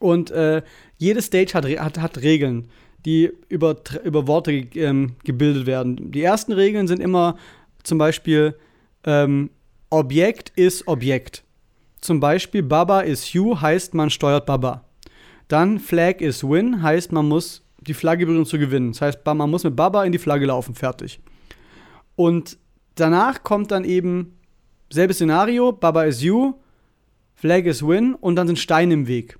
[0.01, 0.63] Und äh,
[0.97, 2.71] jede Stage hat, hat, hat Regeln,
[3.07, 6.11] die über, über Worte ähm, gebildet werden.
[6.11, 7.37] Die ersten Regeln sind immer
[7.85, 8.57] zum Beispiel
[9.05, 9.51] ähm,
[9.91, 11.45] Objekt ist Objekt.
[12.01, 14.88] Zum Beispiel Baba is You heißt, man steuert Baba.
[15.49, 18.93] Dann Flag is Win heißt, man muss die Flagge berühren, zu gewinnen.
[18.93, 21.21] Das heißt, man muss mit Baba in die Flagge laufen, fertig.
[22.17, 22.59] Und
[22.95, 24.39] danach kommt dann eben
[24.91, 26.55] selbes Szenario, Baba is You,
[27.35, 29.39] Flag is Win und dann sind Steine im Weg.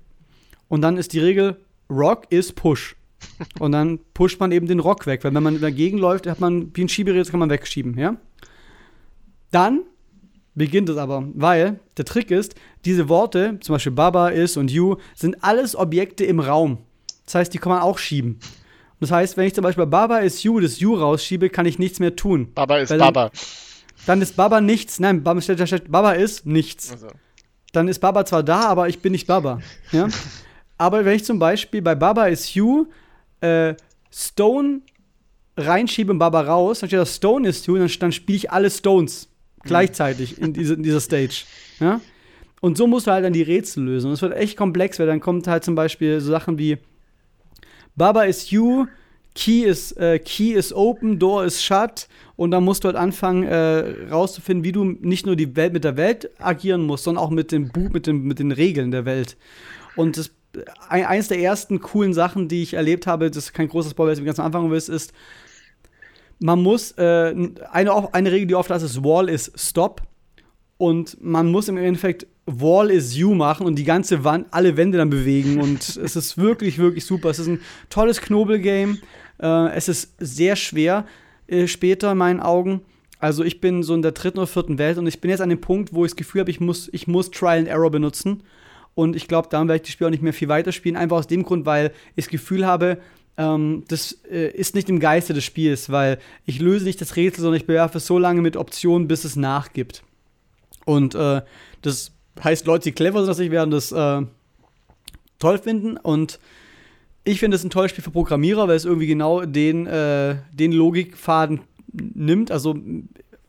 [0.67, 1.57] Und dann ist die Regel,
[1.89, 2.95] Rock is Push.
[3.59, 6.73] Und dann pusht man eben den Rock weg, weil wenn man dagegen läuft, hat man
[6.73, 8.15] wie ein Schieberätsel kann man wegschieben, ja?
[9.51, 9.81] Dann
[10.59, 12.53] beginnt es aber, weil der Trick ist,
[12.85, 16.77] diese Worte, zum Beispiel Baba, is und you, sind alles Objekte im Raum.
[17.25, 18.33] Das heißt, die kann man auch schieben.
[18.33, 21.65] Und das heißt, wenn ich zum Beispiel bei Baba is you das you rausschiebe, kann
[21.65, 22.53] ich nichts mehr tun.
[22.53, 23.31] Baba ist dann- Baba.
[24.05, 24.99] Dann ist Baba nichts.
[24.99, 26.91] Nein, Baba, steht, da steht, Baba ist nichts.
[26.91, 27.07] Also,
[27.73, 29.59] Dann ist Baba zwar da, aber ich bin nicht Baba.
[29.91, 30.07] Ja?
[30.77, 32.87] aber wenn ich zum Beispiel bei Baba is you
[33.41, 33.75] äh,
[34.11, 34.81] Stone
[35.57, 38.69] reinschiebe und Baba raus, dann steht da Stone is you, dann, dann spiele ich alle
[38.71, 39.28] Stones
[39.63, 41.45] gleichzeitig in, diese, in dieser Stage.
[41.79, 42.01] Ja?
[42.61, 44.07] Und so musst du halt dann die Rätsel lösen.
[44.07, 46.77] Und es wird echt komplex, weil dann kommt halt zum Beispiel so Sachen wie
[47.95, 48.85] Baba is you,
[49.35, 52.07] Key is, äh, Key is open, Door is shut.
[52.35, 55.83] Und dann musst du halt anfangen, äh, rauszufinden, wie du nicht nur die Welt mit
[55.83, 59.05] der Welt agieren musst, sondern auch mit dem Buch, mit, dem, mit den Regeln der
[59.05, 59.37] Welt.
[59.95, 60.31] Und das,
[60.87, 64.11] ein, eines der ersten coolen Sachen, die ich erlebt habe, das ist kein großes Spoiler,
[64.11, 65.13] was du ganz am Anfang willst, ist,
[66.39, 67.35] man muss, äh,
[67.71, 70.01] eine, eine Regel, die oft heißt, ist Wall is Stop.
[70.77, 74.97] Und man muss im Endeffekt Wall is You machen und die ganze Wand, alle Wände
[74.97, 75.61] dann bewegen.
[75.61, 77.29] Und es ist wirklich, wirklich super.
[77.29, 77.59] Es ist ein
[77.89, 78.97] tolles Knobelgame.
[79.41, 81.05] Äh, es ist sehr schwer
[81.47, 82.81] äh, später in meinen Augen.
[83.19, 85.49] Also ich bin so in der dritten oder vierten Welt und ich bin jetzt an
[85.49, 88.43] dem Punkt, wo ich das Gefühl habe, ich muss, ich muss Trial and Error benutzen.
[88.95, 90.97] Und ich glaube, dann werde ich das Spiel auch nicht mehr viel weiterspielen.
[90.97, 92.99] Einfach aus dem Grund, weil ich das Gefühl habe,
[93.39, 97.41] ähm, das äh, ist nicht im Geiste des Spiels, weil ich löse nicht das Rätsel,
[97.41, 100.03] sondern ich bewerfe es so lange mit Optionen, bis es nachgibt.
[100.85, 101.41] Und äh,
[101.81, 102.11] das
[102.43, 104.23] heißt, Leute, die clever sind, dass ich werden das äh,
[105.39, 105.95] toll finden.
[105.95, 106.39] Und
[107.23, 110.73] ich finde es ein tolles Spiel für Programmierer, weil es irgendwie genau den, äh, den
[110.73, 111.61] Logikfaden
[111.93, 112.51] nimmt.
[112.51, 112.75] Also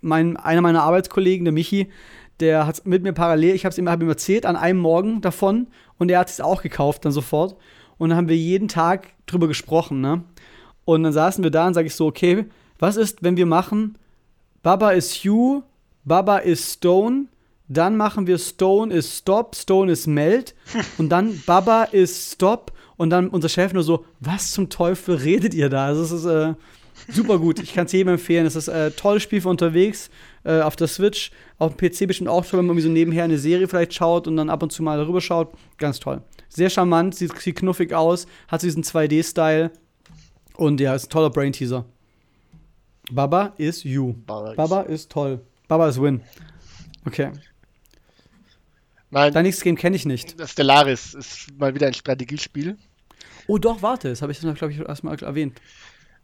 [0.01, 1.89] mein, einer meiner Arbeitskollegen, der Michi,
[2.39, 5.21] der hat mit mir parallel, ich habe es ihm, hab ihm erzählt, an einem Morgen
[5.21, 5.67] davon
[5.99, 7.57] und er hat es auch gekauft dann sofort.
[7.99, 10.23] Und dann haben wir jeden Tag drüber gesprochen, ne?
[10.85, 12.47] Und dann saßen wir da und sage ich so, okay,
[12.79, 13.97] was ist, wenn wir machen,
[14.63, 15.63] Baba ist Hugh,
[16.05, 17.27] Baba ist Stone,
[17.69, 20.55] dann machen wir Stone ist Stop, Stone ist Meld
[20.99, 25.55] und dann Baba ist Stop und dann unser Chef nur so, was zum Teufel redet
[25.55, 25.87] ihr da?
[25.87, 26.55] Also es ist äh,
[27.09, 27.61] super gut.
[27.61, 28.45] Ich kann es jedem empfehlen.
[28.45, 30.11] Es ist ein äh, tolles Spiel für unterwegs
[30.45, 33.39] äh, auf der Switch, auf dem PC bestimmt auch toll, wenn man so nebenher eine
[33.39, 35.53] Serie vielleicht schaut und dann ab und zu mal darüber schaut.
[35.79, 36.23] Ganz toll.
[36.51, 39.71] Sehr charmant, sieht, sieht knuffig aus, hat diesen 2D-Style
[40.57, 41.87] und ja, ist ein toller Brain-Teaser.
[43.13, 44.15] Baba is you.
[44.27, 45.41] Baba, Baba ist toll.
[45.69, 46.21] Baba ist Win.
[47.07, 47.31] Okay.
[49.11, 50.39] Mein, Dein nächstes Game kenne ich nicht.
[50.39, 52.77] das Stellaris ist mal wieder ein Strategiespiel.
[53.47, 55.61] Oh doch, warte, das habe ich, glaube ich, erstmal erwähnt.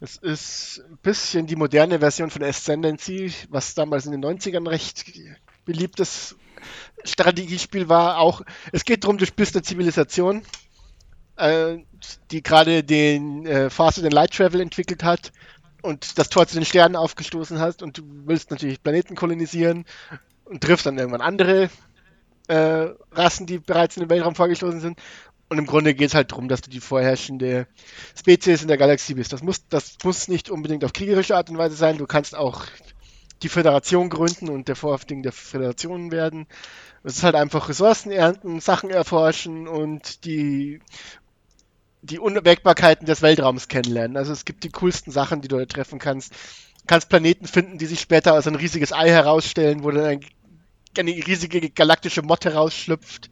[0.01, 5.05] Es ist ein bisschen die moderne Version von Ascendancy, was damals in den 90ern recht
[5.65, 6.37] beliebtes
[7.05, 8.19] Strategiespiel war.
[8.19, 8.43] Auch
[8.73, 10.43] es geht darum, du spielst eine Zivilisation,
[11.37, 11.79] äh,
[12.31, 15.33] die gerade den äh, Faster Than Light Travel entwickelt hat
[15.83, 19.85] und das Tor zu den Sternen aufgestoßen hast und du willst natürlich Planeten kolonisieren
[20.45, 21.71] und triffst dann irgendwann andere
[22.49, 24.99] äh, Rassen, die bereits in den Weltraum vorgestoßen sind.
[25.49, 27.69] Und im Grunde geht es halt darum, dass du die vorherrschende
[28.19, 29.33] Spezies in der Galaxie bist.
[29.33, 31.99] Das muss, das muss nicht unbedingt auf kriegerische Art und Weise sein.
[31.99, 32.65] Du kannst auch
[33.43, 36.47] die Föderation gründen und der Vorhäftling der Föderation werden.
[37.05, 40.81] Es ist halt einfach Ressourcen ernten, Sachen erforschen und die,
[42.03, 44.17] die Unwägbarkeiten des Weltraums kennenlernen.
[44.17, 46.33] Also es gibt die coolsten Sachen, die du da treffen kannst.
[46.33, 50.21] Du kannst Planeten finden, die sich später als ein riesiges Ei herausstellen, wo dann ein,
[50.99, 53.29] eine riesige galaktische Motte rausschlüpft.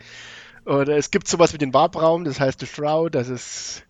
[0.67, 3.85] Oder es gibt sowas wie den Warbraum, das heißt The Shroud, das ist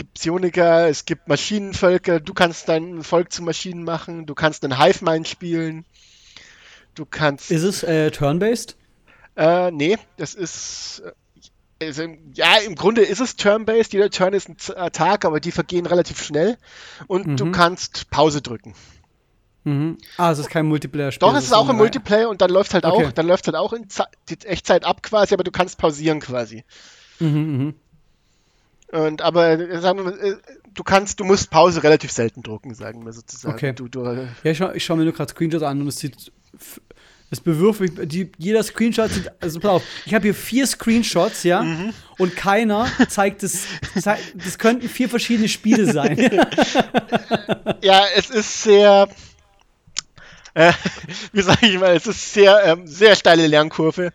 [0.00, 4.82] gibt Psioniker, es gibt Maschinenvölker, du kannst dein Volk zu Maschinen machen, du kannst einen
[4.82, 5.84] Hive-Mind spielen,
[6.94, 7.50] du kannst...
[7.50, 8.76] Ist es äh, turn-based?
[9.36, 11.02] Äh, nee, das ist...
[11.82, 15.84] Also, ja, im Grunde ist es turn-based, jeder Turn ist ein Tag, aber die vergehen
[15.84, 16.56] relativ schnell
[17.06, 17.36] und mhm.
[17.36, 18.74] du kannst Pause drücken.
[19.64, 19.98] Mhm.
[20.16, 21.28] Ah, es ist kein Multiplayer-Spiel.
[21.28, 23.04] Doch, es ist auch im Multiplayer und dann läuft halt okay.
[23.04, 23.86] auch, dann läuft halt auch in
[24.30, 26.64] die Echtzeit ab quasi, aber du kannst pausieren quasi.
[27.18, 27.74] Mhm, mh.
[28.92, 30.40] Und aber sagen wir mal,
[30.74, 33.54] du kannst, du musst Pause relativ selten drucken, sagen wir sozusagen.
[33.54, 33.72] Okay.
[33.72, 36.32] Du, du, ja, ich schaue schau mir nur gerade Screenshots an und es sieht.
[37.32, 41.44] Es bewirft mich, die, jeder Screenshot sieht, also pass auf, ich habe hier vier Screenshots,
[41.44, 41.92] ja, mhm.
[42.18, 46.18] und keiner zeigt es, das könnten vier verschiedene Spiele sein.
[47.82, 49.08] ja, es ist sehr,
[50.54, 50.72] äh,
[51.32, 54.12] wie sage ich mal, es ist sehr, ähm, sehr steile Lernkurve.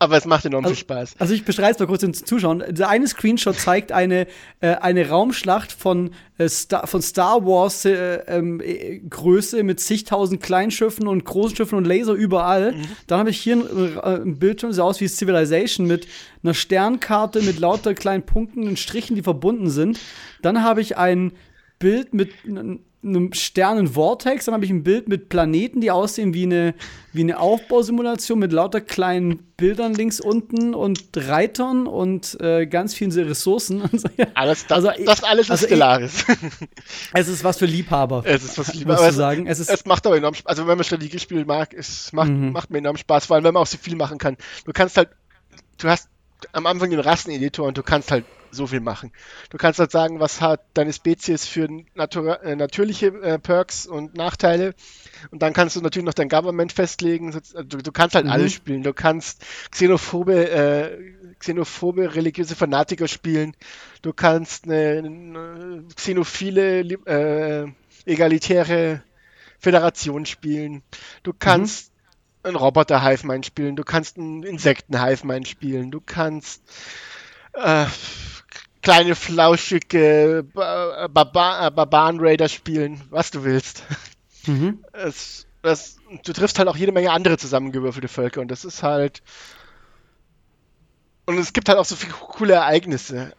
[0.00, 1.16] Aber es macht enorm also, viel Spaß.
[1.18, 2.62] Also ich beschreibe es mal kurz den Zuschauern.
[2.68, 4.26] Der eine Screenshot zeigt eine,
[4.60, 10.40] äh, eine Raumschlacht von, äh, Star, von Star Wars äh, ähm, äh, Größe mit zigtausend
[10.40, 12.72] Kleinschiffen und großen Schiffen und Laser überall.
[12.72, 12.82] Mhm.
[13.08, 16.06] Dann habe ich hier ein, äh, ein Bildschirm, sieht aus wie Civilization mit
[16.44, 19.98] einer Sternkarte mit lauter kleinen Punkten und Strichen, die verbunden sind.
[20.42, 21.32] Dann habe ich ein
[21.78, 26.74] Bild mit einem Sternen-Vortex, dann habe ich ein Bild mit Planeten, die aussehen wie eine,
[27.12, 33.12] wie eine Aufbausimulation mit lauter kleinen Bildern links unten und Reitern und äh, ganz vielen
[33.12, 33.82] Ressourcen.
[34.34, 36.24] alles, das, also, das alles also ist Stellaris.
[37.12, 38.22] es ist was für Liebhaber.
[38.24, 39.08] Es ist was für Liebhaber.
[39.08, 39.46] Es, sagen.
[39.46, 40.46] Es, es macht aber enorm Spaß.
[40.46, 42.50] Also wenn man Strategiespiele mag, es macht, mhm.
[42.50, 44.36] macht mir enorm Spaß, vor allem wenn man auch so viel machen kann.
[44.64, 45.10] Du kannst halt,
[45.78, 46.08] du hast
[46.52, 49.12] am Anfang den Rasseneditor und du kannst halt so viel machen.
[49.50, 54.16] Du kannst halt sagen, was hat deine Spezies für natur äh, natürliche äh, Perks und
[54.16, 54.74] Nachteile.
[55.30, 57.34] Und dann kannst du natürlich noch dein Government festlegen.
[57.34, 58.32] Also du, du kannst halt mhm.
[58.32, 58.82] alles spielen.
[58.82, 63.54] Du kannst xenophobe, äh, xenophobe religiöse Fanatiker spielen.
[64.02, 67.66] Du kannst eine, eine xenophile, äh,
[68.04, 69.02] egalitäre
[69.58, 70.82] Föderation spielen.
[71.22, 71.98] Du kannst mhm
[72.42, 76.62] einen Roboter-Hive-Mind spielen, du kannst einen Insekten-Hive-Mind spielen, du kannst
[77.52, 77.86] äh,
[78.88, 83.82] kleine flauschige äh, Barbaren-Raider spielen, was du willst.
[84.46, 84.82] Mhm.
[84.94, 89.22] Es, das, du triffst halt auch jede Menge andere zusammengewürfelte Völker und das ist halt.
[91.26, 93.34] Und es gibt halt auch so viele coole Ereignisse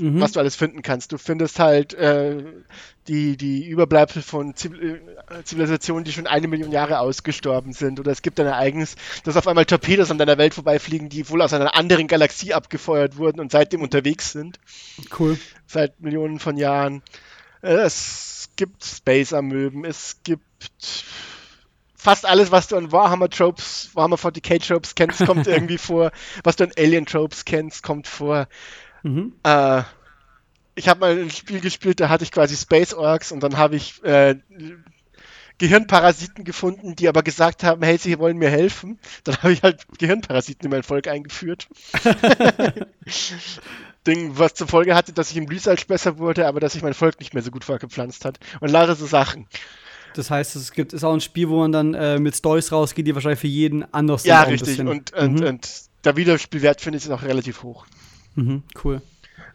[0.00, 0.20] mhm.
[0.20, 1.12] was du alles finden kannst.
[1.12, 2.42] Du findest halt äh,
[3.08, 8.00] die, die Überbleibsel von äh, Zivilisationen, die schon eine Million Jahre ausgestorben sind.
[8.00, 11.42] Oder es gibt ein Ereignis, dass auf einmal Torpedos an deiner Welt vorbeifliegen, die wohl
[11.42, 14.58] aus einer anderen Galaxie abgefeuert wurden und seitdem unterwegs sind.
[15.18, 15.38] Cool.
[15.66, 17.02] Seit Millionen von Jahren.
[17.62, 21.04] Äh, es gibt Space-Amöben, es gibt
[22.02, 26.10] fast alles, was du an Warhammer Tropes, Warhammer 40k Tropes kennst, kommt irgendwie vor.
[26.42, 28.48] Was du an Alien Tropes kennst, kommt vor.
[29.02, 29.32] Mhm.
[29.42, 29.82] Äh,
[30.74, 33.76] ich habe mal ein Spiel gespielt, da hatte ich quasi Space Orcs und dann habe
[33.76, 34.36] ich äh,
[35.58, 38.98] Gehirnparasiten gefunden, die aber gesagt haben, hey, sie wollen mir helfen.
[39.24, 41.68] Dann habe ich halt Gehirnparasiten in mein Volk eingeführt.
[44.06, 46.94] Ding, was zur Folge hatte, dass ich im Research besser wurde, aber dass sich mein
[46.94, 48.40] Volk nicht mehr so gut vorgepflanzt hat.
[48.60, 49.46] Und lauter so Sachen.
[50.14, 53.06] Das heißt, es gibt ist auch ein Spiel, wo man dann äh, mit Stories rausgeht,
[53.06, 54.52] die wahrscheinlich für jeden anders Ja, sind.
[54.54, 54.80] richtig.
[54.80, 55.46] Und, und, mhm.
[55.46, 55.68] und
[56.04, 57.86] der Wiederspielwert finde ich ist auch relativ hoch.
[58.34, 59.02] Mhm, cool.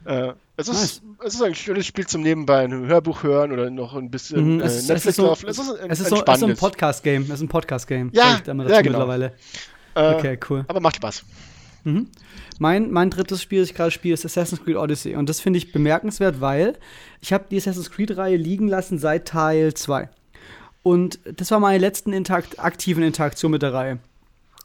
[0.06, 1.02] Äh, es, ist, nice.
[1.26, 4.62] es ist ein schönes Spiel zum Nebenbei ein Hörbuch hören oder noch ein bisschen mhm,
[4.62, 7.24] es, äh, Netflix es ist so, Es ist, ein, es ist so, so ein Podcast-Game.
[7.24, 8.12] Es ist ein Podcast-Game.
[8.14, 8.64] Ja, ja genau.
[8.64, 9.34] mittlerweile.
[9.96, 10.66] Äh, okay, cool.
[10.68, 11.24] Aber macht Spaß.
[11.84, 12.08] Mhm.
[12.60, 15.16] Mein, mein drittes Spiel, das ich gerade spiele, ist Assassin's Creed Odyssey.
[15.16, 16.78] Und das finde ich bemerkenswert, weil
[17.22, 20.10] ich habe die Assassin's Creed-Reihe liegen lassen seit Teil 2.
[20.84, 24.00] Und das war meine letzten interakt aktiven Interaktion mit der Reihe.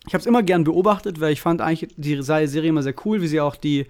[0.06, 3.22] Ich habe es immer gern beobachtet, weil ich fand eigentlich die Serie immer sehr cool,
[3.22, 3.86] wie sie auch die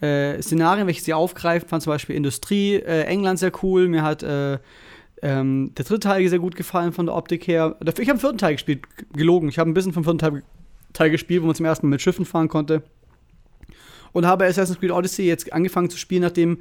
[0.00, 3.88] äh, Szenarien, welche sie aufgreifen, fand zum Beispiel Industrie, äh, England sehr cool.
[3.88, 4.58] Mir hat äh,
[5.22, 7.76] ähm, der dritte Teil sehr gut gefallen von der Optik her.
[7.80, 8.82] Ich habe den vierten Teil gespielt,
[9.12, 9.48] gelogen.
[9.48, 10.42] Ich habe ein bisschen vom vierten Teil
[10.92, 12.82] Teil gespielt, wo man zum ersten Mal mit Schiffen fahren konnte.
[14.12, 16.58] Und habe Assassin's Creed Odyssey jetzt angefangen zu spielen, nachdem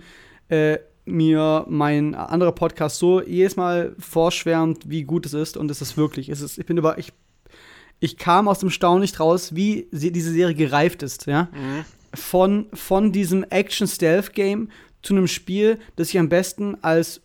[0.50, 5.56] äh, mir mein anderer Podcast so jedes Mal vorschwärmt, wie gut es ist.
[5.56, 6.30] Und es ist wirklich.
[6.30, 6.98] Es ist, ich bin über.
[6.98, 7.14] Ich,
[8.00, 11.50] ich kam aus dem Staunen nicht raus, wie diese Serie gereift ist, ja.
[11.54, 11.86] Mhm.
[12.14, 14.70] Von, von diesem Action-Stealth-Game
[15.02, 17.22] zu einem Spiel, das ich am besten als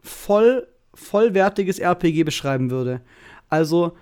[0.00, 3.00] voll, vollwertiges RPG beschreiben würde.
[3.48, 3.96] Also,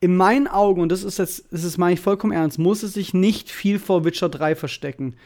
[0.00, 2.92] in meinen Augen, und das ist jetzt, das ist meine ich vollkommen ernst, muss es
[2.92, 5.16] sich nicht viel vor Witcher 3 verstecken.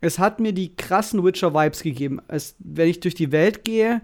[0.00, 2.20] Es hat mir die krassen Witcher-Vibes gegeben.
[2.28, 4.02] Es, wenn ich durch die Welt gehe,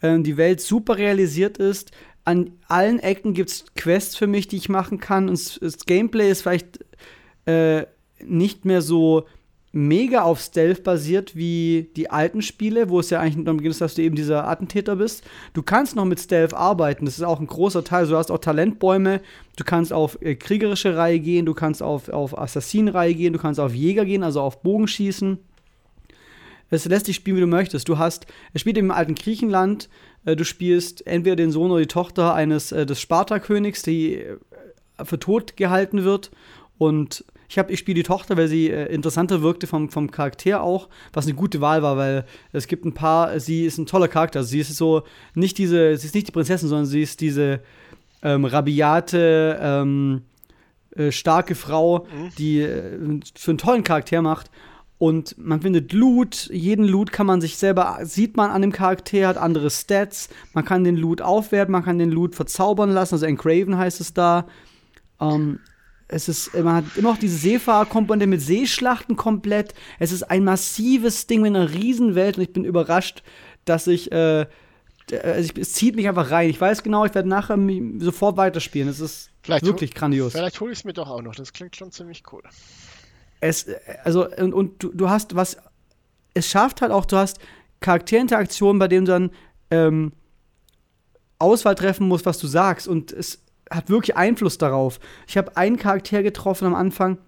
[0.00, 1.92] äh, die Welt super realisiert ist,
[2.24, 5.28] an allen Ecken gibt es Quests für mich, die ich machen kann.
[5.28, 6.84] Und das Gameplay ist vielleicht
[7.46, 7.86] äh,
[8.24, 9.26] nicht mehr so
[9.72, 13.94] mega auf Stealth basiert wie die alten Spiele, wo es ja eigentlich darum geht, dass
[13.94, 15.22] du eben dieser Attentäter bist.
[15.52, 18.06] Du kannst noch mit Stealth arbeiten, das ist auch ein großer Teil.
[18.06, 19.20] Du hast auch Talentbäume,
[19.56, 23.60] du kannst auf äh, kriegerische Reihe gehen, du kannst auf, auf Assassinenreihe gehen, du kannst
[23.60, 25.38] auf Jäger gehen, also auf Bogenschießen.
[26.70, 27.88] Es lässt dich spielen, wie du möchtest.
[27.88, 29.88] Du hast, es spielt im alten Griechenland,
[30.24, 34.36] äh, du spielst entweder den Sohn oder die Tochter eines äh, des Spartakönigs, die äh,
[35.02, 36.30] für tot gehalten wird
[36.78, 40.88] und ich, ich spiele die Tochter, weil sie äh, interessanter wirkte vom, vom Charakter auch,
[41.12, 44.38] was eine gute Wahl war, weil es gibt ein paar, sie ist ein toller Charakter.
[44.38, 45.02] Also sie ist so
[45.34, 47.60] nicht diese, sie ist nicht die Prinzessin, sondern sie ist diese
[48.22, 50.22] ähm, rabiate, ähm,
[50.94, 52.30] äh, starke Frau, mhm.
[52.38, 54.50] die äh, für einen tollen Charakter macht.
[55.00, 59.28] Und man findet Loot, jeden Loot kann man sich selber, sieht man an dem Charakter,
[59.28, 60.28] hat andere Stats.
[60.52, 64.12] Man kann den Loot aufwerten, man kann den Loot verzaubern lassen, also Engraven heißt es
[64.12, 64.46] da.
[65.18, 65.60] Ähm,
[66.06, 69.72] es ist, man hat immer noch diese Seefahrerkomponente mit Seeschlachten komplett.
[69.98, 73.22] Es ist ein massives Ding mit einer Riesenwelt und ich bin überrascht,
[73.64, 74.44] dass ich, äh,
[75.10, 76.50] also es zieht mich einfach rein.
[76.50, 77.58] Ich weiß genau, ich werde nachher
[78.00, 78.90] sofort weiterspielen.
[78.90, 80.32] Es ist vielleicht wirklich grandios.
[80.32, 81.34] Vielleicht hole ich es mir doch auch noch.
[81.34, 82.42] Das klingt schon ziemlich cool.
[83.40, 83.66] Es,
[84.04, 85.56] also, und, und du, du hast was,
[86.34, 87.38] es schafft halt auch, du hast
[87.80, 89.30] Charakterinteraktionen, bei denen du dann
[89.70, 90.12] ähm,
[91.38, 92.86] Auswahl treffen musst, was du sagst.
[92.86, 94.98] Und es, hat wirklich Einfluss darauf.
[95.26, 97.18] Ich habe einen Charakter getroffen am Anfang,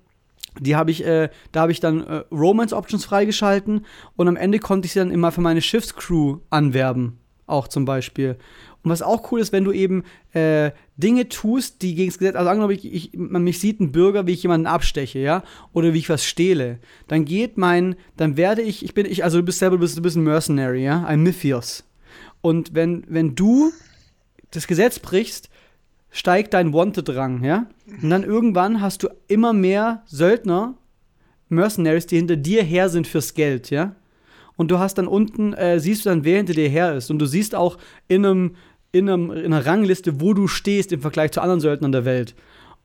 [0.59, 3.87] die habe ich, äh, da habe ich dann äh, Romance Options freigeschalten
[4.17, 8.37] und am Ende konnte ich sie dann immer für meine Schiffscrew anwerben, auch zum Beispiel.
[8.83, 10.03] Und was auch cool ist, wenn du eben
[10.35, 10.73] äh,
[11.03, 14.27] Dinge tust, die gegen das Gesetz, also angenommen, ich, ich, man mich sieht ein Bürger,
[14.27, 15.43] wie ich jemanden absteche, ja,
[15.73, 19.39] oder wie ich was stehle, dann geht mein, dann werde ich, ich bin, ich, also
[19.39, 21.85] du bist selber, du bist, du bist ein Mercenary, ja, ein Mythios.
[22.41, 23.73] Und wenn, wenn du
[24.51, 25.49] das Gesetz brichst,
[26.11, 27.67] steigt dein Wanted-Rang, ja?
[28.03, 30.75] Und dann irgendwann hast du immer mehr Söldner,
[31.49, 33.97] Mercenaries, die hinter dir her sind fürs Geld, ja?
[34.57, 37.11] Und du hast dann unten, äh, siehst du dann, wer hinter dir her ist.
[37.11, 38.57] Und du siehst auch in, einem,
[38.93, 42.35] in, einem, in einer Rangliste, wo du stehst im Vergleich zu anderen Söldnern der Welt.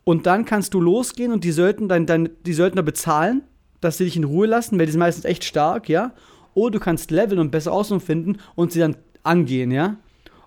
[0.04, 3.44] Und dann kannst du losgehen und die Söldner, dein, dein, die Söldner bezahlen,
[3.82, 6.14] dass sie dich in Ruhe lassen, weil die sind meistens echt stark, ja?
[6.54, 9.98] Oder du kannst leveln und besser Ausrüstung finden und sie dann angehen, ja?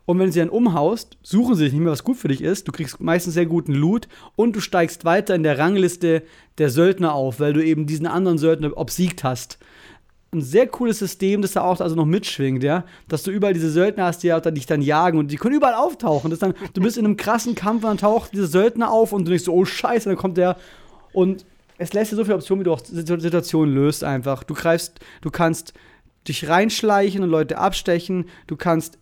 [0.06, 2.42] Und wenn du sie dann umhaust, suchen sie sich nicht mehr, was gut für dich
[2.42, 2.66] ist.
[2.66, 6.22] Du kriegst meistens sehr guten Loot und du steigst weiter in der Rangliste
[6.58, 9.58] der Söldner auf, weil du eben diesen anderen Söldner obsiegt hast.
[10.32, 12.84] Ein sehr cooles System, das da auch also noch mitschwingt, ja.
[13.08, 16.30] Dass du überall diese Söldner hast, die dich dann jagen und die können überall auftauchen.
[16.30, 19.24] Das dann, du bist in einem krassen Kampf und dann taucht dieser Söldner auf und
[19.24, 20.56] du denkst so, oh Scheiße, dann kommt der.
[21.12, 21.44] Und
[21.78, 24.44] es lässt dir so viele Optionen, wie du auch Situationen löst einfach.
[24.44, 25.72] Du greifst, du kannst
[26.28, 28.26] dich reinschleichen und Leute abstechen.
[28.46, 28.98] Du kannst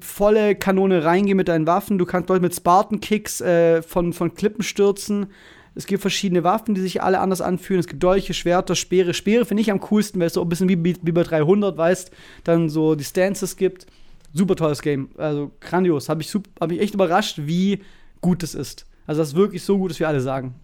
[0.00, 1.98] volle Kanone reingehen mit deinen Waffen.
[1.98, 5.28] Du kannst Leute mit Spartan-Kicks äh, von, von Klippen stürzen.
[5.74, 7.80] Es gibt verschiedene Waffen, die sich alle anders anfühlen.
[7.80, 9.14] Es gibt Dolche, Schwerter, Speere.
[9.14, 12.10] Speere finde ich am coolsten, weil es so ein bisschen wie, wie bei 300, weißt,
[12.44, 13.86] dann so die Stances gibt.
[14.32, 15.10] Super tolles Game.
[15.16, 16.08] Also grandios.
[16.08, 17.82] Habe ich, hab ich echt überrascht, wie
[18.20, 18.86] gut es ist.
[19.06, 20.54] Also, das ist wirklich so gut, dass wir alle sagen.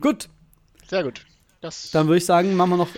[0.00, 0.28] Gut.
[0.86, 1.24] Sehr gut.
[1.60, 2.88] Das dann würde ich sagen, machen wir noch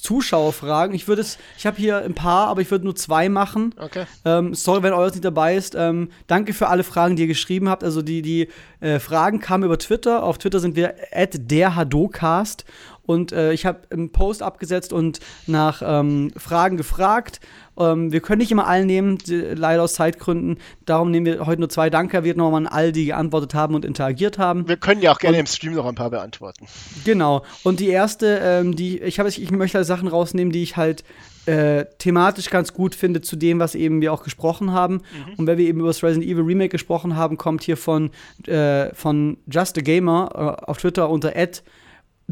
[0.00, 0.94] Zuschauerfragen.
[0.94, 3.74] Ich würde es, ich habe hier ein paar, aber ich würde nur zwei machen.
[3.78, 4.06] Okay.
[4.24, 5.74] Ähm, sorry, wenn eures nicht dabei ist.
[5.74, 7.84] Ähm, danke für alle Fragen, die ihr geschrieben habt.
[7.84, 8.48] Also die, die
[8.80, 10.22] äh, Fragen kamen über Twitter.
[10.22, 12.64] Auf Twitter sind wir at derhadocast.
[13.04, 17.40] Und äh, ich habe einen Post abgesetzt und nach ähm, Fragen gefragt.
[17.78, 20.58] Ähm, wir können nicht immer allen nehmen, leider aus Zeitgründen.
[20.84, 21.90] Darum nehmen wir heute nur zwei.
[21.90, 24.68] Danke wird nochmal an all, die geantwortet haben und interagiert haben.
[24.68, 26.66] Wir können ja auch gerne und, im Stream noch ein paar beantworten.
[27.04, 27.42] Genau.
[27.64, 31.02] Und die erste, ähm, die ich habe, ich möchte halt Sachen rausnehmen, die ich halt
[31.46, 34.94] äh, thematisch ganz gut finde zu dem, was eben wir auch gesprochen haben.
[34.94, 35.34] Mhm.
[35.38, 38.10] Und wenn wir eben über das Resident Evil Remake gesprochen haben, kommt hier von,
[38.46, 40.30] äh, von Just a Gamer
[40.60, 41.34] äh, auf Twitter unter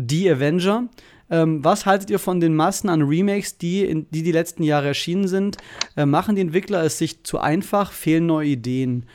[0.09, 0.89] The Avenger.
[1.31, 4.89] Ähm, was haltet ihr von den Massen an Remakes, die in, die, die letzten Jahre
[4.89, 5.59] erschienen sind?
[5.97, 7.93] Äh, machen die Entwickler es sich zu einfach?
[7.93, 9.07] Fehlen neue Ideen?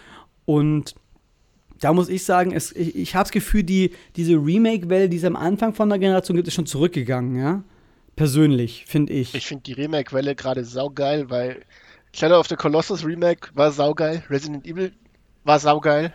[0.45, 0.95] Und
[1.79, 5.25] da muss ich sagen, es, ich, ich habe das Gefühl, die, diese Remake-Welle, die es
[5.25, 7.63] am Anfang von der Generation gibt, ist schon zurückgegangen, ja?
[8.15, 9.35] Persönlich, finde ich.
[9.35, 11.63] Ich finde die Remake-Welle gerade saugeil, weil
[12.13, 14.93] Shadow of the Colossus Remake war saugeil, Resident Evil
[15.43, 16.13] war saugeil.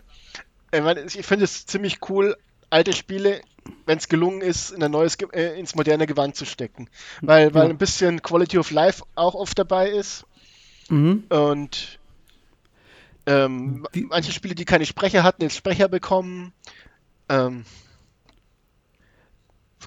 [0.73, 2.37] Ich finde es ziemlich cool,
[2.71, 3.41] alte Spiele
[3.87, 6.89] wenn es gelungen ist, in ein neues, äh, ins moderne Gewand zu stecken.
[7.21, 10.25] Weil, weil ein bisschen Quality of Life auch oft dabei ist.
[10.89, 11.25] Mhm.
[11.29, 11.99] Und
[13.27, 16.53] ähm, manche Spiele, die keine Sprecher hatten, jetzt Sprecher bekommen.
[17.29, 17.65] Ähm,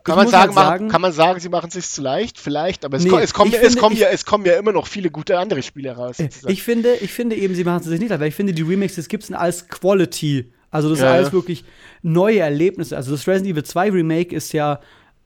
[0.03, 2.37] kann man, sagen, halt sagen, kann man sagen, sie machen es sich zu leicht?
[2.37, 4.73] Vielleicht, aber es, nee, ko es, kommen, finde, es, kommen ja, es kommen ja immer
[4.73, 6.19] noch viele gute andere Spiele raus.
[6.19, 8.53] Äh, ich finde, ich finde eben, sie machen es sich nicht leicht, weil ich finde,
[8.53, 11.33] die Remixes gibt es als Quality also das ja, sind alles ja.
[11.33, 11.63] wirklich
[12.01, 12.97] neue Erlebnisse.
[12.97, 14.79] Also das Resident Evil 2 Remake ist ja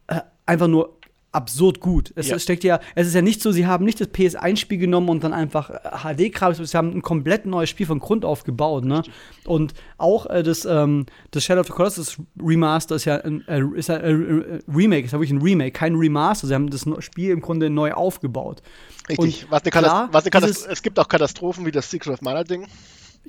[0.08, 0.98] äh, einfach nur
[1.32, 2.12] absurd gut.
[2.16, 2.38] Es ja.
[2.38, 5.34] steckt ja, es ist ja nicht so, sie haben nicht das PS1-Spiel genommen und dann
[5.34, 9.04] einfach HD-Kram, äh, sie haben ein komplett neues Spiel von Grund auf gebaut, ne?
[9.46, 13.62] Und auch äh, das, ähm, das Shadow of the Colossus Remaster ist ja ein, äh,
[13.76, 16.48] ist ja ein Remake, ist ja wirklich ein Remake, kein Remaster.
[16.48, 18.62] Sie haben das Spiel im Grunde neu aufgebaut.
[19.08, 19.44] Richtig.
[19.46, 22.44] Und was eine klar, was eine es gibt auch Katastrophen wie das Secret of Mana
[22.44, 22.68] Ding.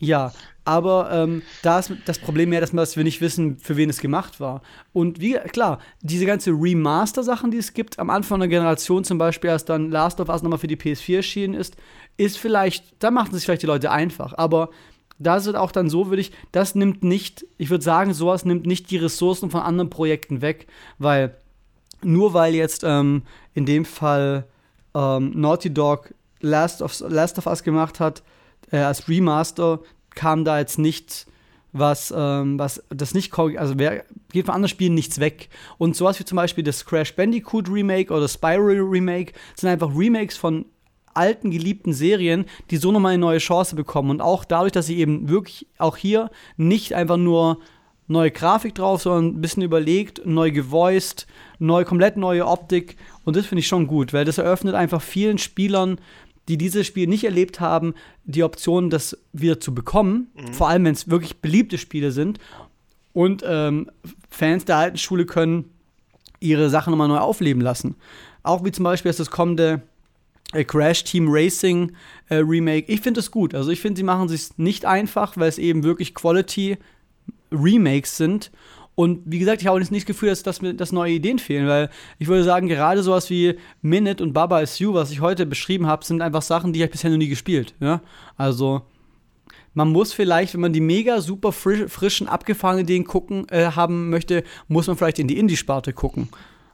[0.00, 0.32] Ja,
[0.64, 4.38] aber ähm, da ist das Problem mehr, dass wir nicht wissen, für wen es gemacht
[4.38, 4.62] war.
[4.92, 9.50] Und wie, klar, diese ganze Remaster-Sachen, die es gibt, am Anfang der Generation zum Beispiel,
[9.50, 11.76] als dann Last of Us nochmal für die PS4 erschienen ist,
[12.16, 14.34] ist vielleicht, da machen sich vielleicht die Leute einfach.
[14.36, 14.70] Aber
[15.18, 18.44] da ist es auch dann so, würde ich, das nimmt nicht, ich würde sagen, sowas
[18.44, 20.66] nimmt nicht die Ressourcen von anderen Projekten weg,
[20.98, 21.34] weil
[22.02, 23.22] nur weil jetzt ähm,
[23.54, 24.44] in dem Fall
[24.94, 28.22] ähm, Naughty Dog Last of, Last of Us gemacht hat,
[28.70, 29.80] äh, als Remaster
[30.14, 31.26] kam da jetzt nichts,
[31.72, 35.48] was, ähm, was das nicht, also wer, geht von anderen Spielen nichts weg.
[35.78, 40.36] Und sowas wie zum Beispiel das Crash Bandicoot Remake oder Spiral Remake sind einfach Remakes
[40.36, 40.66] von
[41.14, 44.10] alten geliebten Serien, die so nochmal eine neue Chance bekommen.
[44.10, 47.58] Und auch dadurch, dass sie eben wirklich auch hier nicht einfach nur
[48.06, 51.26] neue Grafik drauf, sondern ein bisschen überlegt, neu gevoiced,
[51.58, 52.96] neu, komplett neue Optik.
[53.24, 56.00] Und das finde ich schon gut, weil das eröffnet einfach vielen Spielern
[56.48, 57.94] die dieses Spiel nicht erlebt haben,
[58.24, 60.28] die Option, das wieder zu bekommen.
[60.34, 60.52] Mhm.
[60.54, 62.38] Vor allem, wenn es wirklich beliebte Spiele sind.
[63.12, 63.90] Und ähm,
[64.30, 65.70] Fans der alten Schule können
[66.40, 67.96] ihre Sachen nochmal neu aufleben lassen.
[68.42, 69.82] Auch wie zum Beispiel das kommende
[70.52, 71.92] äh, Crash Team Racing
[72.28, 72.90] äh, Remake.
[72.90, 73.54] Ich finde es gut.
[73.54, 76.78] Also ich finde, sie machen es nicht einfach, weil es eben wirklich Quality
[77.50, 78.50] Remakes sind
[78.98, 81.38] und wie gesagt, ich habe auch nicht das Gefühl, dass, dass mir dass neue Ideen
[81.38, 81.88] fehlen, weil
[82.18, 85.86] ich würde sagen, gerade sowas wie Minute und Baba is You, was ich heute beschrieben
[85.86, 87.74] habe, sind einfach Sachen, die ich bisher noch nie gespielt.
[87.78, 88.00] Ja?
[88.36, 88.82] Also
[89.72, 94.10] man muss vielleicht, wenn man die mega super frisch, frischen, abgefahrenen Ideen gucken äh, haben
[94.10, 96.28] möchte, muss man vielleicht in die Indie-Sparte gucken.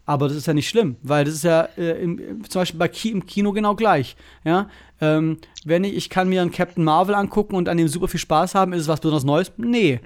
[0.06, 2.88] Aber das ist ja nicht schlimm, weil das ist ja äh, im, zum Beispiel bei
[2.88, 4.16] Ki im Kino genau gleich.
[4.46, 4.70] Ja?
[4.98, 5.36] Ähm,
[5.66, 8.54] wenn ich, ich kann mir einen Captain Marvel angucken und an dem super viel Spaß
[8.54, 9.52] haben, ist es was besonders Neues?
[9.58, 10.00] Nee.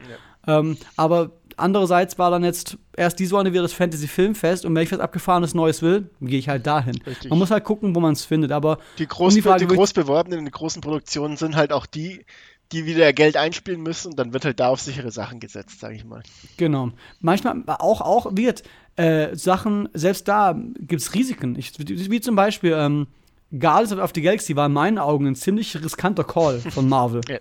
[0.46, 0.58] Ja.
[0.58, 4.82] Ähm, aber Andererseits war dann jetzt erst diese Woche wieder das Fantasy Filmfest und wenn
[4.82, 7.00] ich was Abgefahrenes Neues will, gehe ich halt dahin.
[7.06, 7.30] Richtig.
[7.30, 8.52] Man muss halt gucken, wo man es findet.
[8.52, 12.24] Aber die, groß, um die, die groß beworbenen, die großen Produktionen sind halt auch die,
[12.72, 15.94] die wieder Geld einspielen müssen und dann wird halt da auf sichere Sachen gesetzt, sage
[15.94, 16.22] ich mal.
[16.56, 16.90] Genau.
[17.20, 18.62] Manchmal auch, auch wird
[18.96, 21.56] äh, Sachen, selbst da gibt es Risiken.
[21.56, 23.06] Ich, wie zum Beispiel ähm,
[23.50, 27.22] Guardians of the Galaxy war in meinen Augen ein ziemlich riskanter Call von Marvel.
[27.28, 27.38] ja.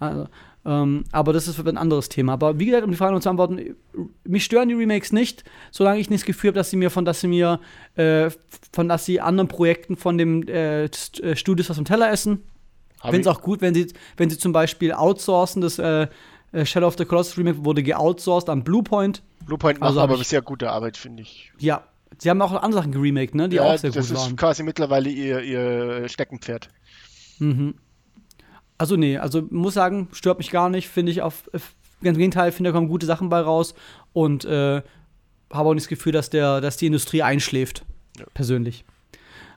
[0.00, 0.28] Also,
[0.66, 2.34] ähm, aber das ist ein anderes Thema.
[2.34, 3.76] Aber wie gesagt, um die Frage noch zu antworten,
[4.24, 7.04] mich stören die Remakes nicht, solange ich nicht das Gefühl habe, dass sie mir von,
[7.04, 7.60] dass sie mir,
[7.96, 8.30] äh,
[8.72, 12.42] von dass sie anderen Projekten von dem äh, äh Studios was vom Teller essen.
[12.96, 16.06] Ich finde es auch gut, wenn sie, wenn sie zum Beispiel outsourcen, das äh,
[16.52, 19.22] äh, Shadow of the Colossus Remake wurde geoutsourced an Bluepoint.
[19.44, 21.52] Bluepoint macht also aber bisher gute Arbeit, finde ich.
[21.58, 21.84] Ja,
[22.18, 24.14] sie haben auch andere Sachen geremaked, ne, die ja, auch sehr gut waren.
[24.14, 26.70] Das ist quasi mittlerweile ihr, ihr Steckenpferd.
[27.40, 27.74] Mhm.
[28.84, 31.48] Also nee, also muss sagen, stört mich gar nicht, finde ich auf
[32.02, 33.74] ganz im Gegenteil, finde da kommen gute Sachen bei raus
[34.12, 34.82] und äh,
[35.50, 37.82] habe auch nicht das Gefühl, dass der, dass die Industrie einschläft.
[38.18, 38.26] Ja.
[38.34, 38.84] Persönlich.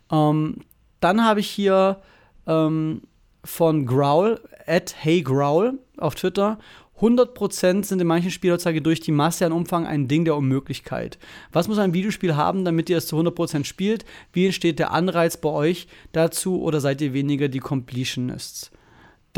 [0.10, 0.62] Ähm,
[1.02, 2.00] dann habe ich hier
[2.46, 3.02] ähm,
[3.44, 6.58] von Growl, at HeyGrowl auf Twitter.
[7.02, 11.20] 100% sind in manchen Spielaussage durch die Masse an Umfang ein Ding der Unmöglichkeit.
[11.52, 14.06] Was muss ein Videospiel haben, damit ihr es zu 100% spielt?
[14.32, 18.72] Wie entsteht der Anreiz bei euch dazu oder seid ihr weniger die Completionists?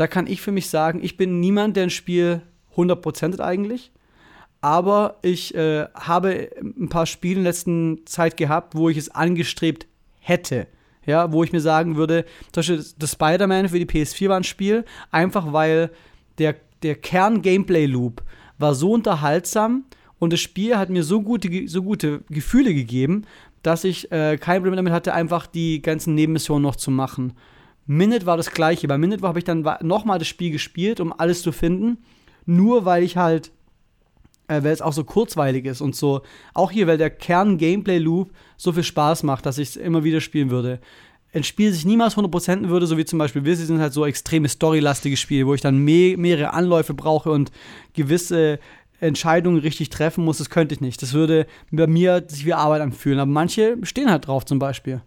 [0.00, 2.40] Da kann ich für mich sagen, ich bin niemand, der ein Spiel
[2.74, 3.92] 100% eigentlich.
[4.62, 9.86] Aber ich äh, habe ein paar Spiele in letzter Zeit gehabt, wo ich es angestrebt
[10.18, 10.68] hätte.
[11.04, 14.44] Ja, wo ich mir sagen würde, zum Beispiel das Spider-Man für die PS4 war ein
[14.44, 15.90] Spiel, einfach weil
[16.38, 18.22] der, der Kern-Gameplay-Loop
[18.56, 19.84] war so unterhaltsam
[20.18, 23.26] und das Spiel hat mir so gute, so gute Gefühle gegeben,
[23.62, 27.34] dass ich äh, kein Problem damit hatte, einfach die ganzen Nebenmissionen noch zu machen.
[27.90, 28.86] Minute war das gleiche.
[28.86, 31.98] Bei Minute habe ich dann nochmal das Spiel gespielt, um alles zu finden.
[32.46, 33.50] Nur weil ich halt,
[34.46, 36.22] äh, weil es auch so kurzweilig ist und so.
[36.54, 40.50] Auch hier, weil der Kern-Gameplay-Loop so viel Spaß macht, dass ich es immer wieder spielen
[40.50, 40.78] würde.
[41.32, 44.06] Ein Spiel, das ich niemals 100% würde, so wie zum Beispiel wir, sind halt so
[44.06, 47.50] extreme storylastige Spiele, wo ich dann mehr, mehrere Anläufe brauche und
[47.94, 48.60] gewisse
[49.00, 50.38] Entscheidungen richtig treffen muss.
[50.38, 51.02] Das könnte ich nicht.
[51.02, 53.18] Das würde bei mir sich wie Arbeit anfühlen.
[53.18, 55.02] Aber manche stehen halt drauf zum Beispiel.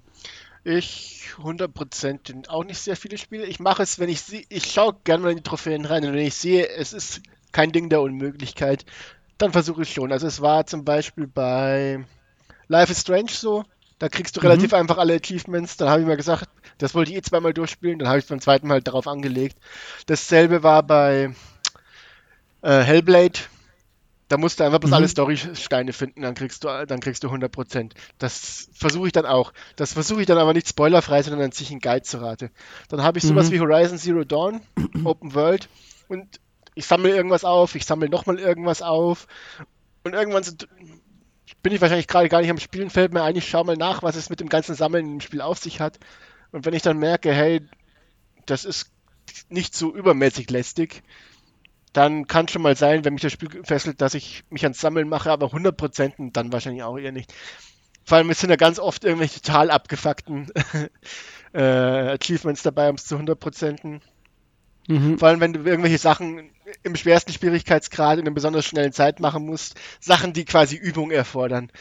[0.63, 3.45] Ich 100% auch nicht sehr viele Spiele.
[3.45, 6.13] Ich mache es, wenn ich sehe, ich schaue gerne mal in die Trophäen rein und
[6.13, 7.21] wenn ich sehe, es ist
[7.51, 8.85] kein Ding der Unmöglichkeit,
[9.37, 10.11] dann versuche ich schon.
[10.11, 12.05] Also es war zum Beispiel bei
[12.67, 13.65] Life is Strange so,
[13.99, 14.47] da kriegst du mhm.
[14.47, 15.77] relativ einfach alle Achievements.
[15.77, 18.41] Dann habe ich mir gesagt, das wollte ich eh zweimal durchspielen, dann habe ich beim
[18.41, 19.57] zweiten Mal darauf angelegt.
[20.05, 21.33] Dasselbe war bei
[22.61, 23.39] äh, Hellblade.
[24.33, 24.95] Da musst du einfach bloß mhm.
[24.95, 27.91] alle Storysteine finden, dann kriegst du, dann kriegst du 100%.
[28.17, 29.53] Das versuche ich dann auch.
[29.75, 32.49] Das versuche ich dann aber nicht spoilerfrei, sondern an sich einen Guide zu rate.
[32.89, 33.53] Dann habe ich sowas mhm.
[33.53, 34.61] wie Horizon Zero Dawn,
[35.03, 35.69] Open World
[36.07, 36.39] und
[36.73, 39.27] ich sammle irgendwas auf, ich sammle nochmal irgendwas auf
[40.03, 40.67] und irgendwann sind,
[41.61, 44.01] bin ich wahrscheinlich gerade gar nicht am Spielen, fällt mir ein, ich schaue mal nach,
[44.01, 45.99] was es mit dem ganzen Sammeln im Spiel auf sich hat.
[46.51, 47.61] Und wenn ich dann merke, hey,
[48.47, 48.89] das ist
[49.49, 51.03] nicht so übermäßig lästig,
[51.93, 55.07] dann kann schon mal sein, wenn mich das Spiel fesselt, dass ich mich ans Sammeln
[55.07, 57.33] mache, aber 100% dann wahrscheinlich auch eher nicht.
[58.03, 60.51] Vor allem sind ja ganz oft irgendwelche total abgefuckten
[61.53, 64.01] äh, Achievements dabei, um es zu 100%.
[64.87, 65.17] Mhm.
[65.17, 66.49] Vor allem, wenn du irgendwelche Sachen
[66.81, 71.71] im schwersten Schwierigkeitsgrad in einer besonders schnellen Zeit machen musst, Sachen, die quasi Übung erfordern.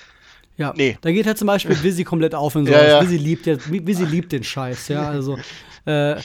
[0.56, 0.98] Ja, nee.
[1.00, 2.72] Da geht halt zum Beispiel Visi komplett auf und so.
[2.72, 3.02] Ja, ja.
[3.02, 5.08] Visi liebt, Visi liebt den Scheiß, ja.
[5.08, 5.38] Also
[5.84, 6.16] äh,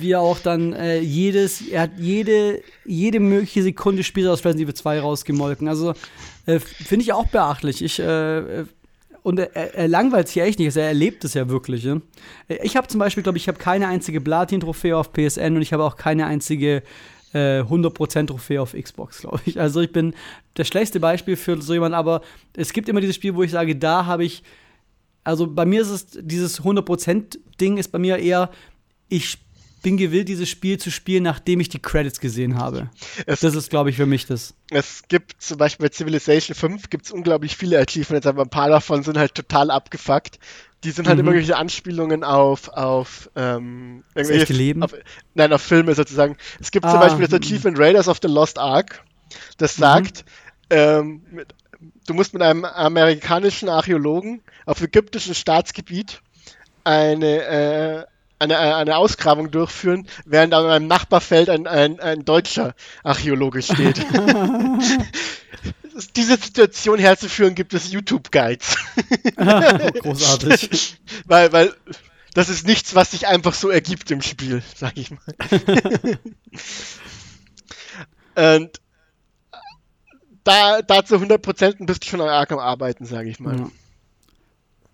[0.00, 4.64] wie er auch dann äh, jedes, er hat jede, jede mögliche Sekunde Spiel aus Resident
[4.64, 5.68] Evil 2 rausgemolken.
[5.68, 5.94] Also
[6.46, 7.82] äh, finde ich auch beachtlich.
[7.82, 8.64] Ich, äh,
[9.22, 11.82] und er, er, langweilt sich echt nicht, also er erlebt es ja wirklich.
[11.82, 12.00] Ja?
[12.62, 15.82] Ich habe zum Beispiel, glaube ich, habe keine einzige Platin-Trophäe auf PSN und ich habe
[15.82, 16.84] auch keine einzige
[17.32, 19.60] äh, 100% Trophäe auf Xbox, glaube ich.
[19.60, 20.14] Also ich bin
[20.54, 22.22] das schlechteste Beispiel für so jemanden, aber
[22.56, 24.42] es gibt immer dieses Spiel, wo ich sage, da habe ich,
[25.24, 28.50] also bei mir ist es, dieses 100%-Ding ist bei mir eher,
[29.08, 29.38] ich
[29.82, 32.90] bin gewillt, dieses Spiel zu spielen, nachdem ich die Credits gesehen habe.
[33.26, 34.54] Es, das ist, glaube ich, für mich das.
[34.70, 38.68] Es gibt zum Beispiel bei Civilization 5 gibt es unglaublich viele Achievements, aber ein paar
[38.68, 40.40] davon sind halt total abgefuckt.
[40.82, 41.20] Die sind halt mhm.
[41.20, 44.82] immer irgendwelche Anspielungen auf, auf ähm, irgendwelche Leben?
[44.82, 44.92] Auf,
[45.34, 46.36] nein, auf Filme sozusagen.
[46.60, 46.90] Es gibt ah.
[46.90, 49.04] zum Beispiel das Achievement Raiders of the Lost Ark,
[49.56, 49.82] das mhm.
[49.82, 50.24] sagt,
[50.68, 50.76] mhm.
[50.76, 51.54] ähm, mit,
[52.08, 56.22] du musst mit einem amerikanischen Archäologen auf ägyptischem Staatsgebiet
[56.82, 58.04] eine äh,
[58.38, 64.04] eine, eine Ausgrabung durchführen, während an einem Nachbarfeld ein, ein, ein deutscher Archäologe steht.
[66.16, 68.76] Diese Situation herzuführen, gibt es YouTube-Guides.
[70.00, 70.98] Großartig.
[71.24, 71.74] weil, weil
[72.34, 75.22] das ist nichts, was sich einfach so ergibt im Spiel, sag ich mal.
[78.34, 78.80] Und
[80.44, 83.58] da, da zu 100% bist du schon arg am Arbeiten, sage ich mal.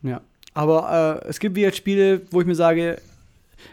[0.03, 0.11] Ja.
[0.11, 0.21] ja.
[0.55, 3.01] Aber äh, es gibt wie jetzt Spiele, wo ich mir sage,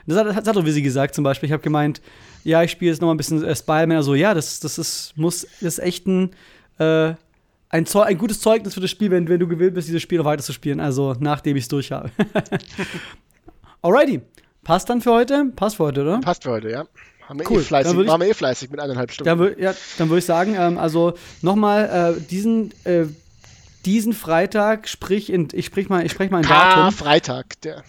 [0.05, 1.47] das hat, hat Visi gesagt zum Beispiel.
[1.47, 2.01] Ich habe gemeint,
[2.43, 3.97] ja, ich spiele jetzt noch mal ein bisschen äh, Spider-Man.
[3.97, 6.31] Also, ja, das, das ist, muss, das ist echt ein,
[6.77, 7.13] äh,
[7.69, 10.19] ein, Zeug, ein gutes Zeugnis für das Spiel, wenn, wenn du gewillt bist, dieses Spiel
[10.19, 10.79] noch weiter zu spielen.
[10.79, 12.11] Also, nachdem ich es durch habe.
[13.81, 14.21] Alrighty.
[14.63, 15.45] Passt dann für heute?
[15.55, 16.19] Passt für heute, oder?
[16.19, 16.85] Passt für heute, ja.
[17.27, 17.61] Haben wir, cool.
[17.61, 19.39] eh, fleißig, ich, waren wir eh fleißig mit eineinhalb Stunden.
[19.39, 21.13] Dann, ja, dann würde ich sagen, ähm, also
[21.43, 23.05] nochmal äh, diesen, äh,
[23.85, 26.91] diesen Freitag, sprich, in, ich sprich mal, ich sprech mal ein Datum.
[26.91, 27.83] Freitag, der.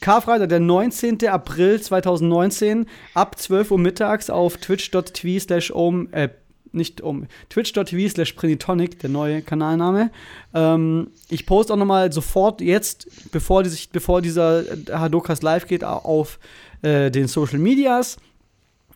[0.00, 1.26] Karfreitag, der 19.
[1.28, 6.28] April 2019, ab 12 Uhr mittags auf twitch.tv slash um, äh,
[6.72, 10.10] nicht um, twitch.tv slash Prinitonic, der neue Kanalname.
[10.54, 15.84] Ähm, ich poste auch nochmal sofort jetzt, bevor, die sich, bevor dieser Hadokas live geht,
[15.84, 16.38] auf
[16.82, 18.18] äh, den Social Medias.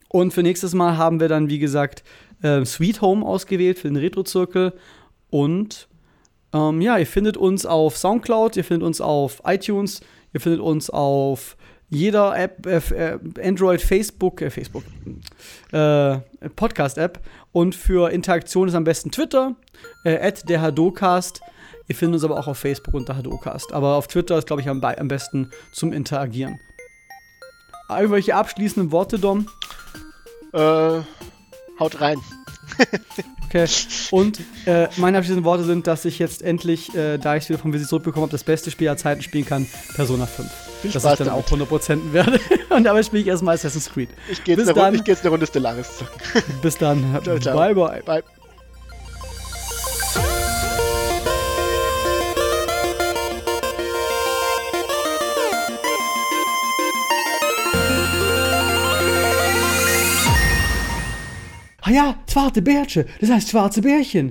[0.08, 2.04] Und für nächstes Mal haben wir dann, wie gesagt,
[2.42, 4.74] äh, Sweet Home ausgewählt für den Retro-Zirkel.
[5.30, 5.88] Und
[6.52, 10.02] ähm, ja, ihr findet uns auf Soundcloud, ihr findet uns auf iTunes,
[10.32, 11.56] Ihr findet uns auf
[11.88, 14.84] jeder App, äh, Android, Facebook, äh, Facebook,
[15.72, 16.18] äh,
[16.56, 17.20] Podcast-App.
[17.52, 19.56] Und für Interaktion ist am besten Twitter,
[20.04, 21.42] äh, der Hadocast.
[21.88, 23.74] Ihr findet uns aber auch auf Facebook unter Hadocast.
[23.74, 26.59] Aber auf Twitter ist, glaube ich, am, am besten zum Interagieren.
[27.90, 29.46] Irgendwelche abschließenden Worte, Dom?
[30.54, 31.00] Äh,
[31.78, 32.16] haut rein.
[33.54, 33.66] okay.
[34.10, 37.58] Und äh, meine abschließenden Worte sind, dass ich jetzt endlich, äh, da ich es wieder
[37.58, 40.48] vom Visit zurückbekommen habe, das beste Spiel aller Zeiten spielen kann, Persona 5.
[40.82, 41.70] Viel dass Spaß ich dann damit.
[41.70, 42.40] auch 100% werde.
[42.70, 44.08] Und dabei spiele ich erstmal Assassin's Creed.
[44.30, 46.20] Ich gehe jetzt, eine, Runde, geh jetzt eine Runde Stellaris zocken.
[46.60, 47.20] Bis dann.
[47.22, 47.56] ciao, ciao.
[47.56, 48.02] Bye, bye.
[48.04, 48.41] Bye.
[61.84, 64.30] Ah ja, schwarze Bärche, das heißt schwarze Bärchen.